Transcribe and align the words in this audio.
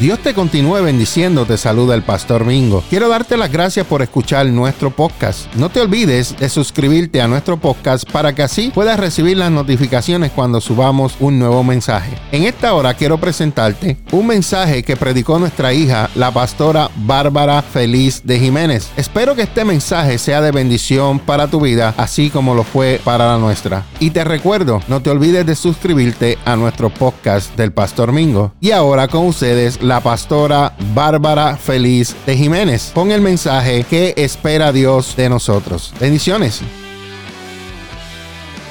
Dios 0.00 0.18
te 0.18 0.34
continúe 0.34 0.82
bendiciendo, 0.82 1.46
te 1.46 1.56
saluda 1.56 1.94
el 1.94 2.02
pastor 2.02 2.44
Mingo. 2.44 2.82
Quiero 2.90 3.08
darte 3.08 3.36
las 3.36 3.52
gracias 3.52 3.86
por 3.86 4.02
escuchar 4.02 4.44
nuestro 4.46 4.90
podcast. 4.90 5.46
No 5.54 5.68
te 5.68 5.80
olvides 5.80 6.36
de 6.36 6.48
suscribirte 6.48 7.20
a 7.22 7.28
nuestro 7.28 7.58
podcast 7.58 8.10
para 8.10 8.34
que 8.34 8.42
así 8.42 8.72
puedas 8.74 8.98
recibir 8.98 9.36
las 9.36 9.52
notificaciones 9.52 10.32
cuando 10.32 10.60
subamos 10.60 11.14
un 11.20 11.38
nuevo 11.38 11.62
mensaje. 11.62 12.18
En 12.32 12.42
esta 12.42 12.74
hora 12.74 12.94
quiero 12.94 13.18
presentarte 13.18 13.96
un 14.10 14.26
mensaje 14.26 14.82
que 14.82 14.96
predicó 14.96 15.38
nuestra 15.38 15.72
hija, 15.72 16.10
la 16.16 16.32
pastora 16.32 16.90
Bárbara 16.96 17.62
Feliz 17.62 18.22
de 18.24 18.40
Jiménez. 18.40 18.90
Espero 18.96 19.36
que 19.36 19.42
este 19.42 19.64
mensaje 19.64 20.18
sea 20.18 20.40
de 20.40 20.50
bendición 20.50 21.20
para 21.20 21.46
tu 21.46 21.60
vida, 21.60 21.94
así 21.96 22.30
como 22.30 22.54
lo 22.54 22.64
fue 22.64 23.00
para 23.04 23.28
la 23.28 23.38
nuestra. 23.38 23.84
Y 24.00 24.10
te 24.10 24.24
recuerdo, 24.24 24.82
no 24.88 25.02
te 25.02 25.10
olvides 25.10 25.46
de 25.46 25.54
suscribirte 25.54 26.36
a 26.44 26.56
nuestro 26.56 26.90
podcast 26.90 27.56
del 27.56 27.72
pastor 27.72 28.12
Mingo. 28.12 28.52
Y 28.60 28.72
ahora 28.72 29.06
con 29.06 29.26
ustedes 29.26 29.73
la 29.82 30.00
pastora 30.00 30.74
Bárbara 30.94 31.56
Feliz 31.56 32.14
de 32.26 32.36
Jiménez 32.36 32.92
con 32.94 33.10
el 33.10 33.20
mensaje 33.20 33.84
que 33.84 34.14
espera 34.16 34.72
Dios 34.72 35.16
de 35.16 35.28
nosotros. 35.28 35.92
Bendiciones. 36.00 36.60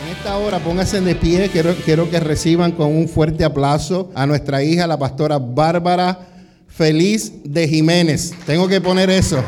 En 0.03 0.15
esta 0.15 0.37
hora 0.37 0.59
pónganse 0.59 1.01
de 1.01 1.15
pie, 1.15 1.49
quiero, 1.49 1.75
quiero 1.83 2.09
que 2.09 2.19
reciban 2.19 2.71
con 2.71 2.95
un 2.95 3.07
fuerte 3.07 3.43
aplauso 3.43 4.11
a 4.15 4.25
nuestra 4.25 4.63
hija, 4.63 4.87
la 4.87 4.97
pastora 4.97 5.37
Bárbara 5.39 6.27
Feliz 6.67 7.31
de 7.43 7.67
Jiménez. 7.67 8.33
Tengo 8.45 8.67
que 8.67 8.81
poner 8.81 9.09
eso. 9.09 9.43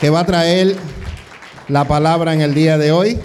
Que 0.00 0.10
va 0.10 0.20
a 0.20 0.26
traer 0.26 0.76
la 1.68 1.86
palabra 1.86 2.34
en 2.34 2.40
el 2.40 2.54
día 2.54 2.78
de 2.78 2.92
hoy. 2.92 3.18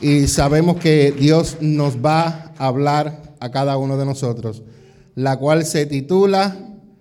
Y 0.00 0.28
sabemos 0.28 0.76
que 0.76 1.12
Dios 1.12 1.58
nos 1.60 1.96
va 1.96 2.52
a 2.58 2.66
hablar 2.66 3.22
a 3.40 3.50
cada 3.50 3.76
uno 3.76 3.96
de 3.96 4.04
nosotros 4.04 4.62
la 5.14 5.36
cual 5.36 5.64
se 5.64 5.86
titula 5.86 6.56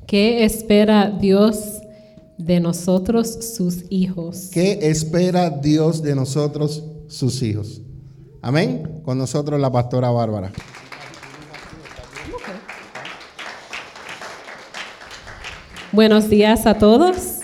¿Qué 0.08 0.44
espera 0.44 1.10
Dios 1.10 1.82
de 2.38 2.60
nosotros, 2.60 3.56
sus 3.56 3.86
hijos? 3.90 4.50
¿Qué 4.54 4.80
espera 4.82 5.50
Dios 5.50 6.04
de 6.04 6.16
nosotros, 6.16 6.84
sus 7.08 7.42
hijos? 7.42 7.82
Amén. 8.42 9.02
Con 9.04 9.18
nosotros 9.18 9.60
la 9.60 9.72
pastora 9.72 10.10
Bárbara. 10.10 10.52
Buenos 15.94 16.30
días 16.30 16.66
a 16.66 16.78
todos. 16.78 17.40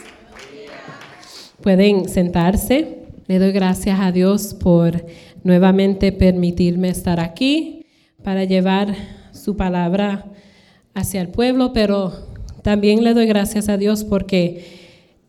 Pueden 1.62 2.10
sentarse. 2.10 3.06
Le 3.28 3.40
doy 3.40 3.52
gracias 3.52 4.00
a 4.00 4.12
Dios 4.12 4.54
por 4.54 5.06
nuevamente 5.44 6.12
permitirme 6.12 6.90
estar 6.90 7.20
aquí 7.20 7.86
para 8.24 8.44
llevar 8.44 8.96
su 9.32 9.56
palabra 9.56 10.26
hacia 10.94 11.22
el 11.22 11.30
pueblo, 11.30 11.74
pero 11.74 12.14
también 12.64 13.04
le 13.04 13.14
doy 13.14 13.26
gracias 13.26 13.70
a 13.70 13.78
Dios 13.78 14.04
porque 14.04 14.66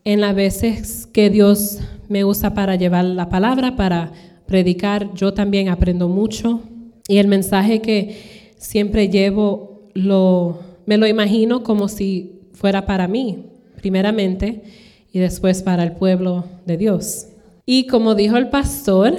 en 0.03 0.21
las 0.21 0.35
veces 0.35 1.07
que 1.07 1.29
Dios 1.29 1.79
me 2.09 2.25
usa 2.25 2.53
para 2.53 2.75
llevar 2.75 3.05
la 3.05 3.29
palabra, 3.29 3.75
para 3.75 4.11
predicar, 4.45 5.13
yo 5.13 5.33
también 5.33 5.69
aprendo 5.69 6.09
mucho 6.09 6.61
y 7.07 7.17
el 7.17 7.27
mensaje 7.27 7.81
que 7.81 8.51
siempre 8.57 9.09
llevo 9.09 9.89
lo, 9.93 10.59
me 10.85 10.97
lo 10.97 11.07
imagino 11.07 11.63
como 11.63 11.87
si 11.87 12.41
fuera 12.53 12.85
para 12.85 13.07
mí, 13.07 13.45
primeramente, 13.77 14.63
y 15.11 15.19
después 15.19 15.63
para 15.63 15.83
el 15.83 15.93
pueblo 15.93 16.45
de 16.65 16.77
Dios. 16.77 17.27
Y 17.65 17.87
como 17.87 18.15
dijo 18.15 18.37
el 18.37 18.49
pastor, 18.49 19.15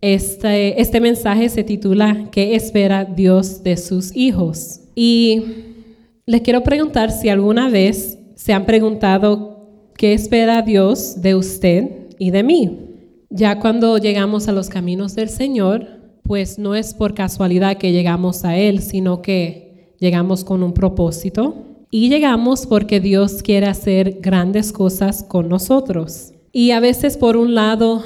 este, 0.00 0.80
este 0.80 1.00
mensaje 1.00 1.48
se 1.48 1.64
titula 1.64 2.28
¿Qué 2.30 2.54
espera 2.54 3.04
Dios 3.04 3.62
de 3.62 3.76
sus 3.76 4.14
hijos? 4.14 4.80
Y 4.94 5.42
les 6.26 6.40
quiero 6.42 6.62
preguntar 6.62 7.10
si 7.10 7.28
alguna 7.28 7.68
vez 7.68 8.18
se 8.34 8.52
han 8.52 8.66
preguntado 8.66 9.90
qué 9.96 10.12
espera 10.12 10.62
Dios 10.62 11.20
de 11.20 11.34
usted 11.34 12.08
y 12.18 12.30
de 12.30 12.42
mí. 12.42 12.78
Ya 13.30 13.58
cuando 13.60 13.98
llegamos 13.98 14.48
a 14.48 14.52
los 14.52 14.68
caminos 14.68 15.14
del 15.14 15.28
Señor, 15.28 15.86
pues 16.22 16.58
no 16.58 16.74
es 16.74 16.94
por 16.94 17.14
casualidad 17.14 17.76
que 17.76 17.92
llegamos 17.92 18.44
a 18.44 18.56
Él, 18.56 18.80
sino 18.80 19.22
que 19.22 19.94
llegamos 19.98 20.44
con 20.44 20.62
un 20.62 20.72
propósito 20.72 21.64
y 21.90 22.08
llegamos 22.08 22.66
porque 22.66 23.00
Dios 23.00 23.42
quiere 23.42 23.66
hacer 23.66 24.18
grandes 24.20 24.72
cosas 24.72 25.22
con 25.22 25.48
nosotros. 25.48 26.32
Y 26.52 26.70
a 26.70 26.80
veces, 26.80 27.16
por 27.16 27.36
un 27.36 27.54
lado, 27.54 28.02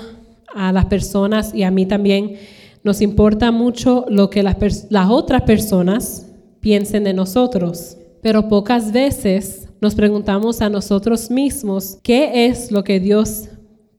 a 0.55 0.73
las 0.73 0.87
personas 0.87 1.55
y 1.55 1.63
a 1.63 1.71
mí 1.71 1.87
también, 1.87 2.37
nos 2.83 3.01
importa 3.01 3.51
mucho 3.51 4.05
lo 4.09 4.31
que 4.31 4.43
las, 4.43 4.57
las 4.91 5.11
otras 5.11 5.43
personas 5.43 6.28
piensen 6.61 7.05
de 7.05 7.15
nosotros, 7.15 7.97
pero 8.23 8.49
pocas 8.49 8.93
veces 8.93 9.69
nos 9.81 9.95
preguntamos 9.95 10.61
a 10.61 10.69
nosotros 10.69 11.31
mismos 11.31 11.99
qué 12.03 12.47
es 12.47 12.73
lo 12.73 12.85
que 12.85 13.01
Dios 13.01 13.49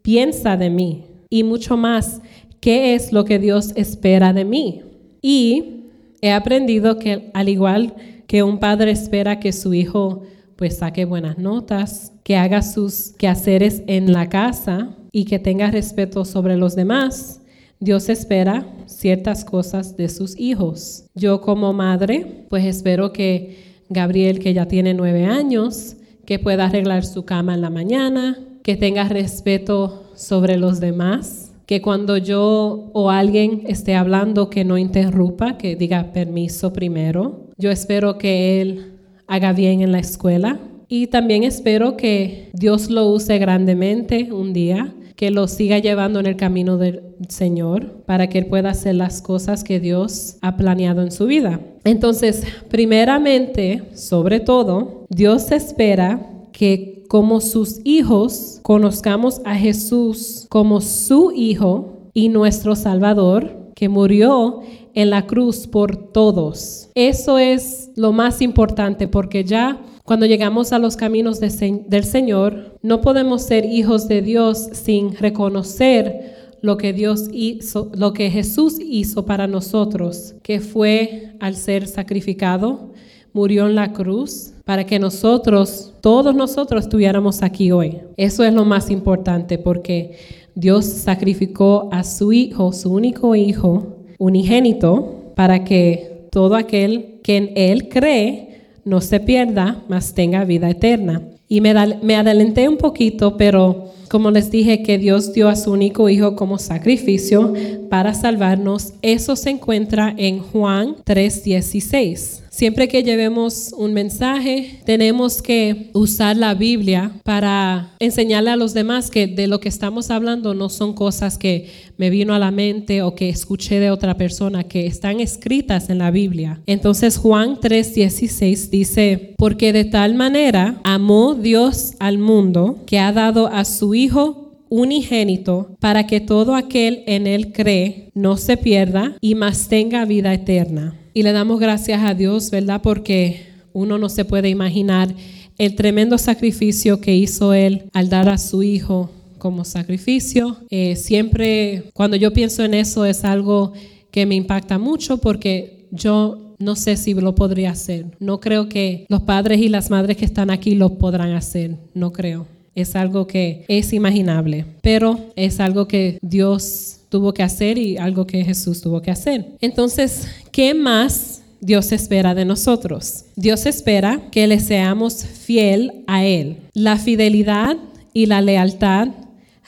piensa 0.01 0.57
de 0.57 0.69
mí 0.69 1.05
y 1.29 1.43
mucho 1.43 1.77
más, 1.77 2.21
qué 2.59 2.95
es 2.95 3.13
lo 3.13 3.25
que 3.25 3.39
Dios 3.39 3.71
espera 3.75 4.33
de 4.33 4.45
mí. 4.45 4.81
Y 5.21 5.85
he 6.21 6.31
aprendido 6.31 6.99
que 6.99 7.31
al 7.33 7.49
igual 7.49 7.93
que 8.27 8.43
un 8.43 8.59
padre 8.59 8.91
espera 8.91 9.39
que 9.39 9.51
su 9.51 9.73
hijo 9.73 10.23
pues 10.55 10.77
saque 10.77 11.05
buenas 11.05 11.37
notas, 11.37 12.11
que 12.23 12.35
haga 12.35 12.61
sus 12.61 13.13
quehaceres 13.17 13.81
en 13.87 14.11
la 14.11 14.27
casa 14.27 14.97
y 15.11 15.23
que 15.25 15.39
tenga 15.39 15.71
respeto 15.71 16.25
sobre 16.25 16.57
los 16.57 16.75
demás, 16.75 17.38
Dios 17.81 18.09
espera 18.09 18.65
ciertas 18.87 19.45
cosas 19.45 19.95
de 19.95 20.09
sus 20.09 20.37
hijos. 20.37 21.05
Yo 21.15 21.39
como 21.39 21.71
madre, 21.71 22.45
pues 22.49 22.65
espero 22.65 23.13
que 23.13 23.83
Gabriel, 23.87 24.39
que 24.39 24.53
ya 24.53 24.67
tiene 24.67 24.93
nueve 24.93 25.25
años, 25.25 25.95
que 26.25 26.39
pueda 26.39 26.65
arreglar 26.65 27.05
su 27.05 27.23
cama 27.23 27.53
en 27.53 27.61
la 27.61 27.69
mañana, 27.69 28.37
que 28.63 28.75
tenga 28.75 29.05
respeto 29.05 30.03
sobre 30.13 30.57
los 30.57 30.81
demás, 30.81 31.53
que 31.65 31.81
cuando 31.81 32.17
yo 32.17 32.89
o 32.93 33.11
alguien 33.11 33.63
esté 33.67 33.95
hablando 33.95 34.49
que 34.49 34.65
no 34.65 34.77
interrumpa, 34.77 35.57
que 35.57 35.77
diga 35.77 36.11
permiso 36.11 36.73
primero. 36.73 37.47
Yo 37.57 37.71
espero 37.71 38.17
que 38.17 38.59
él 38.61 38.93
haga 39.25 39.53
bien 39.53 39.79
en 39.81 39.93
la 39.93 39.99
escuela 39.99 40.59
y 40.89 41.07
también 41.07 41.43
espero 41.43 41.95
que 41.95 42.49
Dios 42.51 42.89
lo 42.89 43.07
use 43.09 43.37
grandemente 43.37 44.33
un 44.33 44.51
día 44.51 44.93
que 45.19 45.31
lo 45.31 45.49
siga 45.49 45.79
llevando 45.79 46.21
en 46.21 46.27
el 46.27 46.37
camino 46.37 46.77
del 46.77 47.01
Señor 47.27 48.03
para 48.05 48.29
que 48.29 48.37
Él 48.37 48.45
pueda 48.45 48.69
hacer 48.69 48.95
las 48.95 49.21
cosas 49.21 49.65
que 49.65 49.81
Dios 49.81 50.37
ha 50.39 50.55
planeado 50.55 51.01
en 51.01 51.11
su 51.11 51.25
vida. 51.25 51.59
Entonces, 51.83 52.45
primeramente, 52.69 53.83
sobre 53.95 54.39
todo, 54.39 55.05
Dios 55.09 55.51
espera 55.51 56.25
que 56.53 57.03
como 57.09 57.41
sus 57.41 57.81
hijos 57.83 58.61
conozcamos 58.63 59.41
a 59.43 59.55
Jesús 59.55 60.45
como 60.47 60.79
su 60.79 61.33
Hijo 61.35 61.97
y 62.13 62.29
nuestro 62.29 62.77
Salvador, 62.77 63.73
que 63.75 63.89
murió 63.89 64.61
en 64.93 65.09
la 65.09 65.27
cruz 65.27 65.67
por 65.67 65.97
todos. 65.97 66.91
Eso 66.95 67.39
es 67.39 67.91
lo 67.97 68.13
más 68.13 68.41
importante 68.41 69.09
porque 69.09 69.43
ya 69.43 69.81
cuando 70.09 70.25
llegamos 70.25 70.73
a 70.73 70.79
los 70.79 70.97
caminos 70.97 71.39
del 71.39 72.03
Señor, 72.03 72.79
no 72.81 72.99
podemos 72.99 73.43
ser 73.43 73.63
hijos 73.65 74.07
de 74.07 74.23
Dios 74.23 74.69
sin 74.71 75.15
reconocer 75.15 76.55
lo 76.63 76.77
que 76.77 76.93
Dios 76.93 77.27
hizo, 77.31 77.91
lo 77.93 78.11
que 78.11 78.31
Jesús 78.31 78.79
hizo 78.79 79.27
para 79.27 79.45
nosotros, 79.45 80.33
que 80.41 80.61
fue 80.61 81.33
al 81.39 81.55
ser 81.55 81.85
sacrificado, 81.85 82.91
murió 83.33 83.67
en 83.67 83.75
la 83.75 83.93
cruz 83.93 84.53
para 84.65 84.83
que 84.83 84.97
nosotros, 84.97 85.93
todos 86.01 86.33
nosotros 86.33 86.85
estuviéramos 86.85 87.43
aquí 87.43 87.71
hoy. 87.71 87.99
Eso 88.17 88.43
es 88.43 88.51
lo 88.51 88.65
más 88.65 88.89
importante 88.89 89.59
porque 89.59 90.17
Dios 90.55 90.85
sacrificó 90.85 91.87
a 91.91 92.03
su 92.03 92.33
hijo, 92.33 92.73
su 92.73 92.91
único 92.91 93.35
hijo, 93.35 93.97
unigénito, 94.17 95.33
para 95.35 95.63
que 95.63 96.27
todo 96.31 96.55
aquel 96.55 97.19
que 97.21 97.37
en 97.37 97.51
él 97.55 97.89
cree 97.89 98.48
no 98.89 99.01
se 99.01 99.19
pierda, 99.19 99.83
mas 99.87 100.13
tenga 100.13 100.43
vida 100.43 100.69
eterna. 100.69 101.21
Y 101.47 101.61
me, 101.61 101.69
adelanté 101.71 102.67
un 102.67 102.77
poquito, 102.77 103.37
pero 103.37 103.93
como 104.09 104.31
les 104.31 104.49
dije 104.49 104.81
que 104.81 104.97
Dios 104.97 105.33
dio 105.33 105.47
a 105.47 105.55
su 105.55 105.71
único 105.71 106.09
hijo 106.09 106.35
como 106.35 106.57
sacrificio 106.57 107.53
para 107.89 108.13
salvarnos, 108.13 108.93
eso 109.03 109.35
se 109.35 109.51
encuentra 109.51 110.13
en 110.17 110.39
Juan 110.39 110.95
3:16. 111.05 112.41
Siempre 112.59 112.89
que 112.89 113.03
llevemos 113.03 113.73
un 113.77 113.93
mensaje, 113.93 114.81
tenemos 114.83 115.41
que 115.41 115.91
usar 115.93 116.35
la 116.35 116.55
Biblia 116.55 117.13
para 117.23 117.95
enseñarle 117.99 118.49
a 118.49 118.57
los 118.57 118.73
demás 118.73 119.09
que 119.09 119.27
de 119.27 119.47
lo 119.47 119.61
que 119.61 119.69
estamos 119.69 120.11
hablando 120.11 120.53
no 120.53 120.67
son 120.67 120.91
cosas 120.91 121.37
que 121.37 121.69
me 121.95 122.09
vino 122.09 122.33
a 122.33 122.37
la 122.39 122.51
mente 122.51 123.01
o 123.01 123.15
que 123.15 123.29
escuché 123.29 123.79
de 123.79 123.91
otra 123.91 124.17
persona, 124.17 124.65
que 124.65 124.87
están 124.87 125.21
escritas 125.21 125.89
en 125.89 125.99
la 125.99 126.11
Biblia. 126.11 126.61
Entonces 126.65 127.17
Juan 127.17 127.55
3:16 127.61 128.69
dice, 128.69 129.35
porque 129.37 129.71
de 129.71 129.85
tal 129.85 130.15
manera 130.15 130.81
amó 130.83 131.35
Dios 131.35 131.93
al 131.99 132.17
mundo 132.17 132.83
que 132.85 132.99
ha 132.99 133.13
dado 133.13 133.47
a 133.47 133.63
su 133.63 133.95
Hijo 133.95 134.65
unigénito 134.67 135.77
para 135.79 136.07
que 136.07 136.19
todo 136.19 136.55
aquel 136.55 137.03
en 137.07 137.25
él 137.25 137.53
cree 137.53 138.11
no 138.13 138.35
se 138.35 138.57
pierda 138.57 139.15
y 139.21 139.35
más 139.35 139.69
tenga 139.69 140.03
vida 140.03 140.33
eterna. 140.33 140.99
Y 141.19 141.23
le 141.23 141.33
damos 141.33 141.59
gracias 141.59 142.01
a 142.01 142.13
Dios, 142.13 142.49
¿verdad? 142.49 142.79
Porque 142.81 143.41
uno 143.73 143.97
no 143.97 144.07
se 144.07 144.23
puede 144.23 144.47
imaginar 144.47 145.13
el 145.57 145.75
tremendo 145.75 146.17
sacrificio 146.17 147.01
que 147.01 147.13
hizo 147.13 147.53
Él 147.53 147.89
al 147.91 148.07
dar 148.07 148.29
a 148.29 148.37
su 148.37 148.63
Hijo 148.63 149.09
como 149.37 149.65
sacrificio. 149.65 150.55
Eh, 150.69 150.95
siempre 150.95 151.91
cuando 151.91 152.15
yo 152.15 152.31
pienso 152.31 152.63
en 152.63 152.73
eso 152.73 153.03
es 153.03 153.25
algo 153.25 153.73
que 154.11 154.25
me 154.25 154.35
impacta 154.35 154.77
mucho 154.77 155.17
porque 155.17 155.87
yo 155.91 156.55
no 156.57 156.77
sé 156.77 156.95
si 156.95 157.13
lo 157.13 157.35
podría 157.35 157.71
hacer. 157.71 158.05
No 158.21 158.39
creo 158.39 158.69
que 158.69 159.05
los 159.09 159.23
padres 159.23 159.59
y 159.59 159.67
las 159.67 159.89
madres 159.89 160.15
que 160.15 160.23
están 160.23 160.49
aquí 160.49 160.75
lo 160.75 160.99
podrán 160.99 161.33
hacer. 161.33 161.75
No 161.93 162.13
creo. 162.13 162.47
Es 162.75 162.95
algo 162.95 163.27
que 163.27 163.65
es 163.67 163.91
imaginable, 163.91 164.63
pero 164.81 165.19
es 165.35 165.59
algo 165.59 165.85
que 165.85 166.17
Dios 166.21 166.98
tuvo 167.09 167.33
que 167.33 167.43
hacer 167.43 167.77
y 167.77 167.97
algo 167.97 168.25
que 168.25 168.45
Jesús 168.45 168.81
tuvo 168.81 169.01
que 169.01 169.11
hacer. 169.11 169.47
Entonces, 169.59 170.27
¿qué 170.51 170.73
más 170.73 171.41
Dios 171.59 171.91
espera 171.91 172.35
de 172.35 172.45
nosotros? 172.45 173.25
Dios 173.35 173.65
espera 173.65 174.29
que 174.31 174.47
le 174.47 174.59
seamos 174.59 175.25
fiel 175.25 176.03
a 176.07 176.23
Él. 176.23 176.57
La 176.73 176.97
fidelidad 176.97 177.77
y 178.13 178.27
la 178.27 178.41
lealtad 178.41 179.09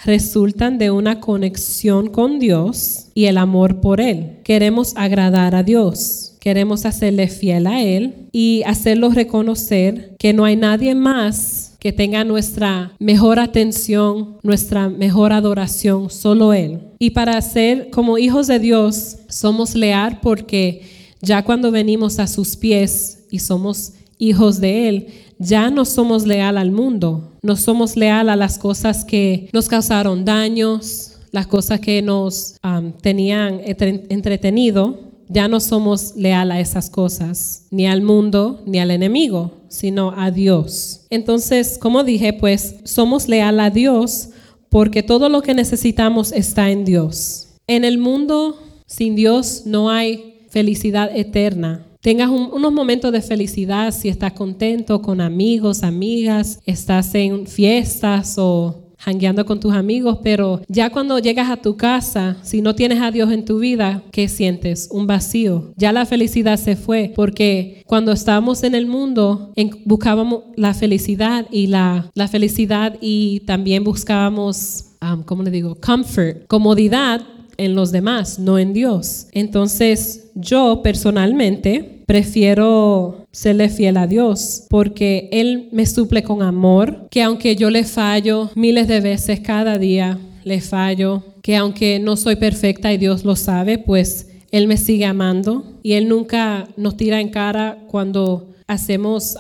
resultan 0.06 0.78
de 0.78 0.92
una 0.92 1.20
conexión 1.20 2.10
con 2.10 2.40
Dios 2.40 3.08
y 3.14 3.26
el 3.26 3.38
amor 3.38 3.82
por 3.82 4.02
Él. 4.02 4.38
Queremos 4.44 4.94
agradar 4.96 5.54
a 5.56 5.64
Dios, 5.64 6.38
queremos 6.40 6.86
hacerle 6.86 7.28
fiel 7.28 7.68
a 7.68 7.84
Él 7.84 8.28
y 8.32 8.64
hacerlo 8.66 9.10
reconocer 9.10 10.16
que 10.18 10.34
no 10.34 10.46
hay 10.46 10.56
nadie 10.56 10.96
más 10.96 11.71
que 11.82 11.92
tenga 11.92 12.24
nuestra 12.24 12.94
mejor 13.00 13.40
atención, 13.40 14.38
nuestra 14.44 14.88
mejor 14.88 15.34
adoración, 15.34 16.12
solo 16.12 16.54
Él. 16.54 16.80
Y 17.00 17.10
para 17.10 17.42
ser 17.42 17.90
como 17.90 18.20
hijos 18.20 18.46
de 18.46 18.60
Dios, 18.60 19.18
somos 19.30 19.74
leal 19.74 20.20
porque 20.22 20.84
ya 21.24 21.44
cuando 21.44 21.72
venimos 21.72 22.20
a 22.20 22.28
sus 22.28 22.56
pies 22.56 23.24
y 23.32 23.40
somos 23.40 23.94
hijos 24.20 24.62
de 24.62 24.90
Él, 24.90 25.08
ya 25.40 25.72
no 25.72 25.86
somos 25.86 26.28
leal 26.28 26.60
al 26.60 26.72
mundo, 26.72 27.32
no 27.42 27.56
somos 27.56 27.98
leal 27.98 28.30
a 28.30 28.36
las 28.36 28.60
cosas 28.60 29.04
que 29.04 29.50
nos 29.52 29.68
causaron 29.68 30.24
daños, 30.24 31.18
las 31.32 31.48
cosas 31.48 31.80
que 31.80 32.04
nos 32.04 32.58
tenían 33.02 33.60
entretenido, 33.66 35.00
ya 35.30 35.48
no 35.48 35.60
somos 35.60 36.16
leal 36.16 36.52
a 36.52 36.60
esas 36.60 36.92
cosas, 36.92 37.66
ni 37.72 37.88
al 37.88 38.04
mundo, 38.04 38.62
ni 38.68 38.78
al 38.78 38.92
enemigo, 38.92 39.61
sino 39.72 40.14
a 40.16 40.30
Dios. 40.30 41.08
Entonces, 41.10 41.80
como 41.80 42.04
dije, 42.04 42.34
pues 42.34 42.76
somos 42.84 43.28
leal 43.28 43.60
a 43.60 43.72
Dios 43.72 44.30
porque 44.70 45.02
todo 45.02 45.30
lo 45.30 45.42
que 45.42 45.54
necesitamos 45.54 46.32
está 46.32 46.70
en 46.70 46.86
Dios. 46.86 47.48
En 47.66 47.86
el 47.86 47.98
mundo 47.98 48.60
sin 48.86 49.16
Dios 49.16 49.64
no 49.66 49.90
hay 49.90 50.46
felicidad 50.50 51.10
eterna 51.16 51.88
tengas 52.02 52.30
unos 52.30 52.74
momentos 52.74 53.12
de 53.12 53.22
felicidad 53.22 53.94
si 53.94 54.10
estás 54.10 54.34
contento 54.34 55.02
con 55.02 55.22
amigos, 55.22 55.84
amigas, 55.84 56.60
estás 56.66 57.14
en 57.16 57.46
fiestas 57.48 58.38
o 58.38 58.91
jangueando 59.02 59.46
con 59.46 59.60
tus 59.60 59.74
amigos, 59.74 60.20
pero 60.24 60.62
ya 60.68 60.92
cuando 60.92 61.20
llegas 61.20 61.50
a 61.50 61.58
tu 61.58 61.76
casa, 61.76 62.38
si 62.44 62.62
no 62.62 62.76
tienes 62.76 63.02
a 63.02 63.12
Dios 63.12 63.32
en 63.32 63.46
tu 63.46 63.60
vida, 63.60 64.04
¿qué 64.12 64.28
sientes? 64.28 64.88
Un 64.92 65.08
vacío. 65.08 65.74
Ya 65.76 65.92
la 65.92 66.06
felicidad 66.06 66.58
se 66.58 66.76
fue, 66.76 67.12
porque 67.16 67.84
cuando 67.88 68.12
estábamos 68.12 68.64
en 68.64 68.76
el 68.76 68.86
mundo, 68.86 69.54
buscábamos 69.86 70.44
la 70.56 70.74
felicidad 70.74 71.48
y 71.52 71.68
la, 71.68 72.12
la 72.14 72.28
felicidad 72.28 72.98
y 73.02 73.42
también 73.42 73.84
buscábamos, 73.84 74.92
um, 75.02 75.24
¿cómo 75.24 75.44
le 75.44 75.52
digo? 75.52 75.76
Comfort, 75.76 76.46
comodidad 76.48 77.22
en 77.62 77.76
los 77.76 77.92
demás, 77.92 78.40
no 78.40 78.58
en 78.58 78.74
Dios. 78.74 79.28
Entonces, 79.32 80.32
yo 80.36 80.82
personalmente 80.84 82.04
prefiero 82.06 83.26
serle 83.32 83.70
fiel 83.70 83.98
a 83.98 84.08
Dios 84.08 84.66
porque 84.70 85.30
Él 85.32 85.70
me 85.72 85.86
suple 85.86 86.24
con 86.24 86.42
amor, 86.42 87.08
que 87.10 87.22
aunque 87.22 87.56
yo 87.56 87.70
le 87.70 87.84
fallo 87.84 88.50
miles 88.56 88.88
de 88.88 89.00
veces 89.00 89.40
cada 89.40 89.78
día, 89.78 90.20
le 90.44 90.60
fallo, 90.60 91.24
que 91.42 91.56
aunque 91.56 92.00
no 92.00 92.18
soy 92.18 92.36
perfecta 92.36 92.92
y 92.92 92.98
Dios 92.98 93.24
lo 93.24 93.36
sabe, 93.36 93.78
pues 93.78 94.28
Él 94.52 94.68
me 94.68 94.78
sigue 94.78 95.06
amando 95.06 95.64
y 95.84 95.94
Él 95.94 96.10
nunca 96.10 96.68
nos 96.78 96.98
tira 96.98 97.22
en 97.22 97.30
cara 97.30 97.78
cuando 97.88 98.48
hacemos 98.68 99.38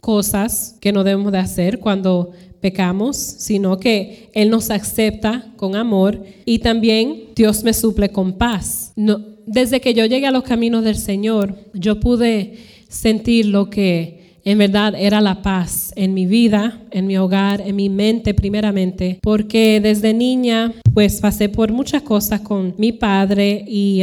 cosas 0.00 0.76
que 0.80 0.92
no 0.92 1.02
debemos 1.02 1.32
de 1.32 1.38
hacer, 1.38 1.78
cuando 1.78 2.32
pecamos, 2.60 3.16
sino 3.16 3.78
que 3.78 4.30
Él 4.34 4.50
nos 4.50 4.70
acepta 4.70 5.52
con 5.56 5.76
amor 5.76 6.24
y 6.44 6.58
también 6.58 7.30
Dios 7.34 7.62
me 7.64 7.72
suple 7.72 8.10
con 8.10 8.34
paz. 8.34 8.92
No, 8.96 9.20
desde 9.46 9.80
que 9.80 9.94
yo 9.94 10.04
llegué 10.06 10.26
a 10.26 10.30
los 10.30 10.44
caminos 10.44 10.84
del 10.84 10.96
Señor, 10.96 11.56
yo 11.72 12.00
pude 12.00 12.58
sentir 12.88 13.46
lo 13.46 13.70
que 13.70 14.18
en 14.44 14.58
verdad 14.58 14.94
era 14.96 15.20
la 15.20 15.42
paz 15.42 15.92
en 15.96 16.14
mi 16.14 16.26
vida, 16.26 16.80
en 16.90 17.06
mi 17.06 17.18
hogar, 17.18 17.60
en 17.60 17.76
mi 17.76 17.88
mente 17.88 18.32
primeramente, 18.32 19.18
porque 19.22 19.80
desde 19.80 20.14
niña 20.14 20.72
pues 20.94 21.20
pasé 21.20 21.48
por 21.48 21.72
muchas 21.72 22.02
cosas 22.02 22.40
con 22.40 22.74
mi 22.78 22.92
padre 22.92 23.64
y 23.66 24.02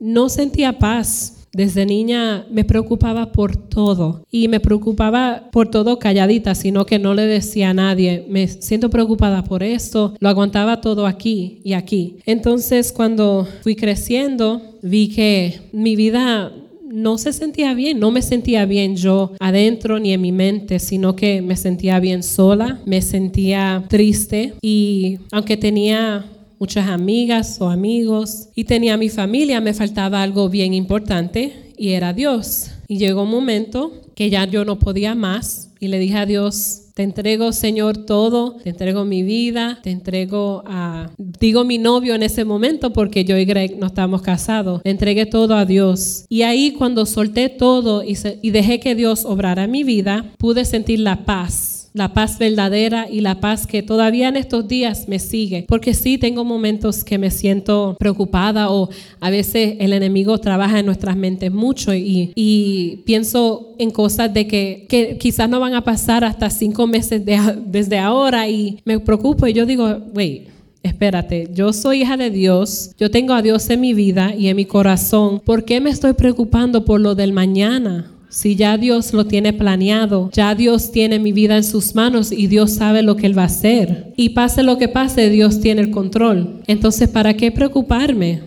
no 0.00 0.28
sentía 0.28 0.78
paz 0.78 1.45
desde 1.56 1.86
niña 1.86 2.46
me 2.50 2.64
preocupaba 2.64 3.32
por 3.32 3.56
todo 3.56 4.22
y 4.30 4.48
me 4.48 4.60
preocupaba 4.60 5.48
por 5.50 5.70
todo 5.70 5.98
calladita, 5.98 6.54
sino 6.54 6.84
que 6.84 6.98
no 6.98 7.14
le 7.14 7.24
decía 7.26 7.70
a 7.70 7.74
nadie, 7.74 8.26
me 8.28 8.46
siento 8.46 8.90
preocupada 8.90 9.42
por 9.42 9.62
esto, 9.62 10.14
lo 10.20 10.28
aguantaba 10.28 10.82
todo 10.82 11.06
aquí 11.06 11.60
y 11.64 11.72
aquí. 11.72 12.18
Entonces 12.26 12.92
cuando 12.92 13.48
fui 13.62 13.74
creciendo 13.74 14.60
vi 14.82 15.08
que 15.08 15.60
mi 15.72 15.96
vida 15.96 16.52
no 16.86 17.18
se 17.18 17.32
sentía 17.32 17.74
bien, 17.74 17.98
no 17.98 18.10
me 18.10 18.22
sentía 18.22 18.66
bien 18.66 18.96
yo 18.96 19.32
adentro 19.40 19.98
ni 19.98 20.12
en 20.12 20.20
mi 20.20 20.32
mente, 20.32 20.78
sino 20.78 21.16
que 21.16 21.40
me 21.40 21.56
sentía 21.56 21.98
bien 22.00 22.22
sola, 22.22 22.80
me 22.84 23.00
sentía 23.00 23.84
triste 23.88 24.54
y 24.62 25.18
aunque 25.32 25.56
tenía 25.56 26.26
muchas 26.58 26.88
amigas 26.88 27.60
o 27.60 27.68
amigos 27.68 28.48
y 28.54 28.64
tenía 28.64 28.96
mi 28.96 29.08
familia, 29.08 29.60
me 29.60 29.74
faltaba 29.74 30.22
algo 30.22 30.48
bien 30.48 30.74
importante 30.74 31.72
y 31.76 31.90
era 31.90 32.12
Dios. 32.12 32.70
Y 32.88 32.98
llegó 32.98 33.22
un 33.22 33.30
momento 33.30 33.92
que 34.14 34.30
ya 34.30 34.44
yo 34.46 34.64
no 34.64 34.78
podía 34.78 35.14
más 35.14 35.70
y 35.80 35.88
le 35.88 35.98
dije 35.98 36.16
a 36.16 36.26
Dios, 36.26 36.82
te 36.94 37.02
entrego, 37.02 37.52
Señor, 37.52 38.06
todo, 38.06 38.56
te 38.56 38.70
entrego 38.70 39.04
mi 39.04 39.22
vida, 39.22 39.78
te 39.82 39.90
entrego 39.90 40.62
a, 40.64 41.10
digo 41.18 41.62
mi 41.62 41.76
novio 41.76 42.14
en 42.14 42.22
ese 42.22 42.46
momento 42.46 42.94
porque 42.94 43.26
yo 43.26 43.36
y 43.36 43.44
Greg 43.44 43.78
no 43.78 43.88
estábamos 43.88 44.22
casados, 44.22 44.80
le 44.82 44.92
entregué 44.92 45.26
todo 45.26 45.56
a 45.56 45.66
Dios. 45.66 46.24
Y 46.30 46.40
ahí 46.40 46.72
cuando 46.72 47.04
solté 47.04 47.50
todo 47.50 48.02
y, 48.02 48.16
dejé 48.50 48.80
que 48.80 48.94
Dios 48.94 49.26
obrara 49.26 49.66
mi 49.66 49.84
vida, 49.84 50.32
pude 50.38 50.64
sentir 50.64 51.00
la 51.00 51.26
paz 51.26 51.75
la 51.96 52.12
paz 52.12 52.38
verdadera 52.38 53.08
y 53.10 53.22
la 53.22 53.40
paz 53.40 53.66
que 53.66 53.82
todavía 53.82 54.28
en 54.28 54.36
estos 54.36 54.68
días 54.68 55.08
me 55.08 55.18
sigue. 55.18 55.64
Porque 55.66 55.94
sí 55.94 56.18
tengo 56.18 56.44
momentos 56.44 57.02
que 57.02 57.16
me 57.16 57.30
siento 57.30 57.96
preocupada 57.98 58.70
o 58.70 58.90
a 59.18 59.30
veces 59.30 59.76
el 59.80 59.94
enemigo 59.94 60.36
trabaja 60.38 60.78
en 60.78 60.86
nuestras 60.86 61.16
mentes 61.16 61.50
mucho 61.50 61.94
y, 61.94 63.02
pienso 63.06 63.74
en 63.78 63.90
cosas 63.90 64.32
de 64.32 64.46
que, 64.46 64.86
que, 64.88 65.16
quizás 65.16 65.48
no 65.48 65.58
van 65.58 65.74
a 65.74 65.84
pasar 65.84 66.22
hasta 66.24 66.50
cinco 66.50 66.86
meses 66.86 67.22
desde 67.24 67.98
ahora 67.98 68.48
y 68.48 68.78
me 68.84 69.00
preocupo 69.00 69.46
y 69.46 69.52
yo 69.54 69.66
digo, 69.66 69.86
wait. 70.14 70.48
Espérate, 70.82 71.48
yo 71.52 71.72
soy 71.72 72.02
hija 72.02 72.16
de 72.16 72.30
Dios, 72.30 72.92
yo 72.96 73.10
tengo 73.10 73.34
a 73.34 73.42
Dios 73.42 73.68
en 73.70 73.80
mi 73.80 73.92
vida 73.92 74.32
y 74.38 74.46
en 74.46 74.54
mi 74.54 74.66
corazón. 74.66 75.40
¿Por 75.40 75.64
qué 75.64 75.80
me 75.80 75.90
estoy 75.90 76.12
preocupando 76.12 76.84
por 76.84 77.00
lo 77.00 77.16
del 77.16 77.32
mañana? 77.32 78.12
Si 78.36 78.54
ya 78.54 78.76
Dios 78.76 79.14
lo 79.14 79.26
tiene 79.26 79.54
planeado, 79.54 80.28
ya 80.30 80.54
Dios 80.54 80.92
tiene 80.92 81.18
mi 81.18 81.32
vida 81.32 81.56
en 81.56 81.64
sus 81.64 81.94
manos 81.94 82.32
y 82.32 82.48
Dios 82.48 82.70
sabe 82.72 83.02
lo 83.02 83.16
que 83.16 83.24
Él 83.24 83.36
va 83.36 83.44
a 83.44 83.46
hacer. 83.46 84.12
Y 84.14 84.28
pase 84.28 84.62
lo 84.62 84.76
que 84.76 84.88
pase, 84.88 85.30
Dios 85.30 85.58
tiene 85.58 85.80
el 85.80 85.90
control. 85.90 86.60
Entonces, 86.66 87.08
¿para 87.08 87.32
qué 87.32 87.50
preocuparme? 87.50 88.42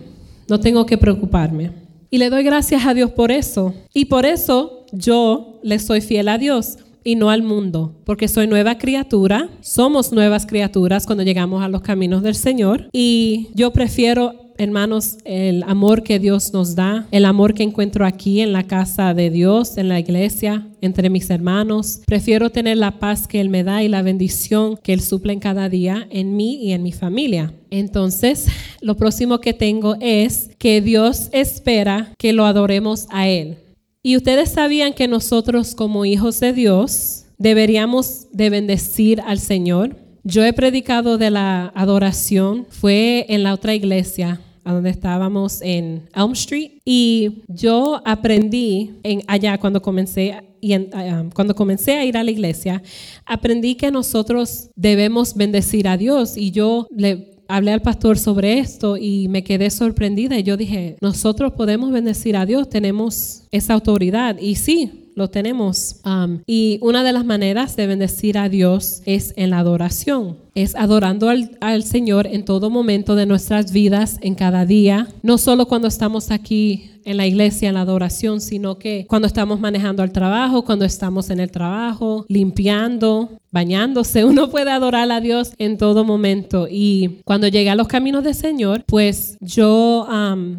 No 0.48 0.60
tengo 0.60 0.86
que 0.86 0.96
preocuparme. 0.96 1.72
Y 2.08 2.18
le 2.18 2.30
doy 2.30 2.44
gracias 2.44 2.86
a 2.86 2.94
Dios 2.94 3.10
por 3.10 3.32
eso. 3.32 3.74
Y 3.92 4.04
por 4.04 4.26
eso 4.26 4.86
yo 4.92 5.58
le 5.64 5.80
soy 5.80 6.02
fiel 6.02 6.28
a 6.28 6.38
Dios 6.38 6.78
y 7.02 7.16
no 7.16 7.30
al 7.30 7.42
mundo, 7.42 7.96
porque 8.04 8.28
soy 8.28 8.46
nueva 8.46 8.78
criatura, 8.78 9.48
somos 9.60 10.12
nuevas 10.12 10.46
criaturas 10.46 11.04
cuando 11.04 11.24
llegamos 11.24 11.64
a 11.64 11.68
los 11.68 11.80
caminos 11.80 12.22
del 12.22 12.36
Señor 12.36 12.88
y 12.92 13.48
yo 13.54 13.72
prefiero 13.72 14.49
hermanos, 14.60 15.16
el 15.24 15.62
amor 15.62 16.02
que 16.02 16.18
Dios 16.18 16.52
nos 16.52 16.74
da, 16.74 17.06
el 17.10 17.24
amor 17.24 17.54
que 17.54 17.62
encuentro 17.62 18.04
aquí 18.04 18.40
en 18.40 18.52
la 18.52 18.64
casa 18.64 19.14
de 19.14 19.30
Dios, 19.30 19.78
en 19.78 19.88
la 19.88 19.98
iglesia, 19.98 20.68
entre 20.82 21.08
mis 21.08 21.30
hermanos. 21.30 22.02
Prefiero 22.06 22.50
tener 22.50 22.76
la 22.76 22.98
paz 22.98 23.26
que 23.26 23.40
Él 23.40 23.48
me 23.48 23.64
da 23.64 23.82
y 23.82 23.88
la 23.88 24.02
bendición 24.02 24.76
que 24.76 24.92
Él 24.92 25.00
suple 25.00 25.32
en 25.32 25.40
cada 25.40 25.70
día 25.70 26.06
en 26.10 26.36
mí 26.36 26.62
y 26.62 26.72
en 26.72 26.82
mi 26.82 26.92
familia. 26.92 27.54
Entonces, 27.70 28.48
lo 28.82 28.96
próximo 28.96 29.40
que 29.40 29.54
tengo 29.54 29.96
es 29.98 30.50
que 30.58 30.82
Dios 30.82 31.30
espera 31.32 32.12
que 32.18 32.34
lo 32.34 32.44
adoremos 32.44 33.06
a 33.08 33.28
Él. 33.28 33.56
Y 34.02 34.16
ustedes 34.16 34.50
sabían 34.50 34.92
que 34.92 35.08
nosotros 35.08 35.74
como 35.74 36.04
hijos 36.04 36.38
de 36.38 36.52
Dios 36.52 37.24
deberíamos 37.38 38.26
de 38.32 38.50
bendecir 38.50 39.22
al 39.22 39.38
Señor. 39.38 39.96
Yo 40.22 40.44
he 40.44 40.52
predicado 40.52 41.16
de 41.16 41.30
la 41.30 41.72
adoración, 41.74 42.66
fue 42.68 43.24
en 43.30 43.42
la 43.42 43.54
otra 43.54 43.74
iglesia, 43.74 44.40
a 44.64 44.72
donde 44.72 44.90
estábamos 44.90 45.60
en 45.62 46.08
Elm 46.14 46.32
Street 46.32 46.72
y 46.84 47.42
yo 47.48 48.00
aprendí 48.04 48.92
en 49.02 49.22
allá 49.26 49.58
cuando 49.58 49.80
comencé 49.82 50.36
y 50.60 50.74
ah, 50.74 51.24
cuando 51.34 51.54
comencé 51.54 51.92
a 51.92 52.04
ir 52.04 52.16
a 52.16 52.24
la 52.24 52.30
iglesia, 52.30 52.82
aprendí 53.24 53.76
que 53.76 53.90
nosotros 53.90 54.70
debemos 54.76 55.34
bendecir 55.34 55.88
a 55.88 55.96
Dios 55.96 56.36
y 56.36 56.50
yo 56.50 56.86
le 56.94 57.38
hablé 57.48 57.72
al 57.72 57.82
pastor 57.82 58.18
sobre 58.18 58.58
esto 58.58 58.96
y 58.96 59.28
me 59.28 59.42
quedé 59.42 59.70
sorprendida 59.70 60.38
y 60.38 60.42
yo 60.42 60.56
dije, 60.56 60.96
nosotros 61.00 61.52
podemos 61.52 61.90
bendecir 61.90 62.36
a 62.36 62.46
Dios, 62.46 62.68
tenemos 62.68 63.44
esa 63.50 63.74
autoridad 63.74 64.38
y 64.38 64.54
sí, 64.54 65.10
lo 65.16 65.28
tenemos. 65.28 66.00
Um, 66.04 66.40
y 66.46 66.78
una 66.82 67.02
de 67.04 67.12
las 67.12 67.24
maneras 67.24 67.76
de 67.76 67.86
bendecir 67.86 68.38
a 68.38 68.48
Dios 68.48 69.02
es 69.04 69.34
en 69.36 69.50
la 69.50 69.58
adoración. 69.58 70.38
Es 70.54 70.74
adorando 70.74 71.28
al, 71.28 71.56
al, 71.60 71.82
Señor 71.82 72.26
en 72.26 72.44
todo 72.44 72.70
momento 72.70 73.14
de 73.14 73.26
nuestras 73.26 73.72
vidas, 73.72 74.18
en 74.20 74.34
cada 74.34 74.66
día. 74.66 75.08
No 75.22 75.38
solo 75.38 75.66
cuando 75.66 75.88
estamos 75.88 76.30
aquí 76.30 76.90
en 77.04 77.16
la 77.16 77.26
iglesia, 77.26 77.68
en 77.68 77.74
la 77.74 77.82
adoración, 77.82 78.40
sino 78.40 78.78
que 78.78 79.06
cuando 79.08 79.26
estamos 79.26 79.60
manejando 79.60 80.02
al 80.02 80.12
trabajo, 80.12 80.64
cuando 80.64 80.84
estamos 80.84 81.30
en 81.30 81.40
el 81.40 81.50
trabajo, 81.50 82.24
limpiando, 82.28 83.40
bañándose, 83.50 84.24
uno 84.26 84.50
puede 84.50 84.70
adorar 84.70 85.10
a 85.10 85.20
Dios 85.20 85.52
en 85.58 85.78
todo 85.78 86.04
momento. 86.04 86.66
Y 86.70 87.20
cuando 87.24 87.48
llegué 87.48 87.70
a 87.70 87.74
los 87.74 87.88
caminos 87.88 88.24
del 88.24 88.34
Señor, 88.34 88.84
pues 88.86 89.36
yo 89.40 90.06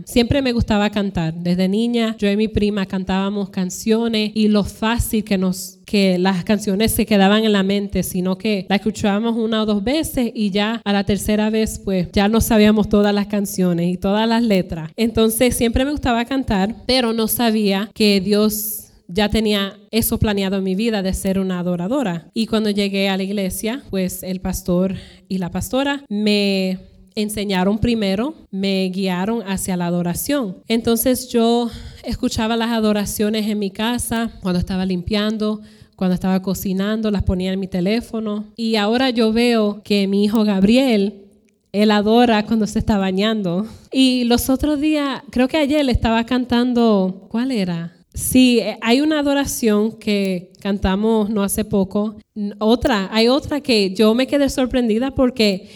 siempre 0.06 0.42
me 0.42 0.54
gustaba 0.54 0.90
cantar. 0.90 1.34
Desde 1.34 1.68
niña, 1.68 2.16
yo 2.18 2.30
y 2.30 2.38
mi 2.38 2.48
prima 2.48 2.86
cantábamos 2.86 3.50
canciones 3.50 4.32
y 4.34 4.48
lo 4.48 4.64
fácil 4.64 5.24
que 5.24 5.38
nos 5.38 5.80
que 5.92 6.18
las 6.18 6.46
canciones 6.46 6.94
se 6.94 7.06
quedaban 7.06 7.44
en 7.44 7.52
la 7.52 7.64
mente, 7.64 8.04
sino 8.04 8.38
que 8.38 8.66
la 8.70 8.78
escuchábamos 8.78 9.36
una 9.36 9.62
o 9.62 9.66
dos 9.66 9.84
veces 9.84 10.32
y 10.34 10.50
ya 10.50 10.82
a 10.86 10.94
la 10.94 11.04
tercera 11.04 11.50
vez 11.50 11.82
pues 11.84 12.08
ya 12.14 12.30
no 12.30 12.40
sabíamos 12.40 12.88
todas 12.88 13.14
las 13.14 13.28
canciones 13.28 13.90
y 13.90 13.98
todas 13.98 14.26
las 14.26 14.42
letras. 14.42 14.90
Entonces 14.96 15.54
siempre 15.54 15.84
me 15.84 15.92
gustaba 15.92 16.24
cantar, 16.24 16.78
pero 16.88 17.12
no 17.12 17.28
sabía 17.28 17.92
que 17.94 18.22
Dios 18.22 18.86
ya 19.10 19.28
tenía 19.28 19.78
eso 19.92 20.18
planeado 20.18 20.56
en 20.60 20.64
mi 20.64 20.76
vida 20.76 21.02
de 21.02 21.14
ser 21.14 21.38
una 21.40 21.60
adoradora. 21.60 22.30
Y 22.34 22.48
cuando 22.48 22.70
llegué 22.70 23.10
a 23.10 23.18
la 23.18 23.24
iglesia, 23.24 23.84
pues 23.90 24.24
el 24.24 24.40
pastor 24.40 24.96
y 25.28 25.40
la 25.40 25.52
pastora 25.52 26.06
me 26.08 26.80
enseñaron 27.16 27.80
primero, 27.80 28.34
me 28.50 28.90
guiaron 28.94 29.42
hacia 29.46 29.76
la 29.76 29.88
adoración. 29.88 30.64
Entonces 30.70 31.28
yo 31.28 31.70
escuchaba 32.06 32.56
las 32.56 32.70
adoraciones 32.70 33.48
en 33.48 33.60
mi 33.60 33.72
casa 33.72 34.32
cuando 34.42 34.58
estaba 34.58 34.86
limpiando, 34.86 35.60
cuando 36.02 36.16
estaba 36.16 36.42
cocinando, 36.42 37.12
las 37.12 37.22
ponía 37.22 37.54
en 37.54 37.60
mi 37.60 37.68
teléfono. 37.68 38.46
Y 38.56 38.76
ahora 38.76 39.12
yo 39.12 39.32
veo 39.32 39.84
que 39.84 40.08
mi 40.08 40.24
hijo 40.24 40.44
Gabriel, 40.44 41.28
él 41.72 41.92
adora 41.92 42.44
cuando 42.48 42.66
se 42.66 42.80
está 42.80 42.98
bañando. 42.98 43.68
Y 43.92 44.24
los 44.24 44.50
otros 44.50 44.82
días, 44.82 45.22
creo 45.30 45.48
que 45.48 45.58
ayer 45.58 45.86
le 45.86 45.92
estaba 45.92 46.26
cantando, 46.26 47.28
¿cuál 47.30 47.52
era? 47.52 47.94
Sí, 48.16 48.62
hay 48.82 49.02
una 49.02 49.20
adoración 49.20 49.92
que 49.92 50.52
cantamos 50.60 51.30
no 51.30 51.44
hace 51.44 51.66
poco. 51.66 52.16
Otra, 52.58 53.08
hay 53.12 53.28
otra 53.28 53.62
que 53.62 53.94
yo 53.94 54.16
me 54.16 54.26
quedé 54.26 54.50
sorprendida 54.50 55.12
porque 55.12 55.70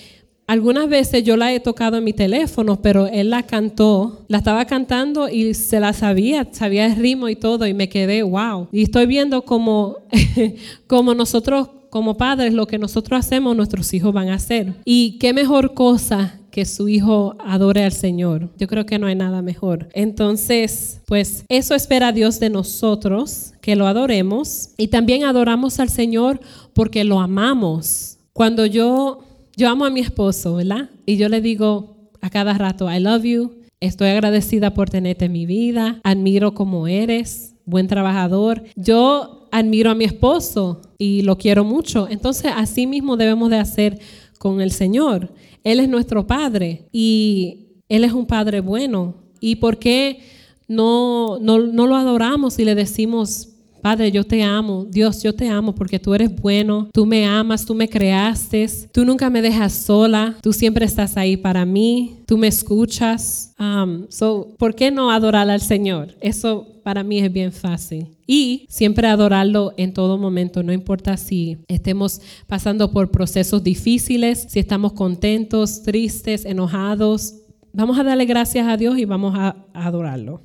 algunas 0.47 0.87
veces 0.87 1.23
yo 1.23 1.37
la 1.37 1.53
he 1.53 1.59
tocado 1.59 1.97
en 1.97 2.03
mi 2.03 2.13
teléfono, 2.13 2.81
pero 2.81 3.07
él 3.07 3.29
la 3.31 3.43
cantó, 3.43 4.25
la 4.27 4.39
estaba 4.39 4.65
cantando 4.65 5.27
y 5.29 5.53
se 5.53 5.79
la 5.79 5.93
sabía, 5.93 6.47
sabía 6.51 6.85
el 6.85 6.95
ritmo 6.95 7.29
y 7.29 7.35
todo, 7.35 7.65
y 7.65 7.73
me 7.73 7.89
quedé, 7.89 8.21
wow. 8.23 8.67
Y 8.71 8.83
estoy 8.83 9.05
viendo 9.07 9.43
como, 9.43 9.97
como 10.87 11.15
nosotros, 11.15 11.69
como 11.89 12.17
padres, 12.17 12.53
lo 12.53 12.67
que 12.67 12.77
nosotros 12.77 13.19
hacemos, 13.19 13.55
nuestros 13.55 13.93
hijos 13.93 14.13
van 14.13 14.29
a 14.29 14.35
hacer. 14.35 14.75
Y 14.85 15.17
qué 15.17 15.33
mejor 15.33 15.73
cosa 15.73 16.39
que 16.51 16.65
su 16.65 16.87
hijo 16.87 17.35
adore 17.39 17.83
al 17.83 17.91
Señor. 17.91 18.49
Yo 18.57 18.67
creo 18.67 18.85
que 18.85 18.97
no 18.97 19.07
hay 19.07 19.15
nada 19.15 19.41
mejor. 19.41 19.89
Entonces, 19.93 21.01
pues 21.05 21.43
eso 21.49 21.75
espera 21.75 22.13
Dios 22.13 22.39
de 22.39 22.49
nosotros, 22.49 23.51
que 23.59 23.75
lo 23.75 23.87
adoremos. 23.87 24.69
Y 24.77 24.87
también 24.87 25.25
adoramos 25.25 25.81
al 25.81 25.89
Señor 25.89 26.39
porque 26.73 27.03
lo 27.03 27.19
amamos. 27.19 28.19
Cuando 28.31 28.65
yo 28.65 29.19
yo 29.57 29.69
amo 29.69 29.85
a 29.85 29.89
mi 29.89 30.01
esposo, 30.01 30.55
¿verdad? 30.55 30.89
Y 31.05 31.17
yo 31.17 31.29
le 31.29 31.41
digo 31.41 32.09
a 32.21 32.29
cada 32.29 32.53
rato, 32.53 32.91
I 32.91 32.99
love 32.99 33.23
you, 33.23 33.51
estoy 33.79 34.09
agradecida 34.09 34.73
por 34.73 34.89
tenerte 34.89 35.25
en 35.25 35.31
mi 35.31 35.45
vida, 35.45 35.99
admiro 36.03 36.53
cómo 36.53 36.87
eres, 36.87 37.55
buen 37.65 37.87
trabajador. 37.87 38.63
Yo 38.75 39.47
admiro 39.51 39.91
a 39.91 39.95
mi 39.95 40.05
esposo 40.05 40.81
y 40.97 41.21
lo 41.21 41.37
quiero 41.37 41.63
mucho. 41.63 42.07
Entonces, 42.09 42.51
así 42.55 42.87
mismo 42.87 43.17
debemos 43.17 43.49
de 43.49 43.57
hacer 43.57 43.99
con 44.39 44.61
el 44.61 44.71
Señor. 44.71 45.33
Él 45.63 45.79
es 45.79 45.89
nuestro 45.89 46.27
Padre 46.27 46.87
y 46.91 47.81
Él 47.89 48.03
es 48.03 48.13
un 48.13 48.25
Padre 48.25 48.59
bueno. 48.59 49.15
¿Y 49.39 49.57
por 49.57 49.77
qué 49.77 50.19
no, 50.67 51.37
no, 51.39 51.59
no 51.59 51.87
lo 51.87 51.95
adoramos 51.95 52.59
y 52.59 52.65
le 52.65 52.75
decimos, 52.75 53.54
Padre, 53.85 54.11
yo 54.11 54.23
te 54.23 54.41
amo. 54.41 54.87
Dios, 54.89 55.21
yo 55.21 55.35
te 55.35 55.47
amo 55.47 55.75
porque 55.75 55.99
tú 55.99 56.15
eres 56.15 56.35
bueno. 56.41 56.89
Tú 56.91 57.05
me 57.05 57.23
amas, 57.23 57.67
tú 57.67 57.75
me 57.75 57.87
creaste. 57.87 58.67
Tú 58.91 59.05
nunca 59.05 59.29
me 59.29 59.43
dejas 59.43 59.73
sola. 59.73 60.35
Tú 60.41 60.53
siempre 60.53 60.87
estás 60.87 61.17
ahí 61.17 61.37
para 61.37 61.67
mí. 61.67 62.23
Tú 62.25 62.35
me 62.35 62.47
escuchas. 62.47 63.53
Um, 63.59 64.07
so, 64.09 64.55
¿Por 64.57 64.73
qué 64.73 64.89
no 64.89 65.11
adorar 65.11 65.51
al 65.51 65.61
Señor? 65.61 66.15
Eso 66.19 66.65
para 66.81 67.03
mí 67.03 67.19
es 67.19 67.31
bien 67.31 67.51
fácil. 67.51 68.07
Y 68.25 68.65
siempre 68.69 69.07
adorarlo 69.07 69.71
en 69.77 69.93
todo 69.93 70.17
momento, 70.17 70.63
no 70.63 70.73
importa 70.73 71.15
si 71.15 71.59
estemos 71.67 72.21
pasando 72.47 72.89
por 72.91 73.11
procesos 73.11 73.63
difíciles, 73.63 74.47
si 74.49 74.57
estamos 74.57 74.93
contentos, 74.93 75.83
tristes, 75.83 76.45
enojados. 76.45 77.35
Vamos 77.71 77.99
a 77.99 78.03
darle 78.03 78.25
gracias 78.25 78.67
a 78.67 78.77
Dios 78.77 78.97
y 78.97 79.05
vamos 79.05 79.35
a, 79.37 79.55
adorarlo. 79.75 80.41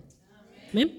Amén. 0.72 0.90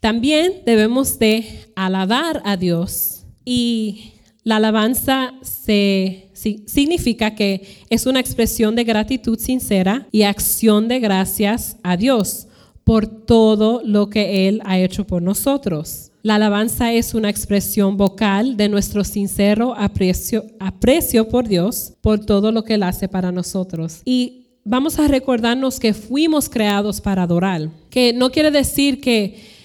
También 0.00 0.62
debemos 0.64 1.18
de 1.18 1.44
alabar 1.74 2.40
a 2.44 2.56
Dios 2.56 3.24
y 3.44 4.12
la 4.44 4.56
alabanza 4.56 5.34
significa 5.42 7.34
que 7.34 7.66
es 7.90 8.06
una 8.06 8.20
expresión 8.20 8.76
de 8.76 8.84
gratitud 8.84 9.38
sincera 9.38 10.06
y 10.12 10.22
acción 10.22 10.88
de 10.88 11.00
gracias 11.00 11.76
a 11.82 11.96
Dios 11.96 12.46
por 12.84 13.06
todo 13.06 13.82
lo 13.84 14.08
que 14.08 14.48
Él 14.48 14.62
ha 14.64 14.78
hecho 14.78 15.06
por 15.06 15.20
nosotros. 15.20 16.12
La 16.22 16.36
alabanza 16.36 16.92
es 16.92 17.12
una 17.12 17.28
expresión 17.28 17.96
vocal 17.96 18.56
de 18.56 18.68
nuestro 18.68 19.04
sincero 19.04 19.74
aprecio, 19.76 20.46
aprecio 20.60 21.28
por 21.28 21.48
Dios, 21.48 21.94
por 22.00 22.24
todo 22.24 22.52
lo 22.52 22.64
que 22.64 22.74
Él 22.74 22.84
hace 22.84 23.08
para 23.08 23.32
nosotros. 23.32 24.00
Y 24.04 24.46
vamos 24.64 24.98
a 24.98 25.08
recordarnos 25.08 25.80
que 25.80 25.92
fuimos 25.92 26.48
creados 26.48 27.00
para 27.00 27.24
adorar, 27.24 27.68
que 27.90 28.12
no 28.12 28.30
quiere 28.30 28.50
decir 28.50 29.00
que 29.00 29.57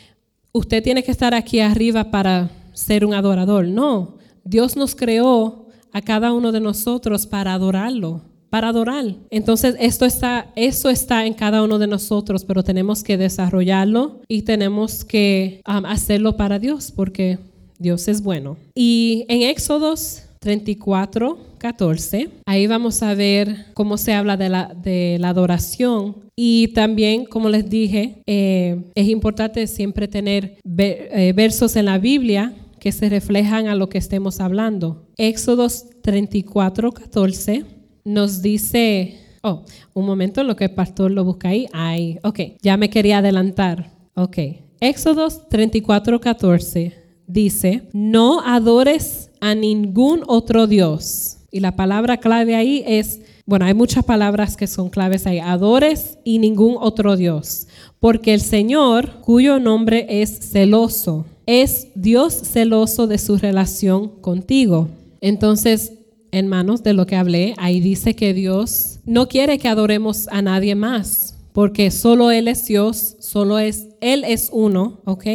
usted 0.53 0.83
tiene 0.83 1.03
que 1.03 1.11
estar 1.11 1.33
aquí 1.33 1.59
arriba 1.59 2.11
para 2.11 2.49
ser 2.73 3.05
un 3.05 3.13
adorador. 3.13 3.67
No, 3.67 4.17
Dios 4.43 4.75
nos 4.75 4.95
creó 4.95 5.67
a 5.91 6.01
cada 6.01 6.31
uno 6.31 6.51
de 6.51 6.59
nosotros 6.59 7.27
para 7.27 7.53
adorarlo, 7.53 8.21
para 8.49 8.69
adorar. 8.69 9.15
Entonces, 9.29 9.75
esto 9.79 10.05
está, 10.05 10.51
eso 10.55 10.89
está 10.89 11.25
en 11.25 11.33
cada 11.33 11.63
uno 11.63 11.79
de 11.79 11.87
nosotros, 11.87 12.45
pero 12.45 12.63
tenemos 12.63 13.03
que 13.03 13.17
desarrollarlo 13.17 14.21
y 14.27 14.43
tenemos 14.43 15.03
que 15.03 15.61
um, 15.67 15.85
hacerlo 15.85 16.37
para 16.37 16.59
Dios, 16.59 16.91
porque 16.95 17.39
Dios 17.79 18.07
es 18.07 18.21
bueno. 18.21 18.57
Y 18.75 19.25
en 19.27 19.41
Éxodos 19.43 20.23
34, 20.43 21.37
14. 21.57 22.29
Ahí 22.45 22.67
vamos 22.67 23.01
a 23.01 23.13
ver 23.13 23.67
cómo 23.73 23.97
se 23.97 24.11
habla 24.11 24.35
de 24.35 24.49
la, 24.49 24.73
de 24.75 25.15
la 25.17 25.29
adoración. 25.29 26.17
Y 26.35 26.67
también, 26.73 27.23
como 27.23 27.47
les 27.47 27.69
dije, 27.69 28.21
eh, 28.27 28.91
es 28.93 29.07
importante 29.07 29.65
siempre 29.67 30.09
tener 30.09 30.57
eh, 30.77 31.33
versos 31.33 31.77
en 31.77 31.85
la 31.85 31.97
Biblia 31.97 32.53
que 32.81 32.91
se 32.91 33.07
reflejan 33.07 33.67
a 33.67 33.75
lo 33.75 33.87
que 33.87 33.97
estemos 33.97 34.41
hablando. 34.41 35.07
Éxodos 35.15 35.85
34, 36.01 36.91
14 36.91 37.63
nos 38.03 38.41
dice, 38.41 39.17
oh, 39.43 39.63
un 39.93 40.05
momento, 40.05 40.43
lo 40.43 40.57
que 40.57 40.65
el 40.65 40.73
pastor 40.73 41.11
lo 41.11 41.23
busca 41.23 41.47
ahí. 41.47 41.67
Ay, 41.71 42.19
ok, 42.21 42.39
ya 42.61 42.75
me 42.75 42.89
quería 42.89 43.19
adelantar. 43.19 43.91
Ok, 44.15 44.39
Éxodos 44.81 45.47
34, 45.47 46.19
14 46.19 47.02
dice, 47.27 47.83
no 47.93 48.41
adores 48.41 49.29
a 49.41 49.55
ningún 49.55 50.23
otro 50.27 50.67
Dios. 50.67 51.37
Y 51.51 51.59
la 51.59 51.75
palabra 51.75 52.17
clave 52.17 52.55
ahí 52.55 52.83
es, 52.87 53.21
bueno, 53.45 53.65
hay 53.65 53.73
muchas 53.73 54.05
palabras 54.05 54.55
que 54.55 54.67
son 54.67 54.89
claves 54.89 55.27
ahí, 55.27 55.39
adores 55.39 56.17
y 56.23 56.39
ningún 56.39 56.77
otro 56.79 57.15
Dios. 57.15 57.67
Porque 57.99 58.33
el 58.33 58.41
Señor, 58.41 59.21
cuyo 59.21 59.59
nombre 59.59 60.05
es 60.09 60.51
celoso, 60.51 61.25
es 61.45 61.89
Dios 61.95 62.33
celoso 62.33 63.07
de 63.07 63.17
su 63.17 63.37
relación 63.37 64.09
contigo. 64.21 64.89
Entonces, 65.21 65.93
hermanos, 66.31 66.83
de 66.83 66.93
lo 66.93 67.05
que 67.05 67.15
hablé, 67.15 67.53
ahí 67.57 67.79
dice 67.79 68.15
que 68.15 68.33
Dios 68.33 68.99
no 69.05 69.27
quiere 69.27 69.59
que 69.59 69.67
adoremos 69.67 70.27
a 70.29 70.41
nadie 70.41 70.75
más, 70.75 71.37
porque 71.53 71.91
solo 71.91 72.31
Él 72.31 72.47
es 72.47 72.65
Dios, 72.65 73.17
solo 73.19 73.59
es, 73.59 73.89
Él 74.01 74.23
es 74.25 74.49
uno, 74.51 75.01
¿ok? 75.05 75.25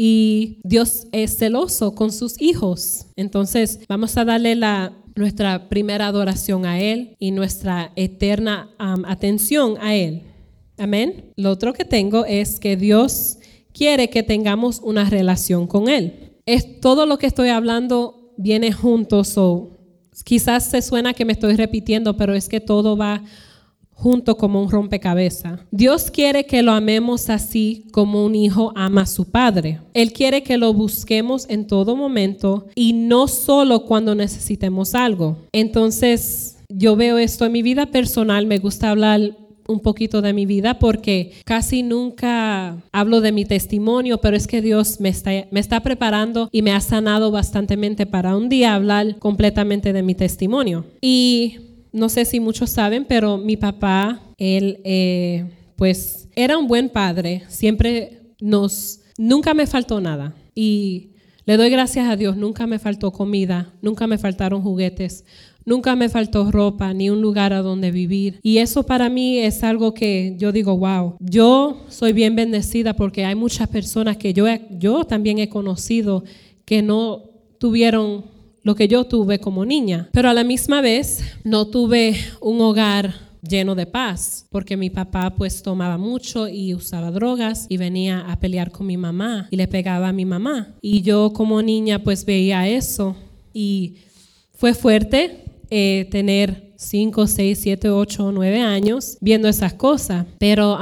Y 0.00 0.60
Dios 0.62 1.08
es 1.10 1.36
celoso 1.36 1.96
con 1.96 2.12
sus 2.12 2.40
hijos. 2.40 3.06
Entonces 3.16 3.80
vamos 3.88 4.16
a 4.16 4.24
darle 4.24 4.54
la, 4.54 4.96
nuestra 5.16 5.68
primera 5.68 6.06
adoración 6.06 6.64
a 6.64 6.80
Él 6.80 7.16
y 7.18 7.32
nuestra 7.32 7.90
eterna 7.96 8.70
atención 8.78 9.74
a 9.80 9.96
Él. 9.96 10.22
Amén. 10.78 11.32
Lo 11.36 11.50
otro 11.50 11.72
que 11.72 11.84
tengo 11.84 12.24
es 12.24 12.60
que 12.60 12.76
Dios 12.76 13.38
quiere 13.72 14.08
que 14.08 14.22
tengamos 14.22 14.80
una 14.84 15.10
relación 15.10 15.66
con 15.66 15.88
Él. 15.88 16.36
Es 16.46 16.80
todo 16.80 17.04
lo 17.04 17.18
que 17.18 17.26
estoy 17.26 17.48
hablando 17.48 18.34
viene 18.36 18.72
juntos 18.72 19.36
o 19.36 19.78
quizás 20.24 20.70
se 20.70 20.80
suena 20.80 21.12
que 21.12 21.24
me 21.24 21.32
estoy 21.32 21.56
repitiendo, 21.56 22.16
pero 22.16 22.34
es 22.34 22.48
que 22.48 22.60
todo 22.60 22.96
va 22.96 23.24
como 24.38 24.62
un 24.62 24.70
rompecabezas. 24.70 25.60
Dios 25.70 26.10
quiere 26.10 26.46
que 26.46 26.62
lo 26.62 26.72
amemos 26.72 27.28
así 27.30 27.86
como 27.92 28.24
un 28.24 28.34
hijo 28.34 28.72
ama 28.76 29.02
a 29.02 29.06
su 29.06 29.30
padre. 29.30 29.80
Él 29.94 30.12
quiere 30.12 30.42
que 30.42 30.56
lo 30.56 30.72
busquemos 30.72 31.46
en 31.48 31.66
todo 31.66 31.96
momento 31.96 32.66
y 32.74 32.92
no 32.92 33.28
solo 33.28 33.84
cuando 33.84 34.14
necesitemos 34.14 34.94
algo. 34.94 35.36
Entonces, 35.52 36.58
yo 36.68 36.96
veo 36.96 37.18
esto 37.18 37.44
en 37.44 37.52
mi 37.52 37.62
vida 37.62 37.86
personal, 37.86 38.46
me 38.46 38.58
gusta 38.58 38.90
hablar 38.90 39.36
un 39.68 39.80
poquito 39.80 40.22
de 40.22 40.32
mi 40.32 40.46
vida 40.46 40.78
porque 40.78 41.32
casi 41.44 41.82
nunca 41.82 42.78
hablo 42.90 43.20
de 43.20 43.32
mi 43.32 43.44
testimonio, 43.44 44.18
pero 44.18 44.34
es 44.34 44.46
que 44.46 44.62
Dios 44.62 44.98
me 44.98 45.10
está, 45.10 45.30
me 45.50 45.60
está 45.60 45.80
preparando 45.80 46.48
y 46.50 46.62
me 46.62 46.72
ha 46.72 46.80
sanado 46.80 47.30
bastantemente 47.30 48.06
para 48.06 48.34
un 48.34 48.48
día 48.48 48.74
hablar 48.74 49.18
completamente 49.18 49.92
de 49.92 50.02
mi 50.02 50.14
testimonio. 50.14 50.86
Y 51.02 51.67
no 51.92 52.08
sé 52.08 52.24
si 52.24 52.40
muchos 52.40 52.70
saben, 52.70 53.04
pero 53.04 53.38
mi 53.38 53.56
papá, 53.56 54.20
él 54.36 54.80
eh, 54.84 55.44
pues 55.76 56.28
era 56.34 56.58
un 56.58 56.68
buen 56.68 56.88
padre, 56.88 57.42
siempre 57.48 58.20
nos, 58.40 59.00
nunca 59.16 59.54
me 59.54 59.66
faltó 59.66 60.00
nada. 60.00 60.34
Y 60.54 61.10
le 61.44 61.56
doy 61.56 61.70
gracias 61.70 62.08
a 62.08 62.16
Dios, 62.16 62.36
nunca 62.36 62.66
me 62.66 62.78
faltó 62.78 63.12
comida, 63.12 63.72
nunca 63.80 64.06
me 64.06 64.18
faltaron 64.18 64.60
juguetes, 64.60 65.24
nunca 65.64 65.96
me 65.96 66.08
faltó 66.08 66.50
ropa 66.50 66.92
ni 66.92 67.10
un 67.10 67.22
lugar 67.22 67.52
a 67.52 67.62
donde 67.62 67.90
vivir. 67.90 68.38
Y 68.42 68.58
eso 68.58 68.82
para 68.82 69.08
mí 69.08 69.38
es 69.38 69.62
algo 69.62 69.94
que 69.94 70.34
yo 70.38 70.52
digo, 70.52 70.76
wow, 70.76 71.14
yo 71.20 71.84
soy 71.88 72.12
bien 72.12 72.36
bendecida 72.36 72.94
porque 72.94 73.24
hay 73.24 73.34
muchas 73.34 73.68
personas 73.68 74.16
que 74.16 74.34
yo, 74.34 74.46
yo 74.70 75.04
también 75.04 75.38
he 75.38 75.48
conocido 75.48 76.24
que 76.64 76.82
no 76.82 77.22
tuvieron 77.58 78.24
lo 78.68 78.74
que 78.74 78.86
yo 78.86 79.04
tuve 79.04 79.38
como 79.38 79.64
niña. 79.64 80.10
Pero 80.12 80.28
a 80.28 80.34
la 80.34 80.44
misma 80.44 80.82
vez 80.82 81.24
no 81.42 81.68
tuve 81.68 82.16
un 82.42 82.60
hogar 82.60 83.14
lleno 83.40 83.74
de 83.74 83.86
paz, 83.86 84.46
porque 84.50 84.76
mi 84.76 84.90
papá 84.90 85.34
pues 85.38 85.62
tomaba 85.62 85.96
mucho 85.96 86.48
y 86.48 86.74
usaba 86.74 87.10
drogas 87.10 87.64
y 87.70 87.78
venía 87.78 88.30
a 88.30 88.38
pelear 88.38 88.70
con 88.70 88.86
mi 88.86 88.98
mamá 88.98 89.48
y 89.50 89.56
le 89.56 89.68
pegaba 89.68 90.08
a 90.08 90.12
mi 90.12 90.26
mamá. 90.26 90.74
Y 90.82 91.00
yo 91.00 91.32
como 91.32 91.62
niña 91.62 92.00
pues 92.00 92.26
veía 92.26 92.68
eso 92.68 93.16
y 93.54 93.94
fue 94.52 94.74
fuerte 94.74 95.44
eh, 95.70 96.06
tener 96.10 96.67
5, 96.78 97.26
6, 97.26 97.58
7, 97.60 97.90
8, 97.90 98.30
9 98.32 98.60
años 98.60 99.18
viendo 99.20 99.48
esas 99.48 99.74
cosas. 99.74 100.26
Pero 100.38 100.78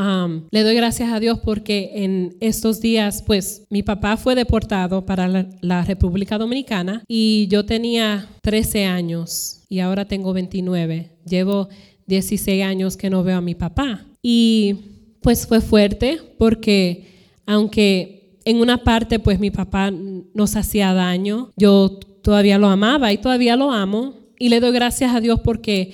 le 0.50 0.62
doy 0.62 0.75
gracias 0.76 1.11
a 1.11 1.21
Dios 1.21 1.41
porque 1.43 1.91
en 1.95 2.37
estos 2.41 2.81
días, 2.81 3.23
pues 3.26 3.65
mi 3.71 3.83
papá 3.83 4.19
fue 4.19 4.35
deportado 4.35 5.07
para 5.07 5.26
la, 5.26 5.85
República 5.87 6.37
Dominicana 6.37 7.03
y 7.09 7.47
yo 7.49 7.65
tenía 7.65 8.29
13 8.43 8.85
años 8.85 9.62
y 9.69 9.81
ahora 9.81 10.05
tengo 10.05 10.33
29. 10.33 11.12
Llevo 11.25 11.69
16 12.07 12.62
años 12.62 12.97
que 12.97 13.09
no 13.09 13.25
veo 13.25 13.38
a 13.38 13.41
mi 13.41 13.55
papá. 13.55 14.05
Y 14.21 14.76
pues 15.23 15.47
fue 15.47 15.61
fuerte 15.61 16.19
porque 16.38 17.07
aunque 17.47 18.38
en 18.45 18.61
una 18.61 18.85
parte 18.85 19.19
pues 19.19 19.38
mi 19.38 19.50
papá 19.50 19.91
nos 19.91 20.57
hacía 20.57 20.93
daño, 20.93 21.53
yo 21.57 21.99
todavía 22.23 22.59
lo 22.59 22.67
amaba 22.67 23.12
y 23.12 23.19
todavía 23.19 23.57
lo 23.57 23.71
amo, 23.71 24.25
y 24.38 24.49
le 24.49 24.61
doy 24.61 24.73
gracias 24.73 25.14
a 25.14 25.21
Dios 25.21 25.40
porque 25.40 25.93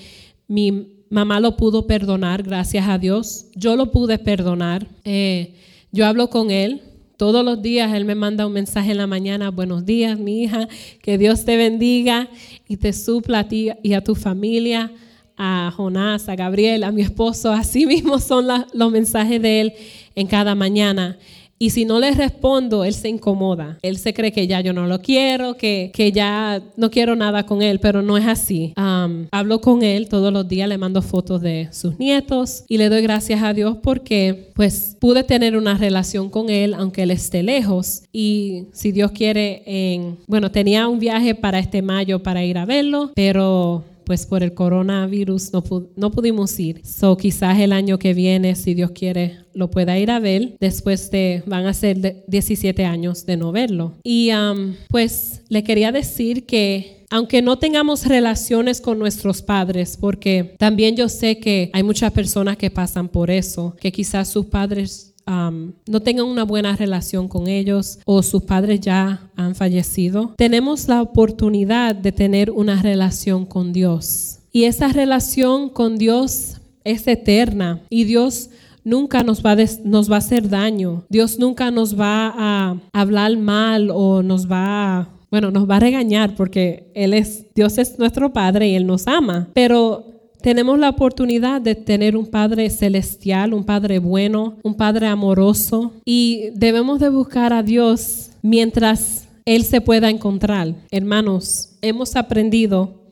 mi 0.49 1.05
mamá 1.11 1.41
lo 1.41 1.57
pudo 1.57 1.87
perdonar, 1.87 2.43
gracias 2.43 2.89
a 2.89 2.99
Dios. 2.99 3.47
Yo 3.55 3.77
lo 3.77 3.93
pude 3.93 4.19
perdonar. 4.19 4.87
Eh, 5.05 5.55
yo 5.93 6.07
hablo 6.07 6.31
con 6.31 6.51
él. 6.51 6.83
Todos 7.17 7.45
los 7.45 7.63
días 7.63 7.93
él 7.95 8.05
me 8.05 8.15
manda 8.15 8.47
un 8.47 8.53
mensaje 8.53 8.91
en 8.91 8.97
la 8.97 9.07
mañana, 9.07 9.51
buenos 9.51 9.87
días 9.87 10.19
mi 10.19 10.43
hija, 10.43 10.69
que 11.03 11.19
Dios 11.19 11.45
te 11.45 11.57
bendiga 11.57 12.29
y 12.67 12.79
te 12.79 12.93
supla 12.93 13.41
a 13.41 13.49
ti 13.49 13.71
y 13.83 13.93
a 13.93 14.03
tu 14.03 14.17
familia, 14.17 14.91
a 15.37 15.73
Jonás, 15.77 16.29
a 16.29 16.35
Gabriel, 16.35 16.83
a 16.83 16.91
mi 16.91 17.03
esposo. 17.03 17.53
Así 17.53 17.87
mismo 17.87 18.19
son 18.19 18.47
los 18.73 18.91
mensajes 18.91 19.41
de 19.41 19.61
él 19.61 19.73
en 20.17 20.27
cada 20.27 20.55
mañana. 20.55 21.19
Y 21.63 21.71
si 21.71 21.85
no 21.85 22.01
le 22.01 22.11
respondo, 22.11 22.83
él 22.83 22.93
se 22.93 23.09
incomoda. 23.09 23.79
Él 23.83 23.97
se 23.97 24.13
cree 24.13 24.33
que 24.33 24.49
ya 24.49 24.61
yo 24.61 24.73
no 24.73 24.89
lo 24.89 25.01
quiero, 25.01 25.57
que, 25.57 25.93
que 25.95 26.11
ya 26.11 26.61
no 26.77 26.91
quiero 26.91 27.15
nada 27.15 27.47
con 27.47 27.63
él, 27.63 27.79
pero 27.79 28.03
no 28.03 28.19
es 28.19 28.27
así. 28.27 28.73
hablo 28.75 29.61
con 29.61 29.85
él 29.85 30.09
todos 30.09 30.33
los 30.33 30.49
días, 30.49 30.69
le 30.69 30.77
mando 30.77 31.03
fotos 31.03 31.41
de 31.41 31.69
sus 31.71 32.01
nietos 32.01 32.65
y 32.67 32.79
le 32.79 32.89
doy 32.89 33.01
gracias 33.03 33.45
a 33.45 33.55
Dios 33.55 33.77
porque 33.81 34.51
pues 34.57 34.97
pude 34.99 35.23
tener 35.23 35.57
una 35.57 35.79
relación 35.79 36.31
con 36.31 36.51
él 36.51 36.75
aunque 36.75 37.05
él 37.05 37.13
esté 37.13 37.45
lejos. 37.45 38.03
Y 38.13 38.65
si 38.73 38.91
Dios 38.91 39.13
quiere, 39.13 39.63
en, 39.65 40.19
bueno, 40.27 40.51
tenía 40.51 40.89
un 40.89 40.99
viaje 40.99 41.37
para 41.37 41.61
este 41.61 41.81
mayo 41.81 42.25
para 42.25 42.45
ir 42.45 42.59
a 42.59 42.65
verlo, 42.65 43.13
pero 43.15 43.85
pues 44.05 44.27
por 44.27 44.43
el 44.43 44.55
coronavirus 44.55 45.53
no, 45.53 45.63
no 45.97 46.11
pudimos 46.11 46.59
ir. 46.59 46.81
So 46.85 47.17
quizás 47.17 47.59
el 47.59 47.73
año 47.73 47.99
que 47.99 48.15
viene, 48.15 48.55
si 48.55 48.75
Dios 48.75 48.91
quiere, 48.93 49.39
lo 49.55 49.71
pueda 49.71 49.99
ir 49.99 50.11
a 50.11 50.19
ver. 50.19 50.57
Después 50.61 51.11
de, 51.11 51.43
van 51.47 51.67
a 51.67 51.75
ser 51.75 52.25
17 52.27 52.85
años 52.85 53.27
de 53.27 53.37
no 53.37 53.53
verlo. 53.53 53.95
Y 54.03 54.31
um, 54.33 54.75
pues 54.89 55.43
le 55.49 55.65
quería 55.65 55.93
decir 55.93 56.47
que 56.47 57.03
aunque 57.13 57.43
no 57.43 57.59
tengamos 57.59 58.07
relaciones 58.07 58.81
con 58.81 58.99
nuestros 58.99 59.43
padres, 59.43 59.99
porque 60.01 60.55
también 60.59 60.97
yo 60.97 61.11
sé 61.11 61.39
que 61.39 61.69
hay 61.75 61.83
muchas 61.83 62.11
personas 62.11 62.57
que 62.57 62.71
pasan 62.71 63.07
por 63.07 63.31
eso, 63.31 63.77
que 63.79 63.93
quizás 63.93 64.29
sus 64.29 64.47
padres 64.47 65.12
no 65.27 66.01
tengan 66.01 66.27
una 66.27 66.45
buena 66.45 66.77
relación 66.77 67.29
con 67.29 67.49
ellos 67.49 67.99
o 68.05 68.23
sus 68.23 68.43
padres 68.43 68.81
ya 68.81 69.31
han 69.37 69.55
fallecido, 69.55 70.35
tenemos 70.37 70.89
la 70.89 71.03
oportunidad 71.03 71.95
de 71.95 72.13
tener 72.13 72.51
una 72.51 72.81
relación 72.83 73.47
con 73.47 73.73
Dios. 73.73 74.39
Y 74.53 74.65
esa 74.65 74.89
relación 74.89 75.71
con 75.71 75.97
Dios 75.97 76.61
es 76.85 77.07
eterna 77.07 77.81
y 77.89 78.05
Dios 78.05 78.51
nunca 78.85 79.23
nos 79.23 79.45
va, 79.45 79.53
a 79.53 79.57
nos 79.85 80.11
va 80.11 80.17
a 80.17 80.19
hacer 80.19 80.49
daño. 80.49 81.05
Dios 81.09 81.39
nunca 81.39 81.71
nos 81.71 81.99
va 81.99 82.33
a 82.37 82.77
hablar 82.93 83.37
mal 83.39 83.91
o 83.93 84.23
nos 84.23 84.51
va 84.51 84.99
a, 84.99 85.09
bueno, 85.31 85.51
nos 85.51 85.69
va 85.69 85.77
a 85.77 85.81
regañar 85.81 86.35
porque 86.35 86.91
Él 86.95 87.15
es, 87.15 87.47
Dios 87.55 87.79
es 87.79 87.99
nuestro 87.99 88.33
Padre 88.33 88.69
y 88.69 88.75
Él 88.75 88.87
nos 88.87 89.07
ama. 89.07 89.49
Pero 89.55 90.22
tenemos 90.43 90.79
la 90.79 90.91
oportunidad 90.91 91.61
de 91.61 91.75
tener 91.75 92.17
un 92.17 92.27
Padre 92.27 92.69
celestial, 92.69 93.55
un 93.55 93.65
Padre 93.65 93.99
bueno, 93.99 94.59
un 94.63 94.75
Padre 94.75 95.07
amoroso 95.07 95.93
y 96.05 96.51
debemos 96.55 97.01
de 97.01 97.09
buscar 97.09 97.53
a 97.53 97.63
Dios 97.63 98.31
mientras 98.43 99.29
Él 99.45 99.65
se 99.65 99.81
pueda 99.81 100.11
encontrar. 100.11 100.75
Hermanos, 100.91 101.71
hemos 101.81 102.17
aprendido 102.17 103.03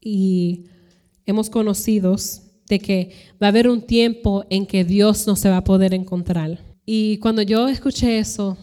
y 0.00 0.64
hemos 1.26 1.50
conocido 1.50 2.16
de 2.68 2.78
que 2.78 3.10
va 3.42 3.48
a 3.48 3.50
haber 3.50 3.68
un 3.68 3.82
tiempo 3.82 4.44
en 4.50 4.66
que 4.66 4.84
Dios 4.84 5.26
no 5.26 5.36
se 5.36 5.50
va 5.50 5.58
a 5.58 5.64
poder 5.64 5.94
encontrar. 5.94 6.58
Y 6.84 7.18
cuando 7.18 7.42
yo 7.42 7.68
escuché 7.68 8.18
eso, 8.18 8.56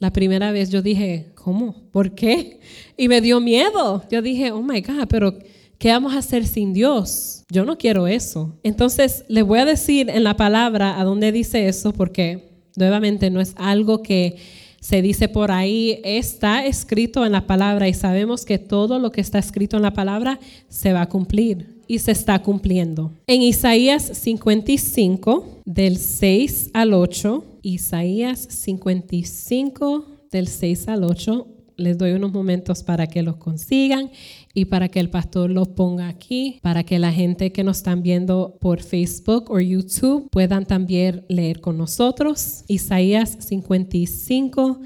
la 0.00 0.12
primera 0.12 0.52
vez 0.52 0.70
yo 0.70 0.82
dije, 0.82 1.32
¿cómo? 1.34 1.74
¿Por 1.92 2.14
qué? 2.14 2.60
Y 2.96 3.08
me 3.08 3.20
dio 3.20 3.40
miedo. 3.40 4.02
Yo 4.10 4.22
dije, 4.22 4.50
oh 4.50 4.62
my 4.62 4.80
God, 4.80 5.06
pero 5.08 5.38
¿qué 5.78 5.90
vamos 5.90 6.14
a 6.14 6.18
hacer 6.18 6.46
sin 6.46 6.72
Dios? 6.72 7.44
Yo 7.50 7.64
no 7.64 7.78
quiero 7.78 8.06
eso. 8.06 8.58
Entonces, 8.62 9.24
le 9.28 9.42
voy 9.42 9.60
a 9.60 9.64
decir 9.64 10.10
en 10.10 10.24
la 10.24 10.36
palabra 10.36 11.00
a 11.00 11.04
dónde 11.04 11.32
dice 11.32 11.68
eso, 11.68 11.92
porque 11.92 12.50
nuevamente 12.76 13.30
no 13.30 13.40
es 13.40 13.54
algo 13.56 14.02
que 14.02 14.36
se 14.80 15.02
dice 15.02 15.28
por 15.28 15.50
ahí, 15.50 16.00
está 16.04 16.64
escrito 16.64 17.26
en 17.26 17.32
la 17.32 17.46
palabra 17.46 17.88
y 17.88 17.94
sabemos 17.94 18.44
que 18.44 18.58
todo 18.58 18.98
lo 18.98 19.10
que 19.10 19.20
está 19.20 19.38
escrito 19.38 19.76
en 19.76 19.82
la 19.82 19.92
palabra 19.92 20.38
se 20.68 20.92
va 20.92 21.02
a 21.02 21.08
cumplir 21.08 21.78
y 21.88 21.98
se 21.98 22.12
está 22.12 22.40
cumpliendo. 22.42 23.12
En 23.26 23.42
Isaías 23.42 24.04
55, 24.04 25.62
del 25.64 25.96
6 25.96 26.70
al 26.74 26.94
8, 26.94 27.44
Isaías 27.62 28.46
55, 28.48 30.04
del 30.30 30.46
6 30.46 30.88
al 30.88 31.04
8, 31.04 31.46
les 31.78 31.96
doy 31.96 32.12
unos 32.12 32.32
momentos 32.32 32.82
para 32.82 33.06
que 33.06 33.22
los 33.22 33.36
consigan 33.36 34.10
y 34.52 34.66
para 34.66 34.88
que 34.88 35.00
el 35.00 35.08
pastor 35.08 35.50
los 35.50 35.68
ponga 35.68 36.08
aquí, 36.08 36.58
para 36.60 36.82
que 36.84 36.98
la 36.98 37.12
gente 37.12 37.52
que 37.52 37.64
nos 37.64 37.78
están 37.78 38.02
viendo 38.02 38.58
por 38.60 38.82
Facebook 38.82 39.50
o 39.50 39.60
YouTube 39.60 40.28
puedan 40.30 40.66
también 40.66 41.24
leer 41.28 41.60
con 41.60 41.78
nosotros. 41.78 42.64
Isaías 42.68 43.36
55 43.40 44.80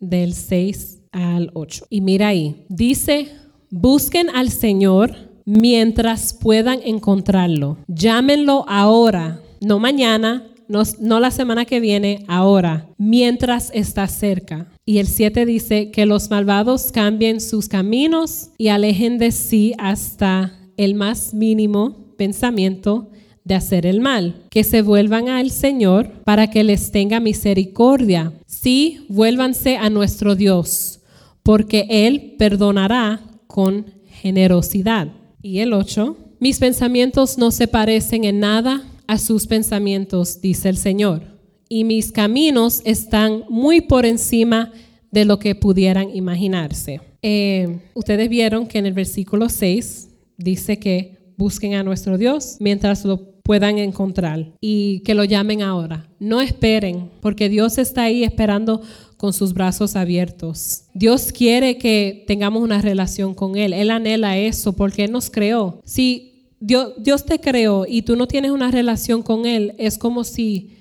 del 0.00 0.32
6 0.32 1.02
al 1.12 1.50
8. 1.54 1.86
Y 1.90 2.00
mira 2.00 2.28
ahí, 2.28 2.64
dice, 2.68 3.28
busquen 3.70 4.30
al 4.30 4.50
Señor 4.50 5.14
mientras 5.44 6.32
puedan 6.32 6.80
encontrarlo. 6.84 7.76
Llámenlo 7.86 8.64
ahora, 8.68 9.40
no 9.60 9.78
mañana, 9.78 10.49
no, 10.70 11.18
la 11.18 11.32
semana 11.32 11.64
que 11.64 11.80
viene, 11.80 12.24
ahora, 12.28 12.88
mientras 12.96 13.72
está 13.74 14.06
cerca. 14.06 14.68
Y 14.86 14.98
el 14.98 15.08
7 15.08 15.44
dice 15.44 15.90
que 15.90 16.06
los 16.06 16.30
malvados 16.30 16.92
cambien 16.92 17.40
sus 17.40 17.66
caminos 17.66 18.50
y 18.56 18.68
alejen 18.68 19.18
de 19.18 19.32
sí 19.32 19.74
hasta 19.78 20.52
el 20.76 20.94
más 20.94 21.34
mínimo 21.34 22.14
pensamiento 22.16 23.10
de 23.42 23.56
hacer 23.56 23.84
el 23.84 24.00
mal, 24.00 24.44
que 24.48 24.62
se 24.62 24.82
vuelvan 24.82 25.28
al 25.28 25.50
Señor 25.50 26.22
para 26.24 26.50
que 26.50 26.62
les 26.62 26.92
tenga 26.92 27.18
misericordia. 27.18 28.32
Sí, 28.46 29.06
vuélvanse 29.08 29.76
a 29.76 29.90
nuestro 29.90 30.36
Dios, 30.36 31.00
porque 31.42 31.86
Él 31.90 32.36
perdonará 32.38 33.20
con 33.48 33.86
generosidad. 34.06 35.08
Y 35.42 35.58
el 35.58 35.72
8, 35.72 36.16
mis 36.38 36.60
pensamientos 36.60 37.38
no 37.38 37.50
se 37.50 37.66
parecen 37.66 38.24
en 38.24 38.38
nada 38.38 38.84
a 39.10 39.18
sus 39.18 39.48
pensamientos, 39.48 40.40
dice 40.40 40.68
el 40.68 40.76
Señor, 40.76 41.22
y 41.68 41.82
mis 41.82 42.12
caminos 42.12 42.80
están 42.84 43.42
muy 43.48 43.80
por 43.80 44.06
encima 44.06 44.70
de 45.10 45.24
lo 45.24 45.40
que 45.40 45.56
pudieran 45.56 46.14
imaginarse. 46.14 47.00
Eh, 47.20 47.80
ustedes 47.94 48.28
vieron 48.28 48.68
que 48.68 48.78
en 48.78 48.86
el 48.86 48.92
versículo 48.92 49.48
6 49.48 50.10
dice 50.36 50.78
que 50.78 51.18
busquen 51.36 51.74
a 51.74 51.82
nuestro 51.82 52.18
Dios 52.18 52.58
mientras 52.60 53.04
lo 53.04 53.32
puedan 53.42 53.78
encontrar 53.78 54.52
y 54.60 55.00
que 55.00 55.14
lo 55.14 55.24
llamen 55.24 55.62
ahora. 55.62 56.08
No 56.20 56.40
esperen, 56.40 57.10
porque 57.20 57.48
Dios 57.48 57.78
está 57.78 58.04
ahí 58.04 58.22
esperando 58.22 58.80
con 59.16 59.32
sus 59.32 59.54
brazos 59.54 59.96
abiertos. 59.96 60.84
Dios 60.94 61.32
quiere 61.32 61.78
que 61.78 62.22
tengamos 62.28 62.62
una 62.62 62.80
relación 62.80 63.34
con 63.34 63.56
Él. 63.56 63.72
Él 63.72 63.90
anhela 63.90 64.38
eso 64.38 64.74
porque 64.74 65.08
nos 65.08 65.30
creó. 65.30 65.80
Si 65.84 66.29
Dios, 66.60 67.24
te 67.24 67.40
creó 67.40 67.86
y 67.88 68.02
tú 68.02 68.16
no 68.16 68.28
tienes 68.28 68.50
una 68.50 68.70
relación 68.70 69.22
con 69.22 69.46
Él, 69.46 69.74
es 69.78 69.96
como 69.96 70.24
si 70.24 70.76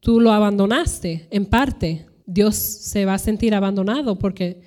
tú 0.00 0.20
lo 0.20 0.32
abandonaste 0.32 1.28
en 1.30 1.44
parte. 1.44 2.06
Dios 2.24 2.56
se 2.56 3.04
va 3.04 3.14
a 3.14 3.18
sentir 3.18 3.54
abandonado 3.54 4.18
porque 4.18 4.62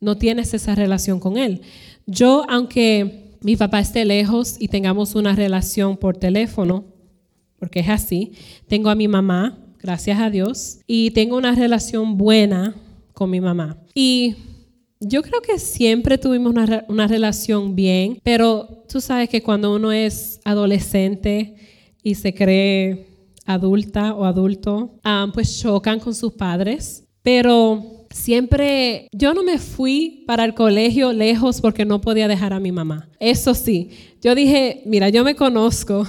no 0.00 0.18
tienes 0.18 0.52
esa 0.52 0.74
relación 0.74 1.20
con 1.20 1.38
Él. 1.38 1.62
Yo, 2.06 2.44
aunque 2.48 3.36
mi 3.40 3.56
papá 3.56 3.78
esté 3.78 4.04
lejos 4.04 4.56
y 4.58 4.66
tengamos 4.66 5.14
una 5.14 5.34
relación 5.34 5.96
por 5.96 6.16
teléfono, 6.16 6.84
porque 7.58 7.80
es 7.80 7.88
así, 7.88 8.32
tengo 8.66 8.90
a 8.90 8.96
mi 8.96 9.06
mamá, 9.06 9.58
gracias 9.78 10.18
a 10.18 10.28
Dios, 10.28 10.80
y 10.88 11.12
tengo 11.12 11.36
una 11.36 11.54
relación 11.54 12.18
buena 12.18 12.74
con 13.14 13.30
mi 13.30 13.40
mamá. 13.40 13.78
Y 13.94 14.34
yo 15.00 15.22
creo 15.22 15.40
que 15.40 15.58
siempre 15.58 16.18
tuvimos 16.18 16.52
una, 16.88 17.06
relación 17.06 17.76
bien, 17.76 18.18
pero 18.22 18.84
tú 18.88 19.00
sabes 19.00 19.28
que 19.28 19.42
cuando 19.42 19.74
uno 19.74 19.92
es 19.92 20.40
adolescente 20.44 21.54
y 22.02 22.14
se 22.14 22.34
cree 22.34 23.06
adulta 23.46 24.14
o 24.14 24.24
adulto, 24.24 24.98
ah, 25.04 25.28
pues 25.32 25.60
chocan 25.60 26.00
con 26.00 26.14
sus 26.14 26.32
padres. 26.32 27.04
Pero 27.22 28.06
siempre, 28.10 29.08
yo 29.12 29.34
no 29.34 29.42
me 29.42 29.58
fui 29.58 30.24
para 30.26 30.44
el 30.44 30.54
colegio 30.54 31.12
lejos 31.12 31.60
porque 31.60 31.84
no 31.84 32.00
podía 32.00 32.28
dejar 32.28 32.52
a 32.52 32.60
mi 32.60 32.72
mamá. 32.72 33.08
Eso 33.20 33.54
sí, 33.54 33.90
yo 34.20 34.34
dije, 34.34 34.82
mira, 34.86 35.08
yo 35.08 35.24
me 35.24 35.34
conozco, 35.34 36.06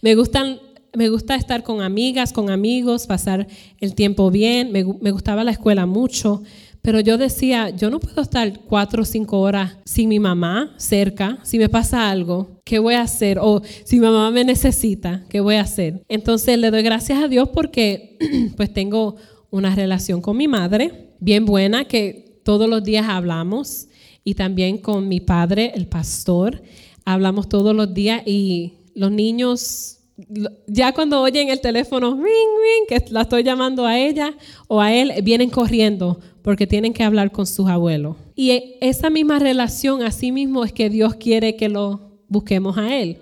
me 0.00 0.14
gustan 0.14 0.58
me 0.94 1.08
gusta 1.08 1.34
estar 1.36 1.62
con 1.62 1.80
amigas, 1.80 2.32
con 2.32 2.50
amigos, 2.50 3.06
pasar 3.06 3.46
el 3.80 3.94
tiempo 3.94 4.30
bien. 4.30 4.72
Me, 4.72 4.82
gustaba 4.82 5.44
la 5.44 5.50
escuela 5.50 5.86
mucho, 5.86 6.42
pero 6.82 6.98
yo 6.98 7.16
decía, 7.16 7.70
yo 7.70 7.90
no 7.90 8.00
puedo 8.00 8.20
estar 8.20 8.60
cuatro 8.64 9.02
o 9.02 9.06
cinco 9.06 9.38
horas 9.40 9.78
sin 9.84 10.08
mi 10.08 10.18
mamá 10.18 10.74
cerca. 10.78 11.38
Si 11.44 11.56
me 11.56 11.68
pasa 11.68 12.10
algo, 12.10 12.60
¿qué 12.64 12.80
voy 12.80 12.94
a 12.94 13.02
hacer? 13.02 13.38
O 13.40 13.62
si 13.84 14.00
mi 14.00 14.06
mamá 14.06 14.32
me 14.32 14.44
necesita, 14.44 15.24
¿qué 15.30 15.40
voy 15.40 15.54
a 15.54 15.60
hacer? 15.60 16.02
Entonces 16.08 16.58
le 16.58 16.72
doy 16.72 16.82
gracias 16.82 17.22
a 17.22 17.28
Dios 17.28 17.50
porque 17.54 18.18
pues 18.56 18.72
tengo 18.72 19.14
una 19.50 19.74
relación 19.74 20.20
con 20.20 20.36
mi 20.36 20.48
madre 20.48 21.14
bien 21.20 21.46
buena 21.46 21.84
que 21.84 22.40
todos 22.44 22.68
los 22.68 22.82
días 22.82 23.06
hablamos 23.08 23.86
y 24.24 24.34
también 24.34 24.78
con 24.78 25.08
mi 25.08 25.20
padre, 25.20 25.72
el 25.76 25.86
pastor, 25.86 26.62
hablamos 27.04 27.48
todos 27.48 27.76
los 27.76 27.94
días 27.94 28.22
y 28.26 28.74
los 28.94 29.12
niños 29.12 30.00
ya 30.66 30.92
cuando 30.92 31.20
oyen 31.20 31.48
el 31.48 31.60
teléfono, 31.60 32.14
ring, 32.14 32.24
ring, 32.24 32.86
que 32.88 33.10
la 33.10 33.22
estoy 33.22 33.42
llamando 33.42 33.86
a 33.86 33.98
ella 33.98 34.34
o 34.68 34.80
a 34.80 34.92
él, 34.92 35.12
vienen 35.22 35.50
corriendo 35.50 36.18
porque 36.42 36.66
tienen 36.66 36.92
que 36.92 37.04
hablar 37.04 37.30
con 37.30 37.46
sus 37.46 37.68
abuelos. 37.68 38.16
Y 38.34 38.74
esa 38.80 39.10
misma 39.10 39.38
relación, 39.38 40.02
así 40.02 40.32
mismo 40.32 40.64
es 40.64 40.72
que 40.72 40.90
Dios 40.90 41.14
quiere 41.14 41.56
que 41.56 41.68
lo 41.68 42.00
busquemos 42.28 42.76
a 42.76 42.94
Él. 42.96 43.18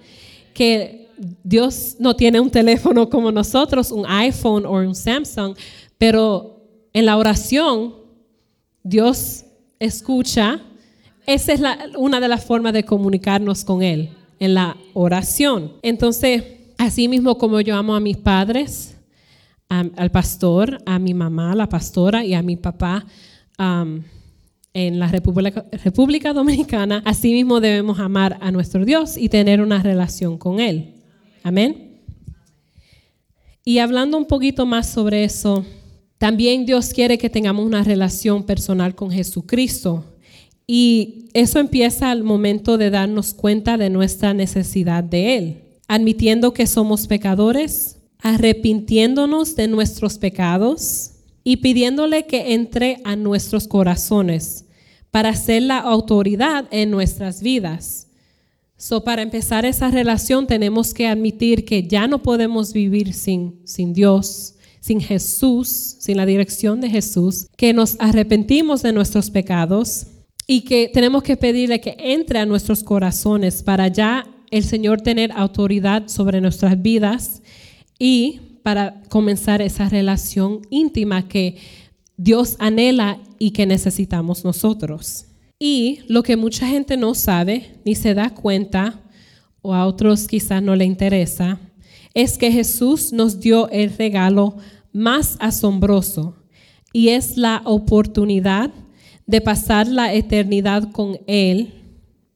Que 0.54 1.08
Dios 1.44 1.96
no 1.98 2.16
tiene 2.16 2.40
un 2.40 2.50
teléfono 2.50 3.08
como 3.10 3.30
nosotros, 3.30 3.92
un 3.92 4.06
iPhone 4.06 4.64
o 4.64 4.72
un 4.72 4.94
Samsung, 4.94 5.54
pero 5.98 6.64
en 6.92 7.04
la 7.04 7.16
oración 7.18 7.94
Dios 8.82 9.44
escucha. 9.78 10.62
Esa 11.26 11.52
es 11.52 11.60
una 11.98 12.20
de 12.20 12.28
las 12.28 12.44
formas 12.44 12.72
de 12.72 12.84
comunicarnos 12.84 13.64
con 13.64 13.82
Él, 13.82 14.10
en 14.38 14.54
la 14.54 14.76
oración. 14.94 15.74
Entonces, 15.82 16.42
Así 16.80 17.08
mismo 17.08 17.36
como 17.36 17.60
yo 17.60 17.76
amo 17.76 17.94
a 17.94 18.00
mis 18.00 18.16
padres, 18.16 18.96
al 19.68 20.10
pastor, 20.10 20.78
a 20.86 20.98
mi 20.98 21.12
mamá, 21.12 21.54
la 21.54 21.68
pastora 21.68 22.24
y 22.24 22.32
a 22.32 22.40
mi 22.40 22.56
papá 22.56 23.04
en 24.72 24.98
la 24.98 25.08
República, 25.08 25.66
República 25.84 26.32
Dominicana, 26.32 27.02
así 27.04 27.34
mismo 27.34 27.60
debemos 27.60 27.98
amar 27.98 28.38
a 28.40 28.50
nuestro 28.50 28.86
Dios 28.86 29.18
y 29.18 29.28
tener 29.28 29.60
una 29.60 29.82
relación 29.82 30.38
con 30.38 30.58
Él. 30.58 30.94
Amén. 31.42 32.00
Y 33.62 33.76
hablando 33.76 34.16
un 34.16 34.24
poquito 34.24 34.64
más 34.64 34.88
sobre 34.88 35.24
eso, 35.24 35.66
también 36.16 36.64
Dios 36.64 36.94
quiere 36.94 37.18
que 37.18 37.28
tengamos 37.28 37.66
una 37.66 37.84
relación 37.84 38.44
personal 38.44 38.94
con 38.94 39.10
Jesucristo. 39.10 40.16
Y 40.66 41.28
eso 41.34 41.58
empieza 41.58 42.10
al 42.10 42.22
momento 42.22 42.78
de 42.78 42.88
darnos 42.88 43.34
cuenta 43.34 43.76
de 43.76 43.90
nuestra 43.90 44.32
necesidad 44.32 45.04
de 45.04 45.36
Él 45.36 45.69
admitiendo 45.90 46.54
que 46.54 46.68
somos 46.68 47.08
pecadores, 47.08 47.96
arrepintiéndonos 48.20 49.56
de 49.56 49.66
nuestros 49.66 50.18
pecados 50.18 51.14
y 51.42 51.56
pidiéndole 51.56 52.28
que 52.28 52.54
entre 52.54 53.00
a 53.02 53.16
nuestros 53.16 53.66
corazones 53.66 54.66
para 55.10 55.34
ser 55.34 55.64
la 55.64 55.78
autoridad 55.78 56.68
en 56.70 56.92
nuestras 56.92 57.42
vidas. 57.42 58.06
So, 58.76 59.02
para 59.02 59.22
empezar 59.22 59.64
esa 59.64 59.90
relación 59.90 60.46
tenemos 60.46 60.94
que 60.94 61.08
admitir 61.08 61.64
que 61.64 61.82
ya 61.82 62.06
no 62.06 62.22
podemos 62.22 62.72
vivir 62.72 63.12
sin, 63.12 63.60
sin 63.64 63.92
Dios, 63.92 64.54
sin 64.78 65.00
Jesús, 65.00 65.96
sin 65.98 66.18
la 66.18 66.24
dirección 66.24 66.80
de 66.80 66.88
Jesús, 66.88 67.48
que 67.56 67.72
nos 67.72 67.96
arrepentimos 67.98 68.82
de 68.82 68.92
nuestros 68.92 69.28
pecados 69.28 70.06
y 70.46 70.60
que 70.60 70.88
tenemos 70.94 71.24
que 71.24 71.36
pedirle 71.36 71.80
que 71.80 71.96
entre 71.98 72.38
a 72.38 72.46
nuestros 72.46 72.84
corazones 72.84 73.64
para 73.64 73.88
ya 73.88 74.24
el 74.50 74.64
Señor 74.64 75.00
tener 75.00 75.32
autoridad 75.32 76.08
sobre 76.08 76.40
nuestras 76.40 76.80
vidas 76.80 77.42
y 77.98 78.40
para 78.62 79.02
comenzar 79.08 79.62
esa 79.62 79.88
relación 79.88 80.62
íntima 80.70 81.28
que 81.28 81.56
Dios 82.16 82.56
anhela 82.58 83.18
y 83.38 83.52
que 83.52 83.66
necesitamos 83.66 84.44
nosotros. 84.44 85.26
Y 85.58 86.00
lo 86.08 86.22
que 86.22 86.36
mucha 86.36 86.66
gente 86.66 86.96
no 86.96 87.14
sabe 87.14 87.78
ni 87.84 87.94
se 87.94 88.14
da 88.14 88.30
cuenta, 88.30 89.00
o 89.62 89.74
a 89.74 89.86
otros 89.86 90.26
quizás 90.26 90.62
no 90.62 90.74
le 90.74 90.84
interesa, 90.84 91.60
es 92.14 92.38
que 92.38 92.50
Jesús 92.50 93.12
nos 93.12 93.40
dio 93.40 93.68
el 93.70 93.94
regalo 93.96 94.56
más 94.92 95.36
asombroso 95.38 96.36
y 96.92 97.08
es 97.08 97.36
la 97.36 97.62
oportunidad 97.64 98.70
de 99.26 99.40
pasar 99.40 99.86
la 99.86 100.12
eternidad 100.12 100.90
con 100.90 101.18
Él 101.26 101.74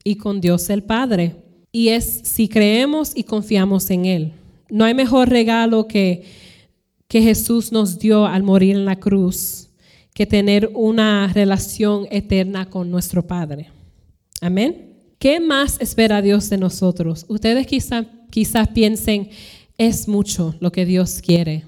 y 0.05 0.17
con 0.17 0.41
Dios 0.41 0.71
el 0.71 0.83
Padre 0.83 1.44
y 1.75 1.89
es 1.89 2.21
si 2.23 2.47
creemos 2.47 3.11
y 3.17 3.25
confiamos 3.25 3.91
en 3.91 4.05
Él. 4.05 4.33
No 4.71 4.85
hay 4.85 4.95
mejor 4.95 5.29
regalo 5.29 5.89
que, 5.89 6.23
que 7.09 7.21
Jesús 7.21 7.73
nos 7.73 7.99
dio 7.99 8.27
al 8.27 8.45
morir 8.45 8.77
en 8.77 8.85
la 8.85 9.01
cruz 9.01 9.71
que 10.15 10.25
tener 10.25 10.71
una 10.73 11.27
relación 11.35 12.07
eterna 12.13 12.71
con 12.71 12.93
nuestro 12.93 13.27
Padre. 13.27 13.73
Amén. 14.41 14.93
¿Qué 15.19 15.41
más 15.41 15.81
espera 15.81 16.23
Dios 16.23 16.49
de 16.49 16.59
nosotros? 16.59 17.27
Ustedes 17.27 17.67
quizás 17.67 18.07
quizá 18.31 18.67
piensen, 18.67 19.31
es 19.77 20.07
mucho 20.07 20.55
lo 20.61 20.71
que 20.71 20.87
Dios 20.87 21.21
quiere, 21.21 21.65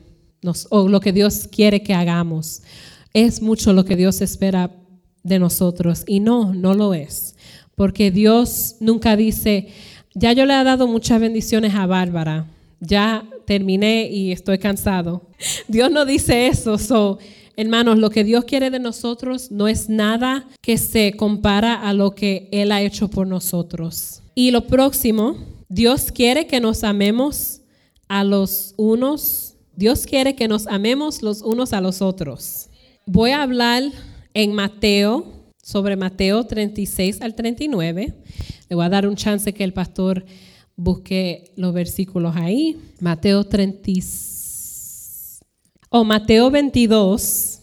o 0.71 0.89
lo 0.89 1.01
que 1.01 1.13
Dios 1.13 1.49
quiere 1.51 1.83
que 1.83 1.95
hagamos. 1.95 2.63
Es 3.13 3.43
mucho 3.43 3.73
lo 3.73 3.85
que 3.85 3.97
Dios 3.97 4.21
espera 4.21 4.71
de 5.25 5.41
nosotros. 5.41 6.05
Y 6.07 6.21
no, 6.21 6.55
no 6.55 6.75
lo 6.75 6.95
es. 6.95 7.35
Porque 7.75 8.11
Dios 8.11 8.77
nunca 8.81 9.17
dice, 9.17 9.69
ya 10.19 10.33
yo 10.33 10.47
le 10.47 10.59
he 10.59 10.65
dado 10.65 10.87
muchas 10.87 11.21
bendiciones 11.21 11.75
a 11.75 11.87
Bárbara. 11.87 12.47
Ya 12.81 13.23
terminé 13.45 14.09
y 14.11 14.33
estoy 14.33 14.59
cansado. 14.59 15.23
Dios 15.69 15.91
no 15.91 16.07
dice 16.07 16.47
eso. 16.47 16.79
So, 16.79 17.19
hermanos, 17.55 17.99
lo 17.99 18.09
que 18.09 18.25
Dios 18.25 18.47
quiere 18.47 18.71
de 18.71 18.79
nosotros 18.79 19.51
no 19.51 19.69
es 19.69 19.91
nada 19.91 20.49
que 20.63 20.79
se 20.79 21.13
compara 21.13 21.75
a 21.75 21.93
lo 21.93 22.15
que 22.15 22.49
Él 22.51 22.73
ha 22.73 22.81
hecho 22.81 23.09
por 23.09 23.27
nosotros. 23.27 24.23
Y 24.35 24.53
lo 24.53 24.67
próximo, 24.67 25.37
Dios 25.69 26.11
quiere 26.11 26.47
que 26.47 26.61
nos 26.61 26.83
amemos 26.83 27.61
a 28.09 28.25
los 28.25 28.73
unos. 28.79 29.55
Dios 29.75 30.07
quiere 30.07 30.35
que 30.35 30.49
nos 30.49 30.67
amemos 30.67 31.21
los 31.21 31.43
unos 31.43 31.75
a 31.75 31.83
los 31.83 32.01
otros. 32.01 32.71
Voy 33.05 33.33
a 33.33 33.43
hablar 33.43 33.83
en 34.33 34.55
Mateo, 34.55 35.37
sobre 35.67 35.97
Mateo 35.97 36.45
36 36.45 37.21
al 37.23 37.35
39. 37.35 38.15
Le 38.69 38.77
voy 38.77 38.85
a 38.85 38.89
dar 38.89 39.07
un 39.07 39.17
chance 39.17 39.53
que 39.53 39.65
el 39.65 39.73
pastor 39.73 40.25
busque 40.77 41.53
los 41.57 41.73
versículos 41.73 42.37
ahí. 42.37 42.77
Mateo 43.01 43.45
30 43.45 43.93
o 45.89 46.05
Mateo 46.05 46.51
22 46.51 47.61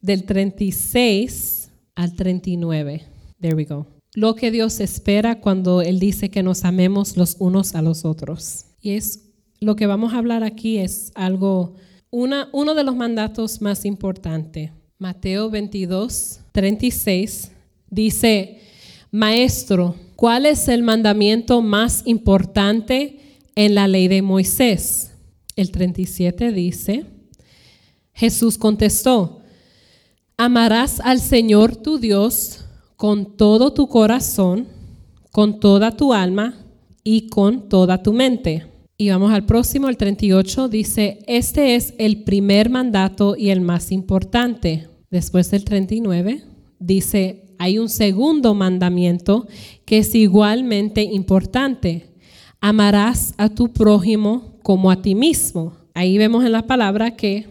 del 0.00 0.24
36 0.24 1.70
al 1.94 2.14
39. 2.14 3.02
There 3.40 3.54
we 3.54 3.64
go. 3.64 3.86
Lo 4.14 4.36
que 4.36 4.50
Dios 4.50 4.80
espera 4.80 5.40
cuando 5.40 5.82
él 5.82 5.98
dice 5.98 6.30
que 6.30 6.42
nos 6.42 6.64
amemos 6.64 7.16
los 7.16 7.36
unos 7.40 7.74
a 7.74 7.82
los 7.82 8.04
otros. 8.04 8.66
Y 8.80 8.92
es 8.92 9.24
lo 9.60 9.76
que 9.76 9.86
vamos 9.86 10.12
a 10.12 10.18
hablar 10.18 10.44
aquí 10.44 10.78
es 10.78 11.10
algo 11.14 11.74
una, 12.10 12.48
uno 12.52 12.74
de 12.74 12.84
los 12.84 12.94
mandatos 12.94 13.60
más 13.60 13.84
importantes. 13.84 14.70
Mateo 14.98 15.50
22, 15.50 16.40
36 16.52 17.50
dice, 17.90 18.60
Maestro, 19.10 19.96
¿cuál 20.16 20.46
es 20.46 20.68
el 20.68 20.82
mandamiento 20.82 21.62
más 21.62 22.02
importante 22.04 23.38
en 23.54 23.74
la 23.74 23.88
ley 23.88 24.08
de 24.08 24.22
Moisés? 24.22 25.12
El 25.56 25.70
37 25.70 26.52
dice, 26.52 27.06
Jesús 28.12 28.58
contestó, 28.58 29.40
amarás 30.36 31.00
al 31.00 31.20
Señor 31.20 31.76
tu 31.76 31.98
Dios 31.98 32.64
con 32.96 33.36
todo 33.36 33.72
tu 33.72 33.88
corazón, 33.88 34.68
con 35.30 35.60
toda 35.60 35.96
tu 35.96 36.12
alma 36.12 36.54
y 37.02 37.28
con 37.28 37.68
toda 37.68 38.02
tu 38.02 38.12
mente. 38.12 38.66
Y 38.96 39.10
vamos 39.10 39.32
al 39.32 39.44
próximo, 39.44 39.88
el 39.88 39.96
38, 39.96 40.68
dice, 40.68 41.18
este 41.26 41.74
es 41.74 41.94
el 41.98 42.22
primer 42.22 42.70
mandato 42.70 43.34
y 43.36 43.50
el 43.50 43.60
más 43.60 43.90
importante. 43.90 44.88
Después 45.10 45.50
del 45.50 45.64
39, 45.64 46.44
dice, 46.78 47.43
hay 47.58 47.78
un 47.78 47.88
segundo 47.88 48.54
mandamiento 48.54 49.46
que 49.84 49.98
es 49.98 50.14
igualmente 50.14 51.02
importante. 51.02 52.14
Amarás 52.60 53.34
a 53.36 53.48
tu 53.48 53.72
prójimo 53.72 54.58
como 54.62 54.90
a 54.90 55.02
ti 55.02 55.14
mismo. 55.14 55.74
Ahí 55.94 56.18
vemos 56.18 56.44
en 56.44 56.52
la 56.52 56.66
palabra 56.66 57.16
que 57.16 57.46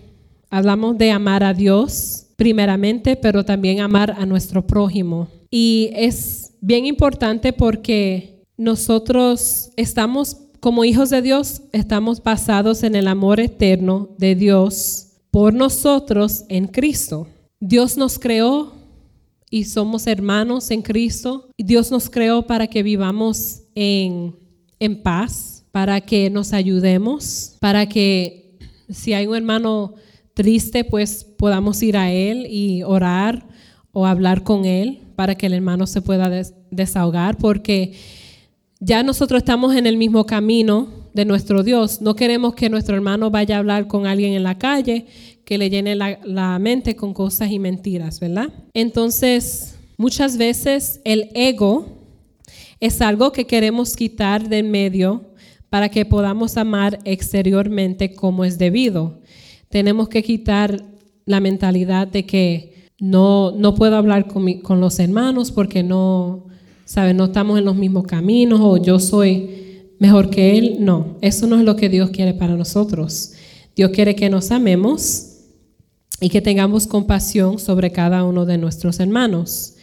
hablamos 0.50 0.98
de 0.98 1.12
amar 1.12 1.44
a 1.44 1.54
Dios 1.54 2.28
primeramente, 2.36 3.16
pero 3.16 3.46
también 3.46 3.80
amar 3.80 4.16
a 4.18 4.26
nuestro 4.26 4.66
prójimo. 4.66 5.28
Y 5.50 5.92
es 5.94 6.56
bien 6.62 6.86
importante 6.86 7.54
porque 7.54 8.44
nosotros 8.58 9.72
estamos, 9.78 10.38
como 10.60 10.84
hijos 10.84 11.10
de 11.10 11.22
Dios, 11.22 11.62
estamos 11.72 12.22
basados 12.22 12.84
en 12.84 12.96
el 12.96 13.08
amor 13.08 13.40
eterno 13.40 14.10
de 14.18 14.36
Dios 14.36 15.10
por 15.32 15.54
nosotros 15.54 16.46
en 16.50 16.68
Cristo. 16.68 17.28
Dios 17.60 17.98
nos 17.98 18.20
creó 18.20 18.74
y 19.54 19.66
somos 19.66 20.08
hermanos 20.08 20.72
en 20.72 20.82
Cristo. 20.82 21.48
Dios 21.60 21.92
nos 21.92 22.10
creó 22.10 22.48
para 22.48 22.66
que 22.66 22.82
vivamos 22.82 23.62
en, 23.76 24.36
en 24.80 25.04
paz, 25.04 25.64
para 25.72 26.02
que 26.02 26.32
nos 26.32 26.54
ayudemos, 26.54 27.56
para 27.60 27.86
que 27.88 28.58
si 28.90 29.14
hay 29.14 29.28
un 29.28 29.36
hermano 29.36 29.94
triste, 30.34 30.84
pues 30.84 31.24
podamos 31.24 31.84
ir 31.84 31.98
a 31.98 32.12
él 32.12 32.48
y 32.50 32.82
orar 32.82 33.46
o 33.92 34.08
hablar 34.08 34.42
con 34.42 34.66
él 34.66 35.02
para 35.16 35.36
que 35.36 35.46
el 35.46 35.54
hermano 35.54 35.86
se 35.86 36.02
pueda 36.02 36.32
desahogar, 36.72 37.38
porque 37.38 37.94
ya 38.80 39.04
nosotros 39.04 39.38
estamos 39.38 39.76
en 39.76 39.86
el 39.86 39.98
mismo 39.98 40.26
camino 40.26 40.88
de 41.14 41.26
nuestro 41.26 41.62
Dios. 41.62 42.02
No 42.02 42.16
queremos 42.16 42.56
que 42.56 42.72
nuestro 42.72 42.96
hermano 42.96 43.30
vaya 43.30 43.58
a 43.58 43.60
hablar 43.60 43.86
con 43.86 44.08
alguien 44.08 44.34
en 44.34 44.42
la 44.42 44.58
calle 44.58 45.06
que 45.46 45.58
le 45.58 45.70
llene 45.70 45.96
la, 45.96 46.60
mente 46.60 46.96
con 46.96 47.14
cosas 47.14 47.52
y 47.52 47.60
mentiras, 47.60 48.20
¿verdad? 48.20 48.50
Entonces, 48.74 49.76
muchas 49.98 50.38
veces 50.38 51.02
el 51.04 51.30
ego 51.34 51.86
es 52.80 53.02
algo 53.02 53.32
que 53.32 53.46
queremos 53.46 53.96
quitar 53.96 54.48
de 54.48 54.64
medio 54.64 55.34
para 55.70 55.90
que 55.90 56.06
podamos 56.06 56.58
amar 56.58 57.00
exteriormente 57.04 58.14
como 58.14 58.46
es 58.46 58.58
debido. 58.58 59.22
Tenemos 59.70 60.08
que 60.08 60.24
quitar 60.24 60.84
la 61.26 61.40
mentalidad 61.40 62.08
de 62.08 62.26
que 62.26 62.90
no, 63.00 63.52
no 63.52 63.74
puedo 63.76 63.96
hablar 63.98 64.28
con, 64.28 64.62
con 64.62 64.80
los 64.80 65.00
hermanos 65.00 65.52
porque 65.52 65.84
no, 65.84 66.46
¿sabes? 66.86 67.16
No 67.16 67.26
estamos 67.26 67.58
en 67.60 67.66
los 67.66 67.76
mismos 67.76 68.06
caminos 68.06 68.60
o 68.62 68.78
yo 68.78 69.00
soy 69.00 69.90
mejor 70.00 70.30
que 70.30 70.58
él. 70.58 70.78
No, 70.80 71.18
eso 71.22 71.48
no 71.48 71.58
es 71.58 71.64
lo 71.64 71.76
que 71.76 71.90
Dios 71.90 72.12
quiere 72.12 72.34
para 72.34 72.56
nosotros. 72.56 73.34
Dios 73.76 73.92
quiere 73.92 74.16
que 74.16 74.30
nos 74.30 74.52
amemos 74.52 75.33
y 76.24 76.30
que 76.30 76.42
tengamos 76.42 76.88
compasión 76.88 77.60
sobre 77.60 77.92
cada 77.92 78.24
uno 78.24 78.46
de 78.46 78.58
nuestros 78.58 79.02
hermanos 79.02 79.76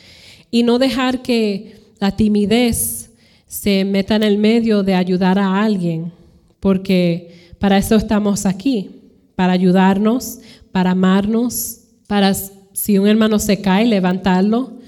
y 0.50 0.62
no 0.62 0.78
dejar 0.78 1.20
que 1.20 1.76
la 1.98 2.16
timidez 2.16 3.10
se 3.46 3.84
meta 3.84 4.16
en 4.16 4.22
el 4.22 4.38
medio 4.38 4.82
de 4.82 4.94
ayudar 4.94 5.38
a 5.38 5.62
alguien, 5.62 6.12
porque 6.58 7.52
para 7.58 7.76
eso 7.76 7.94
estamos 7.94 8.46
aquí, 8.46 8.90
para 9.36 9.52
ayudarnos, 9.52 10.38
para 10.72 10.92
amarnos, 10.92 11.80
para 12.06 12.32
si 12.72 12.98
un 12.98 13.06
hermano 13.06 13.38
se 13.38 13.60
cae, 13.60 13.84
levantarlo, 13.84 14.78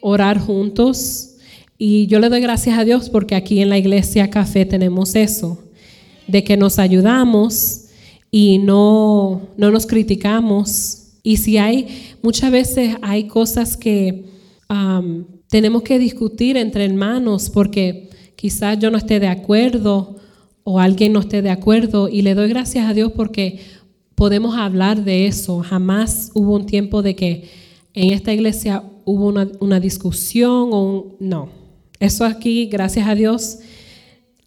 orar 0.00 0.38
juntos. 0.38 1.34
Y 1.76 2.06
yo 2.06 2.18
le 2.18 2.30
doy 2.30 2.40
gracias 2.40 2.78
a 2.78 2.84
Dios 2.84 3.10
porque 3.10 3.34
aquí 3.34 3.60
en 3.60 3.68
la 3.68 3.76
iglesia 3.76 4.30
Café 4.30 4.64
tenemos 4.64 5.16
eso, 5.16 5.62
de 6.26 6.42
que 6.44 6.56
nos 6.56 6.78
ayudamos 6.78 7.83
y 8.36 8.58
no, 8.58 9.42
no 9.56 9.70
nos 9.70 9.86
criticamos. 9.86 11.12
Y 11.22 11.36
si 11.36 11.56
hay, 11.56 12.16
muchas 12.20 12.50
veces 12.50 12.96
hay 13.00 13.28
cosas 13.28 13.76
que 13.76 14.24
tenemos 15.48 15.84
que 15.84 16.00
discutir 16.00 16.56
entre 16.56 16.84
hermanos 16.84 17.48
porque 17.48 18.10
quizás 18.34 18.76
yo 18.80 18.90
no 18.90 18.98
esté 18.98 19.20
de 19.20 19.28
acuerdo 19.28 20.16
o 20.64 20.80
alguien 20.80 21.12
no 21.12 21.20
esté 21.20 21.42
de 21.42 21.50
acuerdo 21.50 22.08
y 22.08 22.22
le 22.22 22.34
doy 22.34 22.48
gracias 22.48 22.90
a 22.90 22.92
Dios 22.92 23.12
porque 23.14 23.60
podemos 24.16 24.56
hablar 24.56 25.04
de 25.04 25.28
eso. 25.28 25.60
Jamás 25.60 26.32
hubo 26.34 26.56
un 26.56 26.66
tiempo 26.66 27.02
de 27.02 27.14
que 27.14 27.48
en 27.92 28.12
esta 28.12 28.32
iglesia 28.32 28.82
hubo 29.04 29.28
una, 29.28 29.48
una 29.60 29.78
discusión 29.78 30.70
o 30.72 30.82
un, 30.82 31.16
no. 31.20 31.50
Eso 32.00 32.24
aquí, 32.24 32.66
gracias 32.66 33.06
a 33.06 33.14
Dios, 33.14 33.60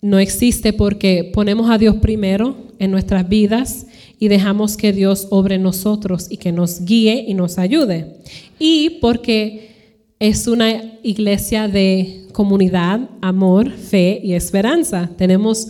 no 0.07 0.19
existe 0.19 0.71
porque 0.71 1.29
ponemos 1.33 1.69
a 1.69 1.77
Dios 1.77 1.97
primero 1.97 2.55
en 2.79 2.91
nuestras 2.91 3.27
vidas 3.27 3.87
y 4.17 4.29
dejamos 4.29 4.77
que 4.77 4.93
Dios 4.93 5.27
obre 5.31 5.55
en 5.55 5.63
nosotros 5.63 6.27
y 6.29 6.37
que 6.37 6.53
nos 6.53 6.85
guíe 6.85 7.25
y 7.27 7.33
nos 7.33 7.57
ayude. 7.57 8.15
Y 8.57 9.01
porque 9.01 10.05
es 10.17 10.47
una 10.47 10.69
iglesia 11.03 11.67
de 11.67 12.25
comunidad, 12.31 13.09
amor, 13.21 13.69
fe 13.69 14.21
y 14.23 14.31
esperanza. 14.31 15.09
Tenemos 15.17 15.67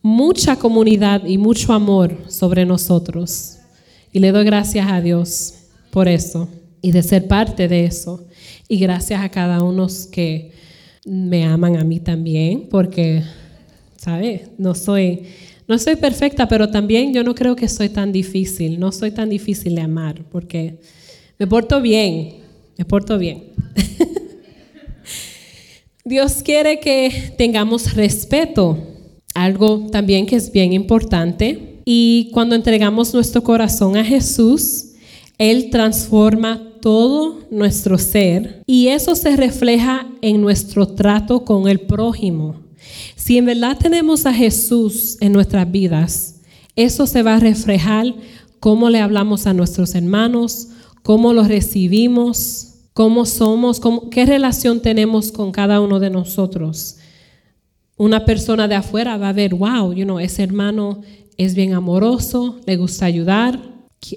mucha 0.00 0.56
comunidad 0.56 1.26
y 1.26 1.36
mucho 1.36 1.74
amor 1.74 2.16
sobre 2.28 2.64
nosotros. 2.64 3.58
Y 4.10 4.20
le 4.20 4.32
doy 4.32 4.46
gracias 4.46 4.90
a 4.90 5.02
Dios 5.02 5.52
por 5.90 6.08
eso 6.08 6.48
y 6.80 6.92
de 6.92 7.02
ser 7.02 7.28
parte 7.28 7.68
de 7.68 7.84
eso. 7.84 8.24
Y 8.68 8.78
gracias 8.78 9.22
a 9.22 9.28
cada 9.28 9.62
uno 9.62 9.86
que 10.10 10.52
me 11.04 11.44
aman 11.44 11.76
a 11.76 11.84
mí 11.84 12.00
también, 12.00 12.68
porque 12.70 13.22
¿sabes? 14.06 14.42
No 14.56 14.76
soy, 14.76 15.22
no 15.66 15.76
soy 15.78 15.96
perfecta, 15.96 16.46
pero 16.46 16.70
también 16.70 17.12
yo 17.12 17.24
no 17.24 17.34
creo 17.34 17.56
que 17.56 17.68
soy 17.68 17.88
tan 17.88 18.12
difícil, 18.12 18.78
no 18.78 18.92
soy 18.92 19.10
tan 19.10 19.28
difícil 19.28 19.74
de 19.74 19.80
amar, 19.80 20.24
porque 20.30 20.78
me 21.40 21.48
porto 21.48 21.80
bien, 21.80 22.36
me 22.78 22.84
porto 22.84 23.18
bien. 23.18 23.46
Dios 26.04 26.34
quiere 26.44 26.78
que 26.78 27.34
tengamos 27.36 27.94
respeto, 27.94 28.78
algo 29.34 29.88
también 29.90 30.24
que 30.24 30.36
es 30.36 30.52
bien 30.52 30.72
importante. 30.72 31.80
Y 31.84 32.30
cuando 32.32 32.54
entregamos 32.54 33.12
nuestro 33.12 33.42
corazón 33.42 33.96
a 33.96 34.04
Jesús, 34.04 34.92
Él 35.36 35.70
transforma 35.70 36.62
todo 36.80 37.40
nuestro 37.50 37.98
ser 37.98 38.62
y 38.66 38.86
eso 38.86 39.16
se 39.16 39.34
refleja 39.34 40.06
en 40.22 40.40
nuestro 40.40 40.86
trato 40.86 41.44
con 41.44 41.66
el 41.66 41.80
prójimo. 41.80 42.66
Si 43.26 43.36
en 43.38 43.46
verdad 43.46 43.76
tenemos 43.76 44.24
a 44.24 44.32
Jesús 44.32 45.16
en 45.20 45.32
nuestras 45.32 45.68
vidas, 45.68 46.36
eso 46.76 47.08
se 47.08 47.24
va 47.24 47.34
a 47.34 47.40
reflejar 47.40 48.14
cómo 48.60 48.88
le 48.88 49.00
hablamos 49.00 49.48
a 49.48 49.52
nuestros 49.52 49.96
hermanos, 49.96 50.68
cómo 51.02 51.32
los 51.32 51.48
recibimos, 51.48 52.74
cómo 52.92 53.26
somos, 53.26 53.80
qué 54.12 54.26
relación 54.26 54.80
tenemos 54.80 55.32
con 55.32 55.50
cada 55.50 55.80
uno 55.80 55.98
de 55.98 56.08
nosotros. 56.08 56.98
Una 57.96 58.24
persona 58.24 58.68
de 58.68 58.76
afuera 58.76 59.16
va 59.16 59.30
a 59.30 59.32
ver, 59.32 59.56
wow, 59.56 59.92
you 59.92 60.04
know, 60.04 60.20
ese 60.20 60.44
hermano 60.44 61.00
es 61.36 61.56
bien 61.56 61.74
amoroso, 61.74 62.60
le 62.64 62.76
gusta 62.76 63.06
ayudar, 63.06 63.60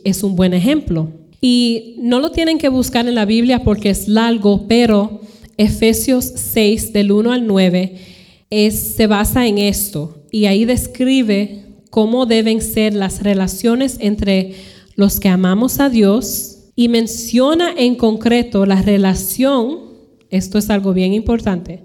es 0.03 0.21
un 0.21 0.35
buen 0.35 0.53
ejemplo. 0.53 1.09
Y 1.41 1.95
no 1.97 2.19
lo 2.19 2.29
tienen 2.29 2.59
que 2.59 2.69
buscar 2.69 3.07
en 3.07 3.15
la 3.15 3.25
Biblia 3.25 3.63
porque 3.63 3.89
es 3.89 4.07
largo, 4.07 4.67
pero 4.67 5.21
Efesios 5.57 6.25
6 6.25 6.93
del 6.93 7.11
1 7.11 7.31
al 7.31 7.47
9 7.47 8.18
se 8.49 9.07
basa 9.07 9.47
en 9.47 9.57
esto 9.57 10.23
y 10.31 10.45
ahí 10.45 10.65
describe 10.65 11.65
cómo 11.89 12.25
deben 12.25 12.61
ser 12.61 12.93
las 12.93 13.23
relaciones 13.23 13.97
entre 13.99 14.55
los 14.95 15.19
que 15.19 15.29
amamos 15.29 15.79
a 15.79 15.89
Dios 15.89 16.57
y 16.75 16.87
menciona 16.87 17.73
en 17.75 17.95
concreto 17.95 18.65
la 18.65 18.81
relación, 18.81 19.79
esto 20.29 20.57
es 20.57 20.69
algo 20.69 20.93
bien 20.93 21.13
importante, 21.13 21.83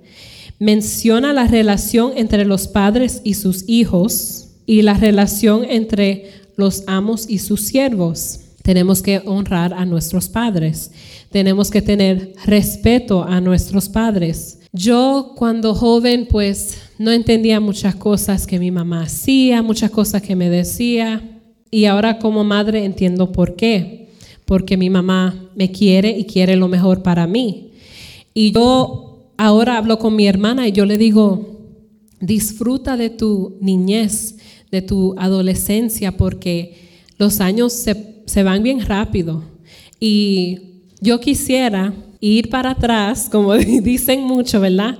Menciona 0.59 1.33
la 1.33 1.47
relación 1.49 2.13
entre 2.17 2.45
los 2.45 2.69
padres 2.69 3.21
y 3.25 3.35
sus 3.35 3.69
hijos 3.69 4.51
y 4.67 4.83
la 4.83 4.95
relación 4.95 5.65
entre 5.69 6.31
los 6.57 6.85
amos 6.87 7.29
y 7.29 7.39
sus 7.39 7.63
siervos. 7.63 8.41
Tenemos 8.63 9.03
que 9.03 9.21
honrar 9.27 9.75
a 9.75 9.85
nuestros 9.85 10.29
padres. 10.29 10.93
Tenemos 11.31 11.71
que 11.71 11.83
tener 11.83 12.33
respeto 12.47 13.25
a 13.25 13.41
nuestros 13.41 13.89
padres. 13.89 14.61
Yo 14.75 15.33
cuando 15.37 15.75
joven 15.75 16.27
pues 16.29 16.79
no 16.99 17.11
entendía 17.11 17.61
muchas 17.61 17.95
cosas 17.95 18.47
que 18.47 18.59
mi 18.59 18.71
mamá 18.71 19.05
hacía, 19.05 19.63
muchas 19.63 19.91
cosas 19.91 20.21
que 20.21 20.37
me 20.37 20.51
decía. 20.51 21.41
Y 21.71 21.87
ahora 21.87 22.19
como 22.19 22.45
madre 22.45 22.85
entiendo 22.85 23.33
por 23.33 23.57
qué. 23.57 24.11
Porque 24.45 24.77
mi 24.77 24.91
mamá 24.91 25.49
me 25.55 25.71
quiere 25.71 26.11
y 26.11 26.25
quiere 26.25 26.57
lo 26.57 26.69
mejor 26.69 27.03
para 27.03 27.27
mí. 27.27 27.71
Y 28.35 28.53
yo 28.53 29.31
ahora 29.39 29.79
hablo 29.79 29.99
con 29.99 30.15
mi 30.15 30.27
hermana 30.27 30.69
y 30.69 30.73
yo 30.73 30.85
le 30.85 30.99
digo, 30.99 31.61
disfruta 32.21 32.99
de 32.99 33.09
tu 33.09 33.57
niñez, 33.61 34.37
de 34.71 34.83
tu 34.83 35.15
adolescencia, 35.17 36.17
porque 36.17 36.75
los 37.17 37.41
años 37.41 37.73
se 37.73 38.15
se 38.27 38.43
van 38.43 38.63
bien 38.63 38.85
rápido. 38.85 39.43
Y 40.01 40.59
yo 41.01 41.21
quisiera 41.21 41.95
ir 42.25 42.49
para 42.49 42.71
atrás, 42.71 43.29
como 43.31 43.55
dicen 43.55 44.23
mucho, 44.23 44.61
¿verdad? 44.61 44.99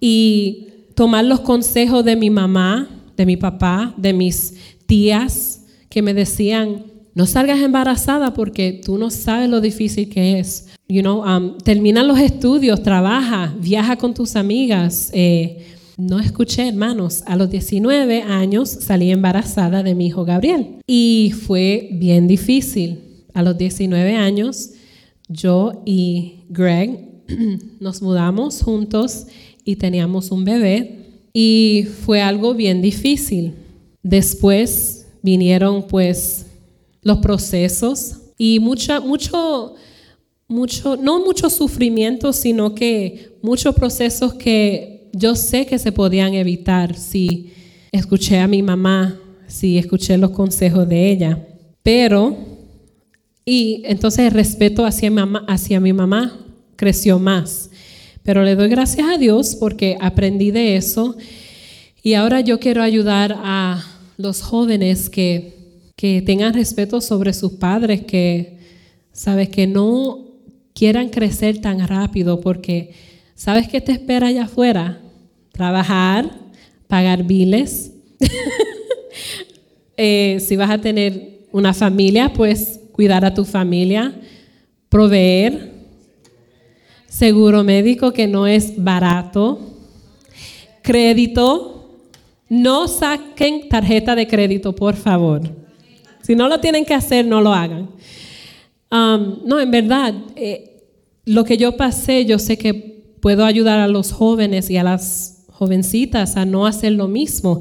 Y 0.00 0.68
tomar 0.94 1.24
los 1.24 1.40
consejos 1.40 2.04
de 2.04 2.16
mi 2.16 2.30
mamá, 2.30 2.88
de 3.16 3.26
mi 3.26 3.36
papá, 3.36 3.94
de 3.96 4.12
mis 4.12 4.54
tías, 4.86 5.64
que 5.88 6.02
me 6.02 6.14
decían, 6.14 6.84
no 7.14 7.26
salgas 7.26 7.60
embarazada 7.60 8.32
porque 8.32 8.80
tú 8.84 8.96
no 8.96 9.10
sabes 9.10 9.48
lo 9.48 9.60
difícil 9.60 10.08
que 10.08 10.38
es. 10.38 10.68
You 10.88 11.02
know, 11.02 11.22
um, 11.22 11.58
termina 11.58 12.02
los 12.02 12.18
estudios, 12.18 12.82
trabaja, 12.82 13.54
viaja 13.60 13.96
con 13.96 14.14
tus 14.14 14.36
amigas. 14.36 15.10
Eh, 15.12 15.66
no 15.98 16.18
escuché, 16.18 16.68
hermanos. 16.68 17.22
A 17.26 17.36
los 17.36 17.50
19 17.50 18.22
años 18.22 18.70
salí 18.70 19.10
embarazada 19.10 19.82
de 19.82 19.94
mi 19.94 20.06
hijo 20.06 20.24
Gabriel 20.24 20.78
y 20.86 21.32
fue 21.46 21.90
bien 21.92 22.26
difícil. 22.26 23.00
A 23.34 23.42
los 23.42 23.56
19 23.58 24.14
años, 24.16 24.70
yo 25.32 25.82
y 25.84 26.44
Greg 26.48 27.24
nos 27.80 28.02
mudamos 28.02 28.62
juntos 28.62 29.26
y 29.64 29.76
teníamos 29.76 30.30
un 30.30 30.44
bebé 30.44 30.98
y 31.32 31.86
fue 32.04 32.20
algo 32.20 32.54
bien 32.54 32.82
difícil. 32.82 33.54
Después 34.02 35.06
vinieron 35.22 35.86
pues 35.86 36.46
los 37.02 37.18
procesos 37.18 38.18
y 38.36 38.58
mucha, 38.60 39.00
mucho, 39.00 39.74
mucho, 40.48 40.96
no 40.96 41.24
mucho 41.24 41.48
sufrimiento, 41.48 42.32
sino 42.32 42.74
que 42.74 43.38
muchos 43.42 43.74
procesos 43.74 44.34
que 44.34 45.10
yo 45.12 45.34
sé 45.34 45.66
que 45.66 45.78
se 45.78 45.92
podían 45.92 46.34
evitar 46.34 46.96
si 46.96 47.52
escuché 47.92 48.38
a 48.38 48.48
mi 48.48 48.62
mamá, 48.62 49.20
si 49.46 49.78
escuché 49.78 50.16
los 50.16 50.30
consejos 50.30 50.88
de 50.88 51.10
ella. 51.10 51.46
Pero, 51.82 52.36
y 53.44 53.82
entonces 53.84 54.26
el 54.26 54.32
respeto 54.32 54.84
hacia 54.84 55.80
mi 55.80 55.92
mamá, 55.92 56.38
creció 56.76 57.18
más. 57.18 57.70
Pero 58.22 58.42
le 58.44 58.54
doy 58.54 58.68
gracias 58.68 59.08
a 59.08 59.18
Dios 59.18 59.56
porque 59.56 59.96
aprendí 60.00 60.50
de 60.50 60.76
eso. 60.76 61.16
Y 62.02 62.14
ahora 62.14 62.40
yo 62.40 62.60
quiero 62.60 62.82
ayudar 62.82 63.34
a 63.36 63.84
los 64.16 64.42
jóvenes 64.42 65.10
que, 65.10 65.54
que 65.96 66.22
tengan 66.22 66.54
respeto 66.54 67.00
sobre 67.00 67.32
sus 67.32 67.52
padres, 67.52 68.02
que, 68.02 68.58
sabes, 69.12 69.48
que 69.48 69.66
no 69.66 70.26
quieran 70.74 71.08
crecer 71.08 71.60
tan 71.60 71.86
rápido 71.86 72.40
porque 72.40 72.94
¿Sabes 73.42 73.66
qué 73.66 73.80
te 73.80 73.90
espera 73.90 74.28
allá 74.28 74.44
afuera? 74.44 75.00
Trabajar, 75.50 76.30
pagar 76.86 77.24
biles. 77.24 77.92
Eh, 79.98 80.40
si 80.40 80.56
vas 80.56 80.70
a 80.70 80.80
tener 80.80 81.46
una 81.52 81.74
familia, 81.74 82.32
pues 82.32 82.80
cuidar 82.92 83.24
a 83.24 83.34
tu 83.34 83.44
familia, 83.44 84.14
proveer, 84.88 85.72
seguro 87.08 87.64
médico 87.64 88.12
que 88.12 88.26
no 88.26 88.46
es 88.46 88.82
barato, 88.82 89.58
crédito. 90.82 92.00
No 92.48 92.86
saquen 92.86 93.68
tarjeta 93.70 94.14
de 94.14 94.26
crédito, 94.26 94.74
por 94.74 94.94
favor. 94.94 95.40
Si 96.20 96.36
no 96.36 96.48
lo 96.48 96.60
tienen 96.60 96.84
que 96.84 96.92
hacer, 96.92 97.24
no 97.24 97.40
lo 97.40 97.52
hagan. 97.52 97.88
Um, 98.90 99.38
no, 99.46 99.58
en 99.58 99.70
verdad, 99.70 100.14
eh, 100.36 100.84
lo 101.24 101.44
que 101.44 101.56
yo 101.56 101.76
pasé, 101.78 102.26
yo 102.26 102.38
sé 102.38 102.58
que 102.58 102.74
puedo 103.20 103.46
ayudar 103.46 103.78
a 103.78 103.88
los 103.88 104.12
jóvenes 104.12 104.68
y 104.68 104.76
a 104.76 104.84
las 104.84 105.44
jovencitas 105.48 106.36
a 106.36 106.44
no 106.44 106.66
hacer 106.66 106.92
lo 106.92 107.08
mismo. 107.08 107.60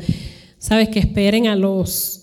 Sabes 0.58 0.90
que 0.90 1.00
esperen 1.00 1.48
a 1.48 1.56
los 1.56 2.21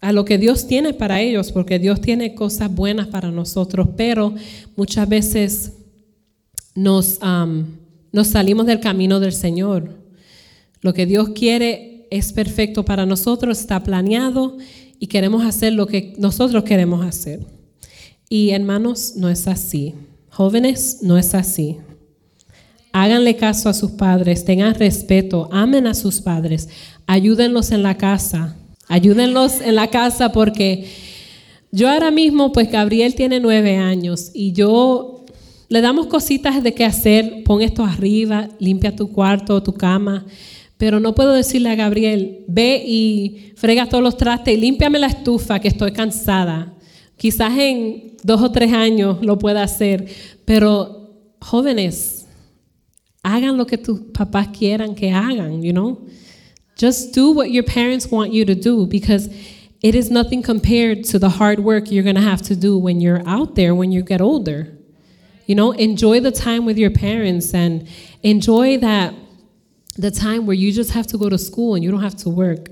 a 0.00 0.12
lo 0.12 0.24
que 0.24 0.38
Dios 0.38 0.66
tiene 0.66 0.94
para 0.94 1.20
ellos, 1.20 1.52
porque 1.52 1.78
Dios 1.78 2.00
tiene 2.00 2.34
cosas 2.34 2.74
buenas 2.74 3.08
para 3.08 3.30
nosotros, 3.30 3.88
pero 3.96 4.34
muchas 4.76 5.08
veces 5.08 5.72
nos, 6.74 7.18
nos 8.12 8.26
salimos 8.26 8.66
del 8.66 8.80
camino 8.80 9.20
del 9.20 9.32
Señor. 9.32 9.98
Lo 10.80 10.94
que 10.94 11.06
Dios 11.06 11.30
quiere 11.30 12.06
es 12.10 12.32
perfecto 12.32 12.84
para 12.84 13.04
nosotros, 13.04 13.60
está 13.60 13.82
planeado 13.82 14.56
y 14.98 15.06
queremos 15.06 15.44
hacer 15.44 15.74
lo 15.74 15.86
que 15.86 16.14
nosotros 16.18 16.64
queremos 16.64 17.04
hacer. 17.04 17.46
Y 18.28 18.50
hermanos, 18.50 19.14
no 19.16 19.28
es 19.28 19.46
así. 19.46 19.94
Jóvenes, 20.30 20.98
no 21.02 21.18
es 21.18 21.34
así. 21.34 21.78
Háganle 22.92 23.36
caso 23.36 23.68
a 23.68 23.74
sus 23.74 23.92
padres, 23.92 24.44
tengan 24.44 24.74
respeto, 24.74 25.48
amen 25.52 25.86
a 25.86 25.94
sus 25.94 26.20
padres, 26.20 26.68
ayúdenlos 27.06 27.70
en 27.70 27.84
la 27.84 27.96
casa, 27.96 28.56
ayúdenlos 28.90 29.62
en 29.62 29.74
la 29.74 29.86
casa 29.86 30.32
porque 30.32 30.86
yo 31.72 31.88
ahora 31.88 32.10
mismo, 32.10 32.52
pues 32.52 32.70
Gabriel 32.70 33.14
tiene 33.14 33.40
nueve 33.40 33.76
años 33.76 34.30
y 34.34 34.52
yo 34.52 35.24
le 35.68 35.80
damos 35.80 36.08
cositas 36.08 36.62
de 36.62 36.74
qué 36.74 36.84
hacer, 36.84 37.42
pon 37.44 37.62
esto 37.62 37.84
arriba, 37.84 38.48
limpia 38.58 38.94
tu 38.94 39.10
cuarto, 39.10 39.62
tu 39.62 39.72
cama, 39.72 40.26
pero 40.76 41.00
no 41.00 41.14
puedo 41.14 41.32
decirle 41.32 41.70
a 41.70 41.76
Gabriel, 41.76 42.44
ve 42.48 42.82
y 42.84 43.52
frega 43.56 43.88
todos 43.88 44.04
los 44.04 44.18
trastes 44.18 44.54
y 44.54 44.60
límpiame 44.60 44.98
la 44.98 45.06
estufa 45.06 45.60
que 45.60 45.68
estoy 45.68 45.92
cansada. 45.92 46.74
Quizás 47.16 47.56
en 47.58 48.16
dos 48.22 48.42
o 48.42 48.50
tres 48.50 48.72
años 48.72 49.18
lo 49.22 49.38
pueda 49.38 49.62
hacer, 49.62 50.06
pero 50.44 51.14
jóvenes, 51.40 52.20
Hagan 53.22 53.58
lo 53.58 53.66
que 53.66 53.76
tus 53.76 54.00
papás 54.00 54.48
quieran 54.48 54.94
que 54.94 55.10
hagan, 55.12 55.62
you 55.62 55.72
know? 55.72 56.06
Just 56.80 57.12
do 57.12 57.30
what 57.30 57.50
your 57.50 57.62
parents 57.62 58.06
want 58.06 58.32
you 58.32 58.46
to 58.46 58.54
do 58.54 58.86
because 58.86 59.28
it 59.82 59.94
is 59.94 60.10
nothing 60.10 60.42
compared 60.42 61.04
to 61.04 61.18
the 61.18 61.28
hard 61.28 61.60
work 61.60 61.90
you're 61.90 62.02
going 62.02 62.16
to 62.16 62.22
have 62.22 62.40
to 62.40 62.56
do 62.56 62.78
when 62.78 63.02
you're 63.02 63.22
out 63.28 63.54
there 63.54 63.74
when 63.74 63.92
you 63.92 64.02
get 64.02 64.22
older. 64.22 64.66
You 65.44 65.56
know, 65.56 65.72
enjoy 65.72 66.20
the 66.20 66.30
time 66.30 66.64
with 66.64 66.78
your 66.78 66.88
parents 66.88 67.52
and 67.52 67.86
enjoy 68.22 68.78
that 68.78 69.12
the 69.98 70.10
time 70.10 70.46
where 70.46 70.54
you 70.54 70.72
just 70.72 70.92
have 70.92 71.06
to 71.08 71.18
go 71.18 71.28
to 71.28 71.36
school 71.36 71.74
and 71.74 71.84
you 71.84 71.90
don't 71.90 72.00
have 72.00 72.16
to 72.24 72.30
work. 72.30 72.70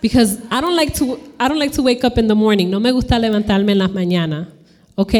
Because 0.00 0.40
I 0.52 0.60
don't 0.60 0.76
like 0.76 0.94
to 0.94 1.18
I 1.40 1.48
don't 1.48 1.58
like 1.58 1.72
to 1.72 1.82
wake 1.82 2.04
up 2.04 2.16
in 2.16 2.28
the 2.28 2.36
morning. 2.36 2.70
No 2.70 2.78
me 2.78 2.92
gusta 2.92 3.16
levantarme 3.18 3.72
en 3.72 3.78
las 3.80 3.90
mañanas. 3.90 4.46
¿Ok? 4.94 5.14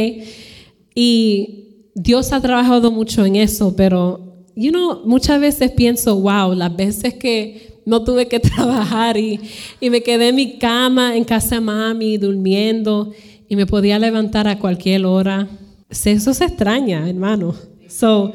Y 0.94 1.90
Dios 1.96 2.32
ha 2.32 2.40
trabajado 2.40 2.92
mucho 2.92 3.24
en 3.24 3.34
eso, 3.34 3.74
pero 3.74 4.28
you 4.54 4.70
know, 4.70 5.02
muchas 5.04 5.40
veces 5.40 5.72
pienso, 5.72 6.14
wow, 6.20 6.52
las 6.52 6.76
veces 6.76 7.14
que 7.14 7.77
no 7.88 8.04
tuve 8.04 8.28
que 8.28 8.38
trabajar 8.54 9.16
y, 9.16 9.40
y 9.80 9.90
me 9.90 10.02
quedé 10.02 10.28
en 10.28 10.36
mi 10.36 10.58
cama, 10.58 11.16
en 11.16 11.24
casa 11.24 11.60
mami, 11.60 12.18
durmiendo 12.18 13.12
y 13.48 13.56
me 13.56 13.66
podía 13.66 13.98
levantar 13.98 14.46
a 14.46 14.58
cualquier 14.58 15.06
hora. 15.06 15.48
Eso 15.88 16.34
se 16.34 16.44
extraña, 16.44 17.08
hermano. 17.08 17.54
So, 17.88 18.32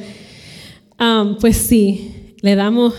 um, 1.00 1.38
pues 1.40 1.58
sí, 1.58 2.36
le 2.42 2.56
damos 2.56 2.96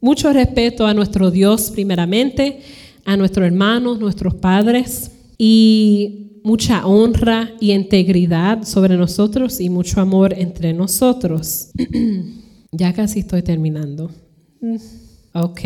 mucho 0.00 0.32
respeto 0.32 0.86
a 0.86 0.94
nuestro 0.94 1.30
Dios 1.30 1.70
primeramente, 1.70 2.60
a 3.04 3.16
nuestros 3.16 3.46
hermanos, 3.46 4.00
nuestros 4.00 4.34
padres 4.34 5.12
y 5.36 6.40
mucha 6.42 6.86
honra 6.86 7.52
y 7.60 7.72
integridad 7.72 8.64
sobre 8.64 8.96
nosotros 8.96 9.60
y 9.60 9.68
mucho 9.68 10.00
amor 10.00 10.34
entre 10.36 10.72
nosotros. 10.72 11.70
Ya 12.74 12.94
casi 12.94 13.18
estoy 13.20 13.42
terminando. 13.42 14.10
Ok. 15.34 15.60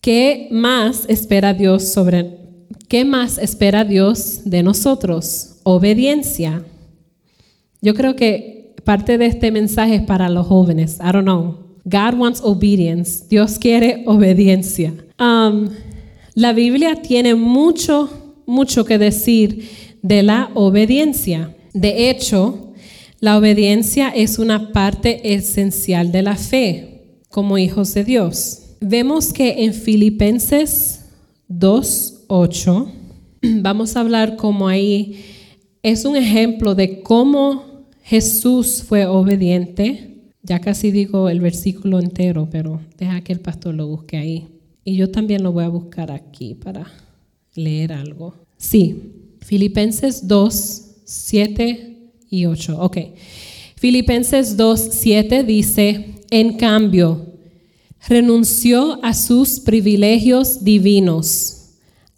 ¿Qué 0.00 0.48
más 0.50 1.04
espera 1.08 1.54
Dios 1.54 1.88
sobre 1.88 2.38
qué 2.88 3.04
más 3.04 3.38
espera 3.38 3.84
Dios 3.84 4.42
de 4.44 4.62
nosotros? 4.62 5.56
Obediencia. 5.64 6.64
Yo 7.80 7.94
creo 7.94 8.14
que 8.14 8.74
parte 8.84 9.18
de 9.18 9.26
este 9.26 9.50
mensaje 9.50 9.96
es 9.96 10.02
para 10.02 10.28
los 10.28 10.46
jóvenes. 10.46 10.98
I 11.00 11.12
don't 11.12 11.24
know. 11.24 11.66
God 11.84 12.18
wants 12.18 12.40
obedience. 12.42 13.24
Dios 13.28 13.58
quiere 13.58 14.02
obediencia. 14.06 14.92
Um, 15.18 15.70
la 16.34 16.52
Biblia 16.52 16.96
tiene 16.96 17.34
mucho, 17.34 18.10
mucho 18.46 18.84
que 18.84 18.98
decir 18.98 19.68
de 20.02 20.22
la 20.22 20.50
obediencia. 20.54 21.56
De 21.72 22.10
hecho, 22.10 22.72
la 23.18 23.38
obediencia 23.38 24.10
es 24.10 24.38
una 24.38 24.72
parte 24.72 25.34
esencial 25.34 26.12
de 26.12 26.22
la 26.22 26.36
fe. 26.36 26.95
Como 27.36 27.58
hijos 27.58 27.92
de 27.92 28.02
Dios. 28.02 28.62
Vemos 28.80 29.30
que 29.30 29.64
en 29.64 29.74
Filipenses 29.74 31.04
2.8, 31.50 32.90
vamos 33.60 33.94
a 33.94 34.00
hablar 34.00 34.36
como 34.36 34.68
ahí, 34.68 35.22
es 35.82 36.06
un 36.06 36.16
ejemplo 36.16 36.74
de 36.74 37.02
cómo 37.02 37.84
Jesús 38.02 38.82
fue 38.82 39.04
obediente. 39.04 40.32
Ya 40.42 40.62
casi 40.62 40.90
digo 40.90 41.28
el 41.28 41.40
versículo 41.40 42.00
entero, 42.00 42.48
pero 42.50 42.80
deja 42.96 43.20
que 43.20 43.34
el 43.34 43.40
pastor 43.40 43.74
lo 43.74 43.86
busque 43.86 44.16
ahí. 44.16 44.48
Y 44.82 44.96
yo 44.96 45.10
también 45.10 45.42
lo 45.42 45.52
voy 45.52 45.64
a 45.64 45.68
buscar 45.68 46.10
aquí 46.12 46.54
para 46.54 46.90
leer 47.54 47.92
algo. 47.92 48.34
Sí, 48.56 49.12
Filipenses 49.42 50.26
2, 50.26 50.82
7 51.04 52.12
y 52.30 52.46
8. 52.46 52.78
Ok. 52.80 52.96
Filipenses 53.74 54.56
2, 54.56 54.88
7 54.90 55.44
dice, 55.44 56.15
en 56.30 56.56
cambio, 56.56 57.26
renunció 58.08 58.98
a 59.02 59.14
sus 59.14 59.60
privilegios 59.60 60.64
divinos, 60.64 61.70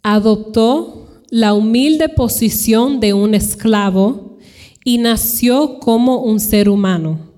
adoptó 0.02 1.08
la 1.30 1.54
humilde 1.54 2.08
posición 2.08 3.00
de 3.00 3.12
un 3.12 3.34
esclavo 3.34 4.38
y 4.84 4.98
nació 4.98 5.78
como 5.78 6.22
un 6.22 6.40
ser 6.40 6.68
humano. 6.68 7.28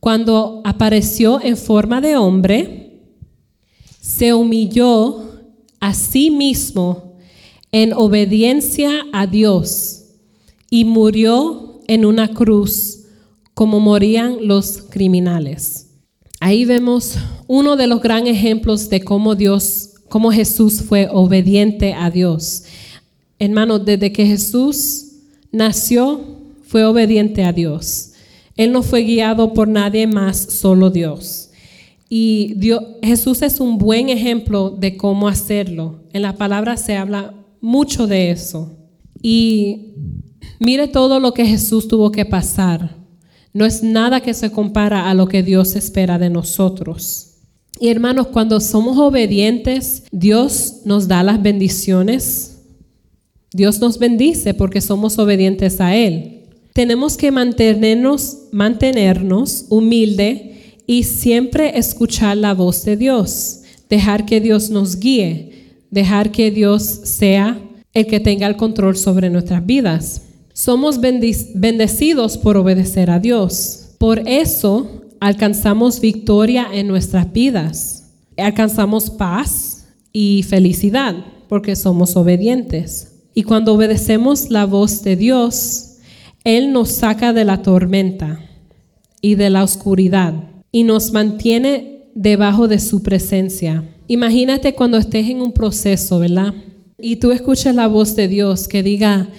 Cuando 0.00 0.62
apareció 0.64 1.40
en 1.42 1.56
forma 1.56 2.00
de 2.00 2.16
hombre, 2.16 3.02
se 4.00 4.34
humilló 4.34 5.30
a 5.78 5.94
sí 5.94 6.30
mismo 6.30 7.14
en 7.70 7.92
obediencia 7.92 8.90
a 9.12 9.26
Dios 9.26 10.06
y 10.70 10.84
murió 10.84 11.80
en 11.86 12.04
una 12.04 12.28
cruz 12.28 13.04
como 13.54 13.78
morían 13.78 14.46
los 14.46 14.82
criminales. 14.90 15.79
Ahí 16.42 16.64
vemos 16.64 17.18
uno 17.46 17.76
de 17.76 17.86
los 17.86 18.00
grandes 18.00 18.34
ejemplos 18.34 18.88
de 18.88 19.02
cómo 19.02 19.34
Dios, 19.34 19.90
cómo 20.08 20.32
Jesús 20.32 20.80
fue 20.80 21.06
obediente 21.12 21.92
a 21.92 22.10
Dios. 22.10 22.64
Hermano, 23.38 23.78
desde 23.78 24.10
que 24.10 24.24
Jesús 24.24 25.04
nació, 25.52 26.22
fue 26.66 26.84
obediente 26.84 27.44
a 27.44 27.52
Dios. 27.52 28.12
Él 28.56 28.72
no 28.72 28.82
fue 28.82 29.02
guiado 29.02 29.52
por 29.52 29.68
nadie 29.68 30.06
más, 30.06 30.38
solo 30.38 30.88
Dios. 30.88 31.50
Y 32.08 32.54
Dios, 32.56 32.84
Jesús 33.02 33.42
es 33.42 33.60
un 33.60 33.76
buen 33.76 34.08
ejemplo 34.08 34.70
de 34.70 34.96
cómo 34.96 35.28
hacerlo. 35.28 36.00
En 36.14 36.22
la 36.22 36.36
palabra 36.36 36.78
se 36.78 36.96
habla 36.96 37.34
mucho 37.60 38.06
de 38.06 38.30
eso. 38.30 38.78
Y 39.20 39.92
mire 40.58 40.88
todo 40.88 41.20
lo 41.20 41.34
que 41.34 41.44
Jesús 41.44 41.86
tuvo 41.86 42.10
que 42.10 42.24
pasar 42.24 42.99
no 43.52 43.66
es 43.66 43.82
nada 43.82 44.20
que 44.20 44.34
se 44.34 44.50
compara 44.50 45.10
a 45.10 45.14
lo 45.14 45.26
que 45.26 45.42
Dios 45.42 45.74
espera 45.76 46.18
de 46.18 46.30
nosotros. 46.30 47.30
Y 47.80 47.88
hermanos, 47.88 48.28
cuando 48.28 48.60
somos 48.60 48.98
obedientes, 48.98 50.04
Dios 50.12 50.82
nos 50.84 51.08
da 51.08 51.22
las 51.22 51.42
bendiciones. 51.42 52.58
Dios 53.52 53.80
nos 53.80 53.98
bendice 53.98 54.54
porque 54.54 54.80
somos 54.80 55.18
obedientes 55.18 55.80
a 55.80 55.96
Él. 55.96 56.42
Tenemos 56.74 57.16
que 57.16 57.32
mantenernos, 57.32 58.48
mantenernos 58.52 59.64
humilde 59.70 60.76
y 60.86 61.04
siempre 61.04 61.78
escuchar 61.78 62.36
la 62.36 62.54
voz 62.54 62.84
de 62.84 62.96
Dios. 62.96 63.62
Dejar 63.88 64.26
que 64.26 64.40
Dios 64.40 64.70
nos 64.70 65.00
guíe. 65.00 65.78
Dejar 65.90 66.30
que 66.30 66.50
Dios 66.50 66.82
sea 66.82 67.58
el 67.92 68.06
que 68.06 68.20
tenga 68.20 68.46
el 68.46 68.56
control 68.56 68.96
sobre 68.96 69.30
nuestras 69.30 69.64
vidas. 69.64 70.22
Somos 70.62 71.00
bendecidos 71.00 72.36
por 72.36 72.58
obedecer 72.58 73.08
a 73.10 73.18
Dios. 73.18 73.94
Por 73.96 74.28
eso 74.28 75.06
alcanzamos 75.18 76.02
victoria 76.02 76.66
en 76.70 76.86
nuestras 76.86 77.32
vidas. 77.32 78.10
Alcanzamos 78.36 79.08
paz 79.08 79.86
y 80.12 80.42
felicidad 80.42 81.14
porque 81.48 81.76
somos 81.76 82.14
obedientes. 82.14 83.22
Y 83.34 83.44
cuando 83.44 83.72
obedecemos 83.72 84.50
la 84.50 84.66
voz 84.66 85.02
de 85.02 85.16
Dios, 85.16 85.96
Él 86.44 86.74
nos 86.74 86.90
saca 86.90 87.32
de 87.32 87.46
la 87.46 87.62
tormenta 87.62 88.44
y 89.22 89.36
de 89.36 89.48
la 89.48 89.64
oscuridad 89.64 90.34
y 90.70 90.84
nos 90.84 91.10
mantiene 91.12 92.02
debajo 92.14 92.68
de 92.68 92.80
su 92.80 93.02
presencia. 93.02 93.82
Imagínate 94.08 94.74
cuando 94.74 94.98
estés 94.98 95.26
en 95.30 95.40
un 95.40 95.52
proceso, 95.52 96.18
¿verdad? 96.18 96.52
Y 96.98 97.16
tú 97.16 97.32
escuchas 97.32 97.74
la 97.74 97.86
voz 97.86 98.14
de 98.14 98.28
Dios 98.28 98.68
que 98.68 98.82
diga, 98.82 99.30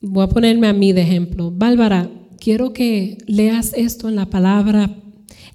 Voy 0.00 0.22
a 0.22 0.28
ponerme 0.28 0.68
a 0.68 0.72
mí 0.72 0.92
de 0.92 1.02
ejemplo. 1.02 1.50
Bárbara, 1.50 2.08
quiero 2.38 2.72
que 2.72 3.18
leas 3.26 3.72
esto 3.74 4.08
en 4.08 4.14
la 4.14 4.26
palabra. 4.26 4.94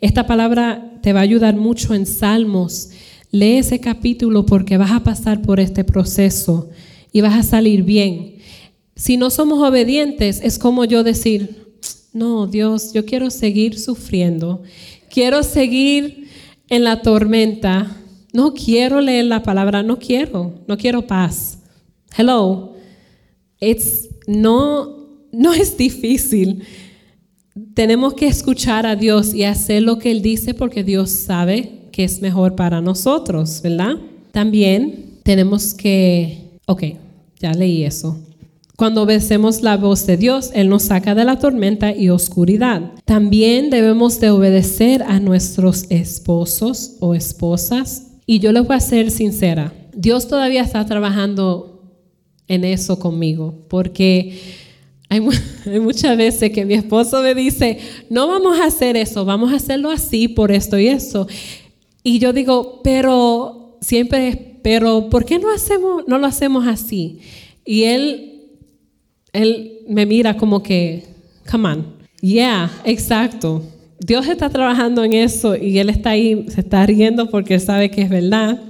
Esta 0.01 0.27
palabra 0.27 0.99
te 1.01 1.13
va 1.13 1.21
a 1.21 1.23
ayudar 1.23 1.55
mucho 1.55 1.93
en 1.93 2.05
Salmos. 2.05 2.89
Lee 3.31 3.59
ese 3.59 3.79
capítulo 3.79 4.45
porque 4.45 4.75
vas 4.75 4.91
a 4.91 4.99
pasar 4.99 5.41
por 5.41 5.61
este 5.61 5.85
proceso 5.85 6.69
y 7.13 7.21
vas 7.21 7.35
a 7.35 7.43
salir 7.43 7.83
bien. 7.83 8.35
Si 8.97 9.15
no 9.15 9.29
somos 9.29 9.65
obedientes, 9.65 10.41
es 10.43 10.59
como 10.59 10.83
yo 10.83 11.03
decir, 11.03 11.77
no, 12.11 12.45
Dios, 12.45 12.91
yo 12.91 13.05
quiero 13.05 13.29
seguir 13.31 13.79
sufriendo. 13.79 14.61
Quiero 15.09 15.43
seguir 15.43 16.27
en 16.67 16.83
la 16.83 17.01
tormenta. 17.01 17.95
No 18.33 18.53
quiero 18.53 18.99
leer 18.99 19.25
la 19.25 19.41
palabra, 19.41 19.83
no 19.83 19.99
quiero, 19.99 20.65
no 20.67 20.77
quiero 20.77 21.07
paz. 21.07 21.59
Hello. 22.17 22.72
It's 23.63 24.09
no, 24.27 25.07
no 25.31 25.53
es 25.53 25.77
difícil. 25.77 26.63
Tenemos 27.73 28.13
que 28.13 28.27
escuchar 28.27 28.85
a 28.85 28.95
Dios 28.95 29.33
y 29.33 29.43
hacer 29.43 29.83
lo 29.83 29.99
que 29.99 30.11
Él 30.11 30.21
dice 30.21 30.53
porque 30.53 30.83
Dios 30.83 31.09
sabe 31.09 31.89
que 31.91 32.03
es 32.03 32.21
mejor 32.21 32.55
para 32.55 32.81
nosotros, 32.81 33.61
¿verdad? 33.63 33.95
También 34.31 35.19
tenemos 35.23 35.73
que, 35.73 36.59
ok, 36.65 36.83
ya 37.39 37.53
leí 37.53 37.83
eso. 37.83 38.17
Cuando 38.75 39.03
obedecemos 39.03 39.61
la 39.61 39.77
voz 39.77 40.07
de 40.07 40.17
Dios, 40.17 40.49
Él 40.55 40.67
nos 40.67 40.83
saca 40.83 41.13
de 41.13 41.23
la 41.23 41.37
tormenta 41.37 41.95
y 41.95 42.09
oscuridad. 42.09 42.91
También 43.05 43.69
debemos 43.69 44.19
de 44.19 44.31
obedecer 44.31 45.03
a 45.03 45.19
nuestros 45.19 45.85
esposos 45.89 46.95
o 46.99 47.13
esposas. 47.13 48.07
Y 48.25 48.39
yo 48.39 48.51
les 48.51 48.65
voy 48.65 48.75
a 48.75 48.79
ser 48.79 49.11
sincera, 49.11 49.73
Dios 49.95 50.27
todavía 50.27 50.63
está 50.63 50.85
trabajando 50.85 51.72
en 52.47 52.63
eso 52.63 52.99
conmigo, 52.99 53.65
porque 53.67 54.39
hay, 55.09 55.19
muchas 55.79 56.17
veces 56.17 56.51
que 56.51 56.65
mi 56.65 56.73
esposo 56.73 57.21
me 57.21 57.35
dice, 57.35 57.77
no 58.09 58.27
vamos 58.27 58.59
a 58.59 58.65
hacer 58.65 58.97
eso, 58.97 59.25
vamos 59.25 59.51
a 59.53 59.57
hacerlo 59.57 59.91
así 59.91 60.27
por 60.27 60.51
esto 60.51 60.79
y 60.79 60.87
eso. 60.87 61.27
Y 62.03 62.19
yo 62.19 62.33
digo, 62.33 62.81
pero 62.83 63.77
siempre, 63.81 64.59
pero 64.63 65.09
¿por 65.09 65.25
qué 65.25 65.39
no, 65.39 65.51
hacemos, 65.51 66.03
no 66.07 66.17
lo 66.17 66.27
hacemos 66.27 66.67
así? 66.67 67.19
Y 67.65 67.83
él, 67.83 68.49
él 69.31 69.79
me 69.87 70.05
mira 70.05 70.35
como 70.35 70.63
que, 70.63 71.03
come 71.49 71.69
on, 71.69 71.85
yeah, 72.21 72.71
exacto. 72.83 73.63
Dios 73.99 74.27
está 74.27 74.49
trabajando 74.49 75.03
en 75.03 75.13
eso 75.13 75.55
y 75.55 75.77
él 75.77 75.89
está 75.89 76.09
ahí, 76.09 76.45
se 76.49 76.61
está 76.61 76.85
riendo 76.85 77.29
porque 77.29 77.59
sabe 77.59 77.89
que 77.89 78.01
es 78.01 78.09
verdad, 78.09 78.61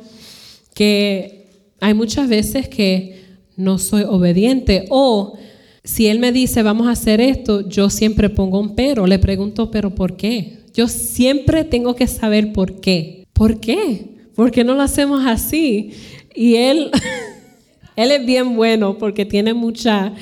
que 0.76 1.48
hay 1.80 1.94
muchas 1.94 2.30
veces 2.30 2.68
que 2.68 3.23
no 3.58 3.78
soy 3.78 4.04
obediente. 4.04 4.86
O 4.90 5.38
si 5.84 6.08
Él 6.08 6.20
me 6.20 6.32
dice, 6.32 6.64
vamos 6.64 6.88
a 6.88 6.92
hacer 6.92 7.22
esto, 7.22 7.68
yo 7.68 7.90
siempre 7.90 8.30
pongo 8.30 8.60
un 8.60 8.76
pero. 8.76 9.08
Le 9.08 9.20
pregunto, 9.20 9.70
pero 9.72 9.94
¿por 9.94 10.16
qué? 10.16 10.60
Yo 10.74 10.88
siempre 10.88 11.64
tengo 11.64 11.96
que 11.96 12.08
saber 12.08 12.54
por 12.54 12.80
qué. 12.80 13.26
¿Por 13.34 13.60
qué? 13.60 14.06
¿Por 14.36 14.52
qué 14.52 14.64
no 14.64 14.74
lo 14.74 14.82
hacemos 14.82 15.26
así? 15.26 15.92
Y 16.34 16.56
Él, 16.56 16.90
Él 17.96 18.12
es 18.12 18.26
bien 18.26 18.56
bueno 18.56 18.98
porque 18.98 19.26
tiene 19.26 19.54
mucha 19.54 20.14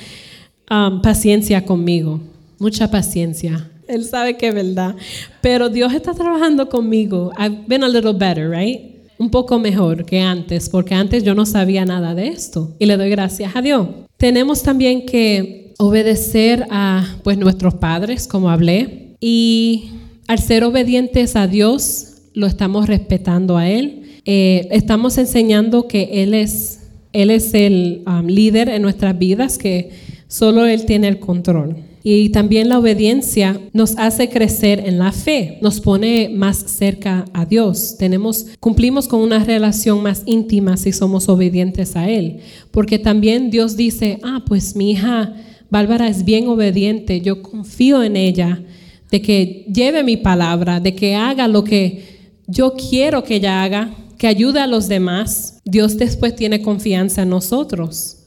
um, 0.69 1.01
paciencia 1.01 1.65
conmigo. 1.65 2.19
Mucha 2.59 2.91
paciencia. 2.91 3.69
Él 3.88 4.05
sabe 4.05 4.38
que 4.38 4.49
es 4.49 4.55
verdad. 4.55 4.95
Pero 5.41 5.69
Dios 5.69 5.93
está 5.93 6.13
trabajando 6.13 6.69
conmigo. 6.69 7.32
I've 7.38 7.63
been 7.67 7.84
a 7.84 7.89
little 7.89 8.13
better, 8.13 8.49
right? 8.49 8.91
Un 9.22 9.30
poco 9.30 9.59
mejor 9.59 10.03
que 10.03 10.19
antes, 10.19 10.67
porque 10.67 10.95
antes 10.95 11.24
yo 11.24 11.36
no 11.36 11.45
sabía 11.45 11.86
nada 11.86 12.15
de 12.15 12.30
esto 12.30 12.76
y 12.80 12.88
le 12.88 12.97
doy 12.97 13.11
gracias 13.11 13.55
a 13.55 13.61
Dios. 13.61 13.88
Tenemos 14.17 14.63
también 14.63 15.05
que 15.05 15.74
obedecer 15.78 16.65
a 16.72 17.17
pues 17.24 17.38
nuestros 17.38 17.76
padres, 17.76 18.28
como 18.28 18.49
hablé, 18.49 19.15
y 19.19 19.91
al 20.28 20.39
ser 20.39 20.63
obedientes 20.63 21.36
a 21.36 21.45
Dios, 21.45 22.07
lo 22.34 22.47
estamos 22.47 22.88
respetando 22.88 23.57
a 23.57 23.69
Él. 23.69 24.22
Eh, 24.26 24.67
estamos 24.72 25.19
enseñando 25.19 25.88
que 25.88 26.24
Él 26.24 26.34
es, 26.34 26.80
Él 27.13 27.30
es 27.30 27.53
el 27.53 28.01
um, 28.07 28.26
líder 28.26 28.69
en 28.69 28.82
nuestras 28.82 29.17
vidas, 29.19 29.59
que 29.59 29.91
solo 30.28 30.65
Él 30.65 30.86
tiene 30.86 31.07
el 31.07 31.19
control. 31.19 31.76
Y 32.04 32.30
también 32.30 32.70
la 32.70 32.80
obediencia 32.80 33.60
nos 33.74 33.97
hace 33.97 34.30
crecer 34.30 34.84
en 34.86 34.97
la 34.97 35.12
fe, 35.12 35.60
nos 35.62 35.80
pone 35.80 36.30
más 36.30 36.58
cerca 36.58 37.26
a 37.34 37.45
Dios. 37.45 37.95
Tenemos, 37.97 38.47
cumplimos 38.60 39.08
con 39.08 39.22
una 39.22 39.43
relación 39.43 40.02
más 40.02 40.24
íntima 40.26 40.78
si 40.78 40.91
somos 40.91 41.30
obedientes 41.30 41.95
a 41.95 42.10
Él. 42.10 42.39
Porque 42.72 42.97
también 42.97 43.52
Dios 43.52 43.78
dice, 43.78 44.20
ah, 44.24 44.43
pues 44.47 44.76
mi 44.76 44.91
hija 44.91 45.36
Bárbara 45.72 46.10
es 46.10 46.26
bien 46.26 46.47
obediente, 46.47 47.22
yo 47.22 47.41
confío 47.41 48.04
en 48.04 48.18
ella, 48.18 48.62
de 49.10 49.22
que 49.22 49.66
lleve 49.74 50.04
mi 50.04 50.18
palabra, 50.18 50.82
de 50.82 50.95
que 50.95 51.16
haga 51.16 51.47
lo 51.47 51.64
que 51.64 52.20
yo 52.47 52.74
quiero 52.74 53.24
que 53.24 53.36
ella 53.36 53.64
haga, 53.64 53.95
que 54.18 54.28
ayude 54.28 54.60
a 54.60 54.68
los 54.68 54.89
demás, 54.89 55.60
Dios 55.64 55.97
después 55.97 56.36
tiene 56.36 56.62
confianza 56.62 57.22
en 57.22 57.30
nosotros. 57.30 58.18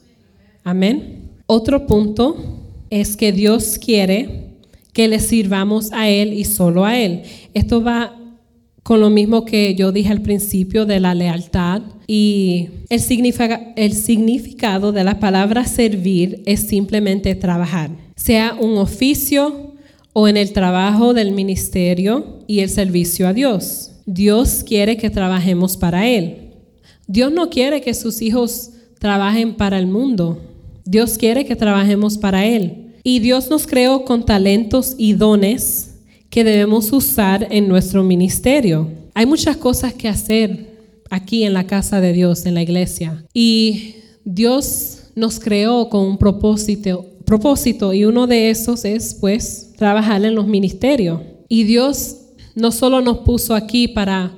Amén. 0.62 1.32
Otro 1.46 1.86
punto 1.86 2.63
es 2.90 3.16
que 3.16 3.32
Dios 3.32 3.78
quiere 3.78 4.54
que 4.92 5.08
le 5.08 5.20
sirvamos 5.20 5.92
a 5.92 6.08
Él 6.08 6.32
y 6.32 6.44
solo 6.44 6.84
a 6.84 6.98
Él. 6.98 7.22
Esto 7.52 7.82
va 7.82 8.16
con 8.84 9.00
lo 9.00 9.10
mismo 9.10 9.44
que 9.44 9.74
yo 9.74 9.90
dije 9.92 10.12
al 10.12 10.22
principio 10.22 10.86
de 10.86 11.00
la 11.00 11.14
lealtad. 11.14 11.82
Y 12.06 12.68
el, 12.90 13.00
significado 13.00 14.92
de 14.92 15.04
la 15.04 15.18
palabra 15.18 15.64
servir 15.64 16.42
es 16.46 16.60
simplemente 16.60 17.34
trabajar, 17.34 17.90
sea 18.14 18.54
un 18.54 18.76
oficio 18.76 19.72
o 20.12 20.28
en 20.28 20.36
el 20.36 20.52
trabajo 20.52 21.14
del 21.14 21.32
ministerio 21.32 22.40
y 22.46 22.60
el 22.60 22.68
servicio 22.68 23.26
a 23.26 23.32
Dios. 23.32 23.92
Dios 24.06 24.62
quiere 24.64 24.98
que 24.98 25.08
trabajemos 25.08 25.78
para 25.78 26.06
Él. 26.06 26.50
Dios 27.06 27.32
no 27.32 27.48
quiere 27.48 27.80
que 27.80 27.94
sus 27.94 28.20
hijos 28.20 28.70
trabajen 28.98 29.54
para 29.54 29.78
el 29.78 29.86
mundo. 29.86 30.40
Dios 30.84 31.16
quiere 31.16 31.44
que 31.46 31.56
trabajemos 31.56 32.18
para 32.18 32.46
Él. 32.46 32.94
Y 33.02 33.18
Dios 33.18 33.50
nos 33.50 33.66
creó 33.66 34.04
con 34.04 34.24
talentos 34.24 34.94
y 34.98 35.12
dones 35.12 35.96
que 36.30 36.44
debemos 36.44 36.92
usar 36.92 37.46
en 37.50 37.68
nuestro 37.68 38.02
ministerio. 38.02 38.88
Hay 39.14 39.26
muchas 39.26 39.56
cosas 39.56 39.94
que 39.94 40.08
hacer 40.08 40.74
aquí 41.10 41.44
en 41.44 41.52
la 41.52 41.66
casa 41.66 42.00
de 42.00 42.12
Dios, 42.12 42.46
en 42.46 42.54
la 42.54 42.62
iglesia. 42.62 43.24
Y 43.32 43.96
Dios 44.24 45.10
nos 45.14 45.38
creó 45.38 45.88
con 45.88 46.04
un 46.04 46.18
propósito, 46.18 47.92
y 47.92 48.04
uno 48.04 48.26
de 48.26 48.50
esos 48.50 48.84
es 48.84 49.14
pues 49.20 49.72
trabajar 49.76 50.24
en 50.24 50.34
los 50.34 50.46
ministerios. 50.46 51.20
Y 51.48 51.64
Dios 51.64 52.16
no 52.54 52.72
solo 52.72 53.00
nos 53.00 53.18
puso 53.18 53.54
aquí 53.54 53.88
para 53.88 54.32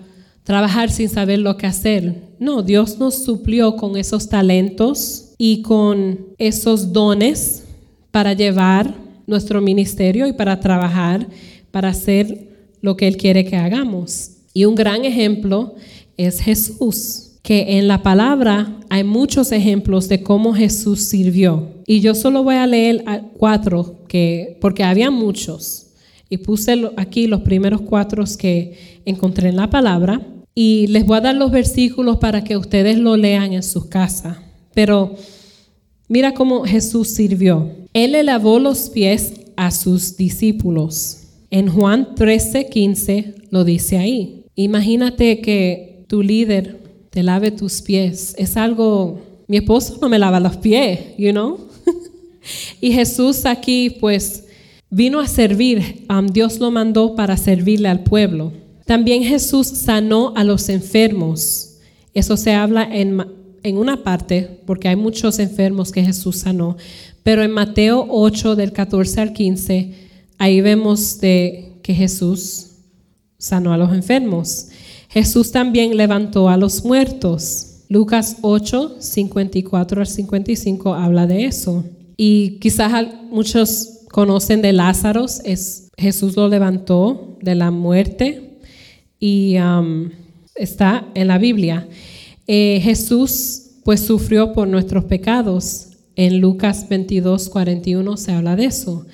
trabajar 0.45 0.91
sin 0.91 1.09
saber 1.09 1.39
lo 1.39 1.57
que 1.57 1.67
hacer. 1.67 2.23
No, 2.39 2.63
Dios 2.63 2.99
nos 2.99 3.25
suplió 3.25 3.77
con 3.77 3.97
esos 3.97 4.29
talentos 4.29 5.26
y 5.39 5.63
con 5.63 6.27
esos 6.39 6.93
dones 6.93 7.65
para 8.11 8.33
llevar 8.33 8.95
nuestro 9.27 9.61
ministerio 9.61 10.27
y 10.27 10.33
para 10.33 10.61
trabajar 10.61 11.27
para 11.71 11.91
hacer 11.91 12.49
lo 12.81 12.97
que 12.97 13.07
Él 13.07 13.19
quiere 13.19 13.45
que 13.45 13.57
hagamos. 13.57 14.31
Y 14.55 14.65
un 14.65 14.75
gran 14.75 15.05
ejemplo 15.05 15.75
es 16.17 16.41
Jesús, 16.41 17.33
que 17.43 17.79
en 17.79 17.87
la 17.87 18.03
palabra 18.03 18.81
hay 18.89 19.05
muchos 19.05 19.53
ejemplos 19.53 20.09
de 20.09 20.23
cómo 20.23 20.55
Jesús 20.55 21.03
sirvió. 21.03 21.69
Y 21.87 22.01
yo 22.01 22.15
solo 22.15 22.43
voy 22.43 22.55
a 22.55 22.67
leer 22.67 23.05
cuatro, 23.37 23.97
que, 24.09 24.57
porque 24.63 24.85
había 24.85 25.11
muchos. 25.11 25.89
Y 26.31 26.39
puse 26.39 26.91
aquí 26.97 27.27
los 27.27 27.43
primeros 27.43 27.83
cuatro 27.83 28.25
que 28.39 29.03
encontré 29.05 29.51
en 29.51 29.57
la 29.57 29.69
palabra. 29.69 30.23
Y 30.55 30.87
les 30.87 31.05
voy 31.05 31.19
a 31.19 31.21
dar 31.21 31.35
los 31.35 31.51
versículos 31.51 32.17
para 32.17 32.43
que 32.43 32.57
ustedes 32.57 32.99
lo 32.99 33.19
lean 33.19 33.53
en 33.53 33.63
sus 33.63 33.85
casas. 33.85 34.39
Pero 34.77 35.17
mira 36.07 36.35
cómo 36.35 36.65
Jesús 36.65 37.09
sirvió. 37.09 37.71
Él 37.95 38.13
le 38.13 38.23
lavó 38.23 38.59
los 38.59 38.91
pies 38.91 39.33
a 39.57 39.71
sus 39.71 40.19
discípulos 40.19 41.23
en 41.51 41.69
Juan 41.69 42.15
13, 42.15 42.69
15 42.69 43.35
lo 43.51 43.65
dice 43.65 43.97
ahí. 43.97 44.45
Imagínate 44.57 45.41
que 45.41 46.05
tu 46.07 46.23
líder 46.23 46.83
te 47.09 47.23
lave 47.23 47.51
tus 47.51 47.81
pies. 47.81 48.35
Es 48.37 48.59
algo, 48.59 49.23
mi 49.47 49.57
esposo 49.57 49.97
no 50.03 50.11
me 50.11 50.19
lava 50.19 50.39
los 50.39 50.59
pies, 50.59 51.01
you 51.17 51.31
know. 51.31 51.59
y 52.83 52.93
Jesús 52.93 53.47
aquí 53.47 53.89
pues 54.01 54.45
vino 54.91 55.19
a 55.19 55.27
servir. 55.27 56.05
Um, 56.11 56.27
Dios 56.27 56.59
lo 56.59 56.71
mandó 56.71 57.15
para 57.15 57.39
servirle 57.39 57.89
al 57.89 58.03
pueblo. 58.03 58.53
También 58.85 59.23
Jesús 59.23 59.69
sanó 59.69 60.35
a 60.37 60.45
los 60.45 60.69
enfermos. 60.69 61.79
Eso 62.13 62.37
se 62.37 62.53
habla 62.53 62.83
en, 62.83 63.25
en 63.67 63.79
una 63.79 64.03
parte, 64.03 64.61
porque 64.67 64.89
hay 64.89 64.97
muchos 64.97 65.39
enfermos 65.39 65.93
que 65.93 66.05
Jesús 66.05 66.37
sanó. 66.37 66.77
Pero 67.23 67.43
en 67.43 67.51
Mateo 67.51 68.07
8, 68.09 68.57
del 68.57 68.73
14 68.73 69.21
al 69.21 69.33
15, 69.33 69.93
ahí 70.39 70.61
vemos 70.61 71.21
de 71.21 71.73
que 71.83 71.95
Jesús 71.95 72.69
sanó 73.39 73.73
a 73.73 73.77
los 73.77 73.93
enfermos. 73.93 74.69
Jesús 75.09 75.53
también 75.53 75.97
levantó 75.97 76.49
a 76.49 76.57
los 76.57 76.85
muertos. 76.85 77.85
Lucas 77.89 78.39
8, 78.43 78.97
54 78.99 80.01
al 80.01 80.07
55 80.07 80.95
habla 80.95 81.27
de 81.27 81.45
eso. 81.45 81.85
Y 82.17 82.59
quizás 82.61 82.93
muchos 83.31 84.01
conocen 84.11 84.63
de 84.63 84.73
Lázaro, 84.73 85.27
es, 85.45 85.91
Jesús 85.97 86.37
lo 86.37 86.49
levantó 86.49 87.37
de 87.43 87.55
la 87.55 87.71
muerte 87.71 88.59
y 89.21 89.59
um, 89.59 90.11
está 90.55 91.07
en 91.15 91.29
la 91.29 91.39
Biblia. 91.39 91.87
Eh, 92.47 92.81
Jesús 92.83 93.63
pues 93.85 94.01
sufrió 94.01 94.53
por 94.53 94.69
nuestros 94.69 95.05
pecados. 95.05 95.89
En 96.17 96.41
Lucas 96.41 96.89
22, 96.89 97.49
41 97.51 98.17
se 98.17 98.33
habla 98.33 98.57
de 98.57 98.65
eso. 98.65 99.07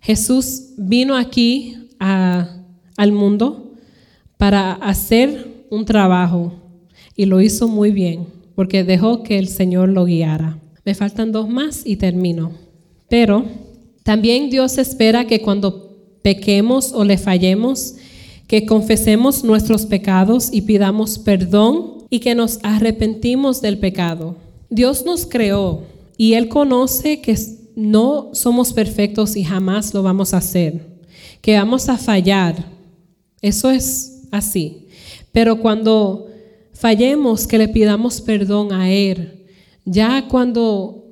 Jesús 0.00 0.74
vino 0.76 1.16
aquí 1.16 1.76
al 1.98 3.12
mundo 3.12 3.72
para 4.36 4.72
hacer 4.72 5.66
un 5.70 5.84
trabajo 5.84 6.52
y 7.16 7.26
lo 7.26 7.40
hizo 7.40 7.68
muy 7.68 7.90
bien 7.90 8.26
porque 8.54 8.84
dejó 8.84 9.22
que 9.22 9.38
el 9.38 9.48
Señor 9.48 9.88
lo 9.88 10.04
guiara. 10.04 10.58
Me 10.84 10.94
faltan 10.94 11.30
dos 11.30 11.48
más 11.48 11.82
y 11.84 11.96
termino. 11.96 12.52
Pero 13.08 13.44
también 14.02 14.50
Dios 14.50 14.78
espera 14.78 15.26
que 15.26 15.40
cuando 15.40 15.96
pequemos 16.22 16.92
o 16.92 17.04
le 17.04 17.18
fallemos, 17.18 17.94
que 18.46 18.66
confesemos 18.66 19.44
nuestros 19.44 19.86
pecados 19.86 20.48
y 20.52 20.62
pidamos 20.62 21.18
perdón 21.18 21.97
y 22.10 22.20
que 22.20 22.34
nos 22.34 22.58
arrepentimos 22.62 23.60
del 23.60 23.78
pecado. 23.78 24.36
Dios 24.70 25.04
nos 25.04 25.26
creó 25.26 25.82
y 26.16 26.34
Él 26.34 26.48
conoce 26.48 27.20
que 27.20 27.36
no 27.76 28.30
somos 28.32 28.72
perfectos 28.72 29.36
y 29.36 29.44
jamás 29.44 29.94
lo 29.94 30.02
vamos 30.02 30.34
a 30.34 30.38
hacer, 30.38 30.84
que 31.40 31.56
vamos 31.56 31.88
a 31.88 31.96
fallar. 31.96 32.66
Eso 33.40 33.70
es 33.70 34.22
así. 34.30 34.88
Pero 35.32 35.60
cuando 35.60 36.26
fallemos, 36.72 37.46
que 37.46 37.58
le 37.58 37.68
pidamos 37.68 38.20
perdón 38.20 38.72
a 38.72 38.90
Él. 38.90 39.46
Ya 39.84 40.26
cuando 40.28 41.04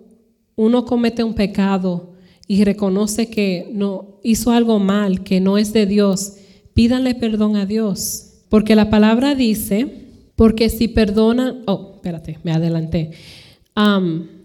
uno 0.55 0.85
comete 0.85 1.23
un 1.23 1.35
pecado 1.35 2.13
y 2.47 2.65
reconoce 2.65 3.29
que 3.29 3.69
no 3.73 4.19
hizo 4.23 4.51
algo 4.51 4.79
mal, 4.79 5.23
que 5.23 5.41
no 5.41 5.59
es 5.59 5.73
de 5.73 5.87
Dios, 5.87 6.35
pídanle 6.75 7.15
perdón 7.15 7.57
a 7.57 7.67
Dios. 7.67 8.33
Porque 8.49 8.75
la 8.75 8.91
palabra 8.91 9.35
dice, 9.35 10.06
porque 10.37 10.69
si 10.69 10.89
perdonan, 10.89 11.63
oh, 11.67 11.93
espérate, 11.97 12.39
me 12.45 12.53
adelanté. 12.53 13.11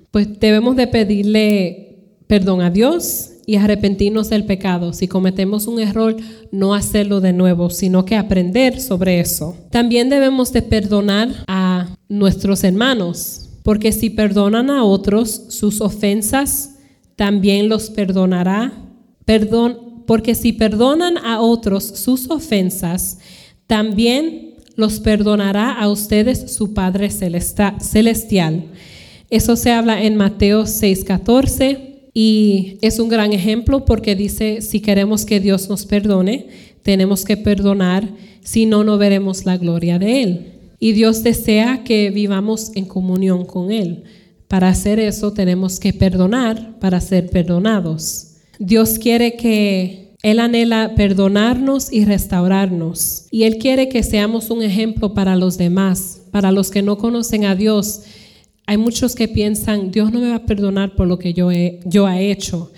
pues 0.09 0.39
debemos 0.39 0.75
de 0.75 0.87
pedirle 0.87 1.87
perdón 2.27 2.61
a 2.61 2.71
Dios 2.71 3.31
y 3.45 3.57
arrepentirnos 3.57 4.29
del 4.29 4.45
pecado. 4.45 4.93
Si 4.93 5.09
cometemos 5.09 5.67
un 5.67 5.81
error, 5.81 6.15
no 6.51 6.73
hacerlo 6.73 7.19
de 7.19 7.33
nuevo, 7.33 7.69
sino 7.69 8.05
que 8.05 8.15
aprender 8.15 8.79
sobre 8.79 9.19
eso. 9.19 9.57
También 9.69 10.09
debemos 10.09 10.53
de 10.53 10.61
perdonar 10.61 11.29
a 11.47 11.97
nuestros 12.07 12.63
hermanos, 12.63 13.49
porque 13.63 13.91
si 13.91 14.09
perdonan 14.09 14.69
a 14.69 14.85
otros 14.85 15.47
sus 15.49 15.81
ofensas, 15.81 16.77
también 17.17 17.67
los 17.67 17.89
perdonará. 17.89 18.71
Perdón, 19.25 20.03
porque 20.07 20.33
si 20.33 20.53
perdonan 20.53 21.17
a 21.17 21.41
otros 21.41 21.83
sus 21.83 22.29
ofensas, 22.29 23.19
también 23.67 24.50
los 24.75 24.99
perdonará 24.99 25.71
a 25.71 25.89
ustedes 25.89 26.51
su 26.51 26.73
Padre 26.73 27.09
celestial. 27.09 28.65
Eso 29.29 29.55
se 29.55 29.71
habla 29.71 30.03
en 30.03 30.15
Mateo 30.17 30.63
6:14 30.65 31.91
y 32.13 32.77
es 32.81 32.99
un 32.99 33.09
gran 33.09 33.31
ejemplo 33.31 33.85
porque 33.85 34.15
dice, 34.15 34.61
si 34.61 34.81
queremos 34.81 35.25
que 35.25 35.39
Dios 35.39 35.69
nos 35.69 35.85
perdone, 35.85 36.47
tenemos 36.83 37.23
que 37.23 37.37
perdonar, 37.37 38.09
si 38.43 38.65
no, 38.65 38.83
no 38.83 38.97
veremos 38.97 39.45
la 39.45 39.57
gloria 39.57 39.99
de 39.99 40.23
Él. 40.23 40.45
Y 40.79 40.93
Dios 40.93 41.23
desea 41.23 41.83
que 41.83 42.09
vivamos 42.09 42.71
en 42.75 42.85
comunión 42.85 43.45
con 43.45 43.71
Él. 43.71 44.03
Para 44.47 44.67
hacer 44.67 44.99
eso 44.99 45.31
tenemos 45.31 45.79
que 45.79 45.93
perdonar 45.93 46.77
para 46.79 46.99
ser 46.99 47.29
perdonados. 47.29 48.31
Dios 48.59 48.99
quiere 48.99 49.37
que 49.37 50.00
Él 50.23 50.39
anhela 50.39 50.93
perdonarnos 50.95 51.91
y 51.91 52.05
restaurarnos. 52.05 53.27
Y 53.31 53.43
Él 53.43 53.57
quiere 53.57 53.89
que 53.89 54.03
seamos 54.03 54.49
un 54.49 54.61
ejemplo 54.61 55.13
para 55.13 55.35
los 55.35 55.57
demás, 55.57 56.21
para 56.31 56.51
los 56.51 56.69
que 56.69 56.81
no 56.81 56.97
conocen 56.97 57.45
a 57.45 57.55
Dios 57.55 58.03
hay 58.71 58.77
muchos 58.77 59.15
que 59.15 59.27
piensan, 59.27 59.91
Dios 59.91 60.13
no 60.13 60.21
me 60.21 60.29
va 60.29 60.35
a 60.35 60.45
perdonar 60.45 60.95
por 60.95 61.05
lo 61.05 61.19
que 61.19 61.33
yo 61.33 61.51
he, 61.51 61.81
yo 61.83 62.07
he 62.07 62.31
hecho. 62.31 62.71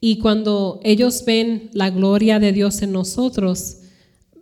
Y 0.00 0.18
cuando 0.18 0.80
ellos 0.84 1.24
ven 1.26 1.70
la 1.72 1.90
gloria 1.90 2.38
de 2.38 2.52
Dios 2.52 2.82
en 2.82 2.92
nosotros, 2.92 3.78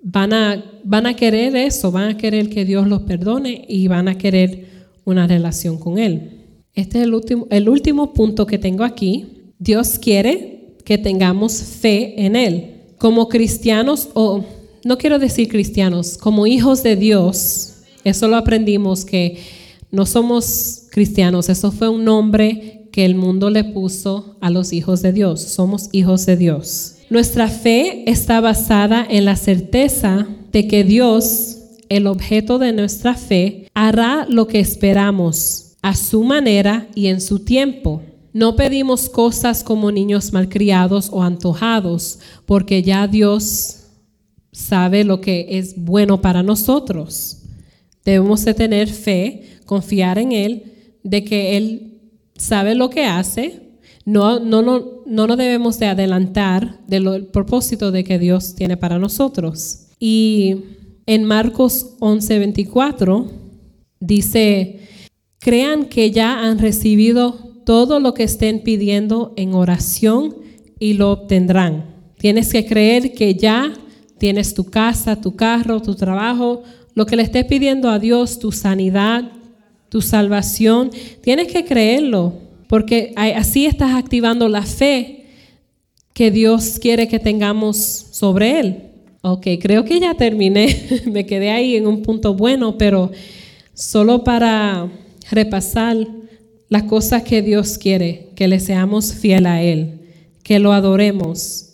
van 0.02 0.34
a, 0.34 0.62
van 0.84 1.06
a 1.06 1.16
querer 1.16 1.56
eso, 1.56 1.90
van 1.90 2.10
a 2.10 2.16
querer 2.18 2.50
que 2.50 2.66
Dios 2.66 2.86
los 2.86 3.02
perdone 3.04 3.64
y 3.68 3.88
van 3.88 4.06
a 4.08 4.18
querer 4.18 4.66
una 5.06 5.26
relación 5.26 5.78
con 5.78 5.98
Él. 5.98 6.44
Este 6.74 6.98
es 6.98 7.04
el 7.04 7.14
último, 7.14 7.46
el 7.48 7.70
último 7.70 8.12
punto 8.12 8.46
que 8.46 8.58
tengo 8.58 8.84
aquí. 8.84 9.52
Dios 9.58 9.98
quiere 9.98 10.57
que 10.88 10.96
tengamos 10.96 11.52
fe 11.60 12.24
en 12.24 12.34
Él. 12.34 12.76
Como 12.96 13.28
cristianos, 13.28 14.08
o 14.14 14.42
no 14.84 14.96
quiero 14.96 15.18
decir 15.18 15.46
cristianos, 15.48 16.16
como 16.16 16.46
hijos 16.46 16.82
de 16.82 16.96
Dios, 16.96 17.74
eso 18.04 18.26
lo 18.26 18.36
aprendimos 18.36 19.04
que 19.04 19.36
no 19.90 20.06
somos 20.06 20.84
cristianos, 20.90 21.50
eso 21.50 21.72
fue 21.72 21.90
un 21.90 22.06
nombre 22.06 22.88
que 22.90 23.04
el 23.04 23.16
mundo 23.16 23.50
le 23.50 23.64
puso 23.64 24.36
a 24.40 24.48
los 24.48 24.72
hijos 24.72 25.02
de 25.02 25.12
Dios, 25.12 25.42
somos 25.42 25.90
hijos 25.92 26.24
de 26.24 26.38
Dios. 26.38 26.94
Nuestra 27.10 27.48
fe 27.48 28.10
está 28.10 28.40
basada 28.40 29.06
en 29.10 29.26
la 29.26 29.36
certeza 29.36 30.26
de 30.52 30.68
que 30.68 30.84
Dios, 30.84 31.58
el 31.90 32.06
objeto 32.06 32.58
de 32.58 32.72
nuestra 32.72 33.12
fe, 33.14 33.68
hará 33.74 34.24
lo 34.26 34.46
que 34.46 34.58
esperamos 34.58 35.74
a 35.82 35.94
su 35.94 36.24
manera 36.24 36.88
y 36.94 37.08
en 37.08 37.20
su 37.20 37.40
tiempo. 37.40 38.00
No 38.38 38.54
pedimos 38.54 39.08
cosas 39.08 39.64
como 39.64 39.90
niños 39.90 40.32
malcriados 40.32 41.10
o 41.12 41.24
antojados, 41.24 42.20
porque 42.46 42.84
ya 42.84 43.08
Dios 43.08 43.86
sabe 44.52 45.02
lo 45.02 45.20
que 45.20 45.58
es 45.58 45.74
bueno 45.76 46.20
para 46.20 46.44
nosotros. 46.44 47.38
Debemos 48.04 48.44
de 48.44 48.54
tener 48.54 48.90
fe, 48.90 49.58
confiar 49.66 50.20
en 50.20 50.30
Él, 50.30 50.72
de 51.02 51.24
que 51.24 51.56
Él 51.56 51.98
sabe 52.36 52.76
lo 52.76 52.90
que 52.90 53.06
hace. 53.06 53.80
No, 54.04 54.38
no, 54.38 54.62
no, 54.62 55.02
no 55.04 55.26
nos 55.26 55.36
debemos 55.36 55.80
de 55.80 55.86
adelantar 55.86 56.78
del 56.86 57.26
propósito 57.32 57.90
de 57.90 58.04
que 58.04 58.20
Dios 58.20 58.54
tiene 58.54 58.76
para 58.76 59.00
nosotros. 59.00 59.88
Y 59.98 60.58
en 61.06 61.24
Marcos 61.24 61.96
11:24 61.98 63.32
dice, 63.98 64.78
crean 65.40 65.86
que 65.86 66.12
ya 66.12 66.44
han 66.44 66.60
recibido 66.60 67.47
todo 67.68 68.00
lo 68.00 68.14
que 68.14 68.22
estén 68.22 68.60
pidiendo 68.60 69.34
en 69.36 69.52
oración 69.52 70.36
y 70.78 70.94
lo 70.94 71.10
obtendrán. 71.10 71.84
Tienes 72.16 72.50
que 72.50 72.64
creer 72.64 73.12
que 73.12 73.34
ya 73.34 73.74
tienes 74.16 74.54
tu 74.54 74.64
casa, 74.64 75.20
tu 75.20 75.36
carro, 75.36 75.82
tu 75.82 75.94
trabajo, 75.94 76.62
lo 76.94 77.04
que 77.04 77.14
le 77.14 77.24
estés 77.24 77.44
pidiendo 77.44 77.90
a 77.90 77.98
Dios, 77.98 78.38
tu 78.38 78.52
sanidad, 78.52 79.30
tu 79.90 80.00
salvación. 80.00 80.90
Tienes 81.20 81.52
que 81.52 81.66
creerlo, 81.66 82.32
porque 82.68 83.12
así 83.14 83.66
estás 83.66 83.96
activando 83.96 84.48
la 84.48 84.62
fe 84.62 85.26
que 86.14 86.30
Dios 86.30 86.78
quiere 86.80 87.06
que 87.06 87.18
tengamos 87.18 87.76
sobre 87.76 88.60
Él. 88.60 88.76
Ok, 89.20 89.46
creo 89.60 89.84
que 89.84 90.00
ya 90.00 90.14
terminé. 90.14 91.02
Me 91.04 91.26
quedé 91.26 91.50
ahí 91.50 91.76
en 91.76 91.86
un 91.86 92.00
punto 92.00 92.32
bueno, 92.32 92.78
pero 92.78 93.10
solo 93.74 94.24
para 94.24 94.90
repasar 95.30 95.98
las 96.68 96.82
cosas 96.84 97.22
que 97.22 97.42
Dios 97.42 97.78
quiere, 97.78 98.30
que 98.34 98.48
le 98.48 98.60
seamos 98.60 99.12
fiel 99.12 99.46
a 99.46 99.62
Él, 99.62 100.00
que 100.42 100.58
lo 100.58 100.72
adoremos, 100.72 101.70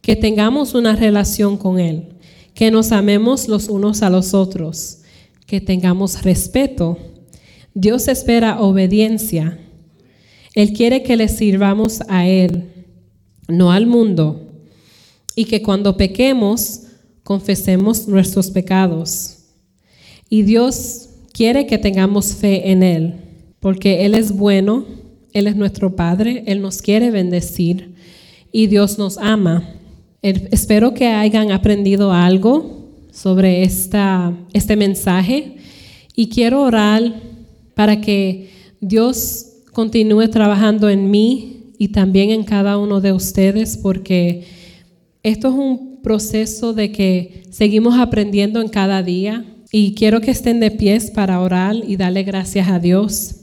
que 0.00 0.16
tengamos 0.16 0.74
una 0.74 0.96
relación 0.96 1.56
con 1.56 1.78
Él, 1.78 2.14
que 2.54 2.70
nos 2.70 2.92
amemos 2.92 3.48
los 3.48 3.68
unos 3.68 4.02
a 4.02 4.10
los 4.10 4.34
otros, 4.34 4.98
que 5.46 5.60
tengamos 5.60 6.22
respeto. 6.22 6.98
Dios 7.74 8.08
espera 8.08 8.60
obediencia. 8.60 9.58
Él 10.54 10.72
quiere 10.72 11.02
que 11.02 11.16
le 11.16 11.28
sirvamos 11.28 12.00
a 12.08 12.26
Él, 12.26 12.70
no 13.48 13.70
al 13.70 13.86
mundo, 13.86 14.48
y 15.34 15.44
que 15.44 15.62
cuando 15.62 15.96
pequemos, 15.96 16.80
confesemos 17.22 18.08
nuestros 18.08 18.50
pecados. 18.50 19.38
Y 20.28 20.42
Dios 20.42 21.10
quiere 21.32 21.66
que 21.66 21.78
tengamos 21.78 22.34
fe 22.34 22.70
en 22.70 22.82
Él 22.82 23.21
porque 23.62 24.04
Él 24.04 24.14
es 24.14 24.32
bueno, 24.32 24.84
Él 25.32 25.46
es 25.46 25.54
nuestro 25.54 25.94
Padre, 25.94 26.42
Él 26.48 26.60
nos 26.60 26.82
quiere 26.82 27.12
bendecir 27.12 27.94
y 28.50 28.66
Dios 28.66 28.98
nos 28.98 29.18
ama. 29.18 29.68
Espero 30.20 30.94
que 30.94 31.06
hayan 31.06 31.52
aprendido 31.52 32.12
algo 32.12 32.88
sobre 33.12 33.62
esta, 33.62 34.36
este 34.52 34.74
mensaje 34.74 35.58
y 36.16 36.28
quiero 36.28 36.62
orar 36.62 37.14
para 37.74 38.00
que 38.00 38.50
Dios 38.80 39.46
continúe 39.72 40.28
trabajando 40.28 40.88
en 40.88 41.08
mí 41.08 41.72
y 41.78 41.88
también 41.88 42.30
en 42.30 42.42
cada 42.42 42.78
uno 42.78 43.00
de 43.00 43.12
ustedes 43.12 43.76
porque 43.76 44.42
esto 45.22 45.48
es 45.48 45.54
un 45.54 46.00
proceso 46.02 46.72
de 46.72 46.90
que 46.90 47.44
seguimos 47.50 47.96
aprendiendo 47.96 48.60
en 48.60 48.68
cada 48.68 49.04
día 49.04 49.44
y 49.70 49.94
quiero 49.94 50.20
que 50.20 50.32
estén 50.32 50.58
de 50.58 50.72
pies 50.72 51.12
para 51.12 51.38
orar 51.40 51.76
y 51.86 51.94
darle 51.94 52.24
gracias 52.24 52.68
a 52.68 52.80
Dios 52.80 53.36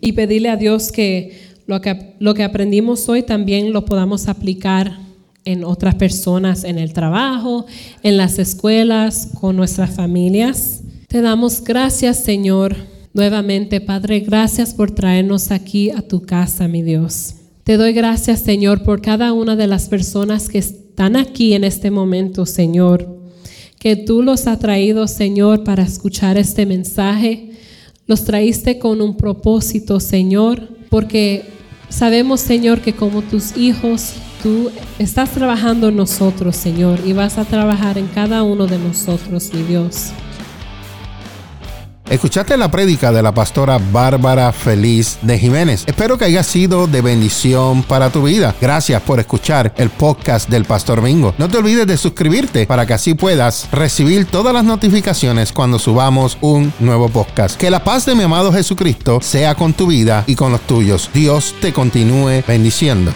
y 0.00 0.12
pedirle 0.12 0.50
a 0.50 0.56
Dios 0.56 0.92
que 0.92 1.54
lo, 1.66 1.80
que 1.80 2.14
lo 2.18 2.34
que 2.34 2.44
aprendimos 2.44 3.08
hoy 3.08 3.22
también 3.22 3.72
lo 3.72 3.84
podamos 3.84 4.28
aplicar 4.28 4.98
en 5.44 5.64
otras 5.64 5.94
personas, 5.96 6.64
en 6.64 6.78
el 6.78 6.92
trabajo, 6.92 7.66
en 8.02 8.16
las 8.16 8.38
escuelas, 8.38 9.30
con 9.40 9.56
nuestras 9.56 9.94
familias. 9.94 10.82
Te 11.08 11.20
damos 11.20 11.62
gracias, 11.62 12.18
Señor, 12.18 12.76
nuevamente, 13.12 13.80
Padre, 13.80 14.20
gracias 14.20 14.74
por 14.74 14.90
traernos 14.90 15.50
aquí 15.50 15.90
a 15.90 16.02
tu 16.02 16.22
casa, 16.22 16.66
mi 16.66 16.82
Dios. 16.82 17.34
Te 17.62 17.76
doy 17.76 17.92
gracias, 17.92 18.40
Señor, 18.40 18.82
por 18.82 19.00
cada 19.00 19.32
una 19.32 19.56
de 19.56 19.66
las 19.66 19.88
personas 19.88 20.48
que 20.48 20.58
están 20.58 21.16
aquí 21.16 21.54
en 21.54 21.64
este 21.64 21.90
momento, 21.90 22.46
Señor, 22.46 23.20
que 23.78 23.96
tú 23.96 24.22
los 24.22 24.46
has 24.46 24.58
traído, 24.58 25.06
Señor, 25.06 25.64
para 25.64 25.82
escuchar 25.82 26.36
este 26.36 26.66
mensaje 26.66 27.53
los 28.06 28.24
traíste 28.24 28.78
con 28.78 29.00
un 29.00 29.16
propósito, 29.16 30.00
Señor, 30.00 30.68
porque 30.90 31.44
sabemos, 31.88 32.40
Señor, 32.40 32.80
que 32.80 32.92
como 32.92 33.22
tus 33.22 33.56
hijos, 33.56 34.14
tú 34.42 34.70
estás 34.98 35.30
trabajando 35.30 35.88
en 35.88 35.96
nosotros, 35.96 36.56
Señor, 36.56 37.00
y 37.04 37.12
vas 37.12 37.38
a 37.38 37.44
trabajar 37.44 37.96
en 37.98 38.06
cada 38.08 38.42
uno 38.42 38.66
de 38.66 38.78
nosotros, 38.78 39.50
mi 39.54 39.62
Dios. 39.62 40.12
Escuchaste 42.08 42.58
la 42.58 42.70
prédica 42.70 43.12
de 43.12 43.22
la 43.22 43.32
pastora 43.32 43.78
Bárbara 43.78 44.52
Feliz 44.52 45.18
de 45.22 45.38
Jiménez. 45.38 45.84
Espero 45.86 46.18
que 46.18 46.26
haya 46.26 46.42
sido 46.42 46.86
de 46.86 47.00
bendición 47.00 47.82
para 47.82 48.10
tu 48.10 48.24
vida. 48.24 48.54
Gracias 48.60 49.00
por 49.02 49.20
escuchar 49.20 49.72
el 49.78 49.88
podcast 49.88 50.50
del 50.50 50.66
Pastor 50.66 51.00
Mingo. 51.00 51.34
No 51.38 51.48
te 51.48 51.56
olvides 51.56 51.86
de 51.86 51.96
suscribirte 51.96 52.66
para 52.66 52.84
que 52.84 52.92
así 52.92 53.14
puedas 53.14 53.68
recibir 53.72 54.26
todas 54.26 54.52
las 54.52 54.64
notificaciones 54.64 55.50
cuando 55.50 55.78
subamos 55.78 56.36
un 56.42 56.74
nuevo 56.78 57.08
podcast. 57.08 57.58
Que 57.58 57.70
la 57.70 57.82
paz 57.82 58.04
de 58.04 58.14
mi 58.14 58.24
amado 58.24 58.52
Jesucristo 58.52 59.20
sea 59.22 59.54
con 59.54 59.72
tu 59.72 59.86
vida 59.86 60.24
y 60.26 60.34
con 60.34 60.52
los 60.52 60.60
tuyos. 60.60 61.08
Dios 61.14 61.54
te 61.62 61.72
continúe 61.72 62.44
bendiciendo. 62.46 63.12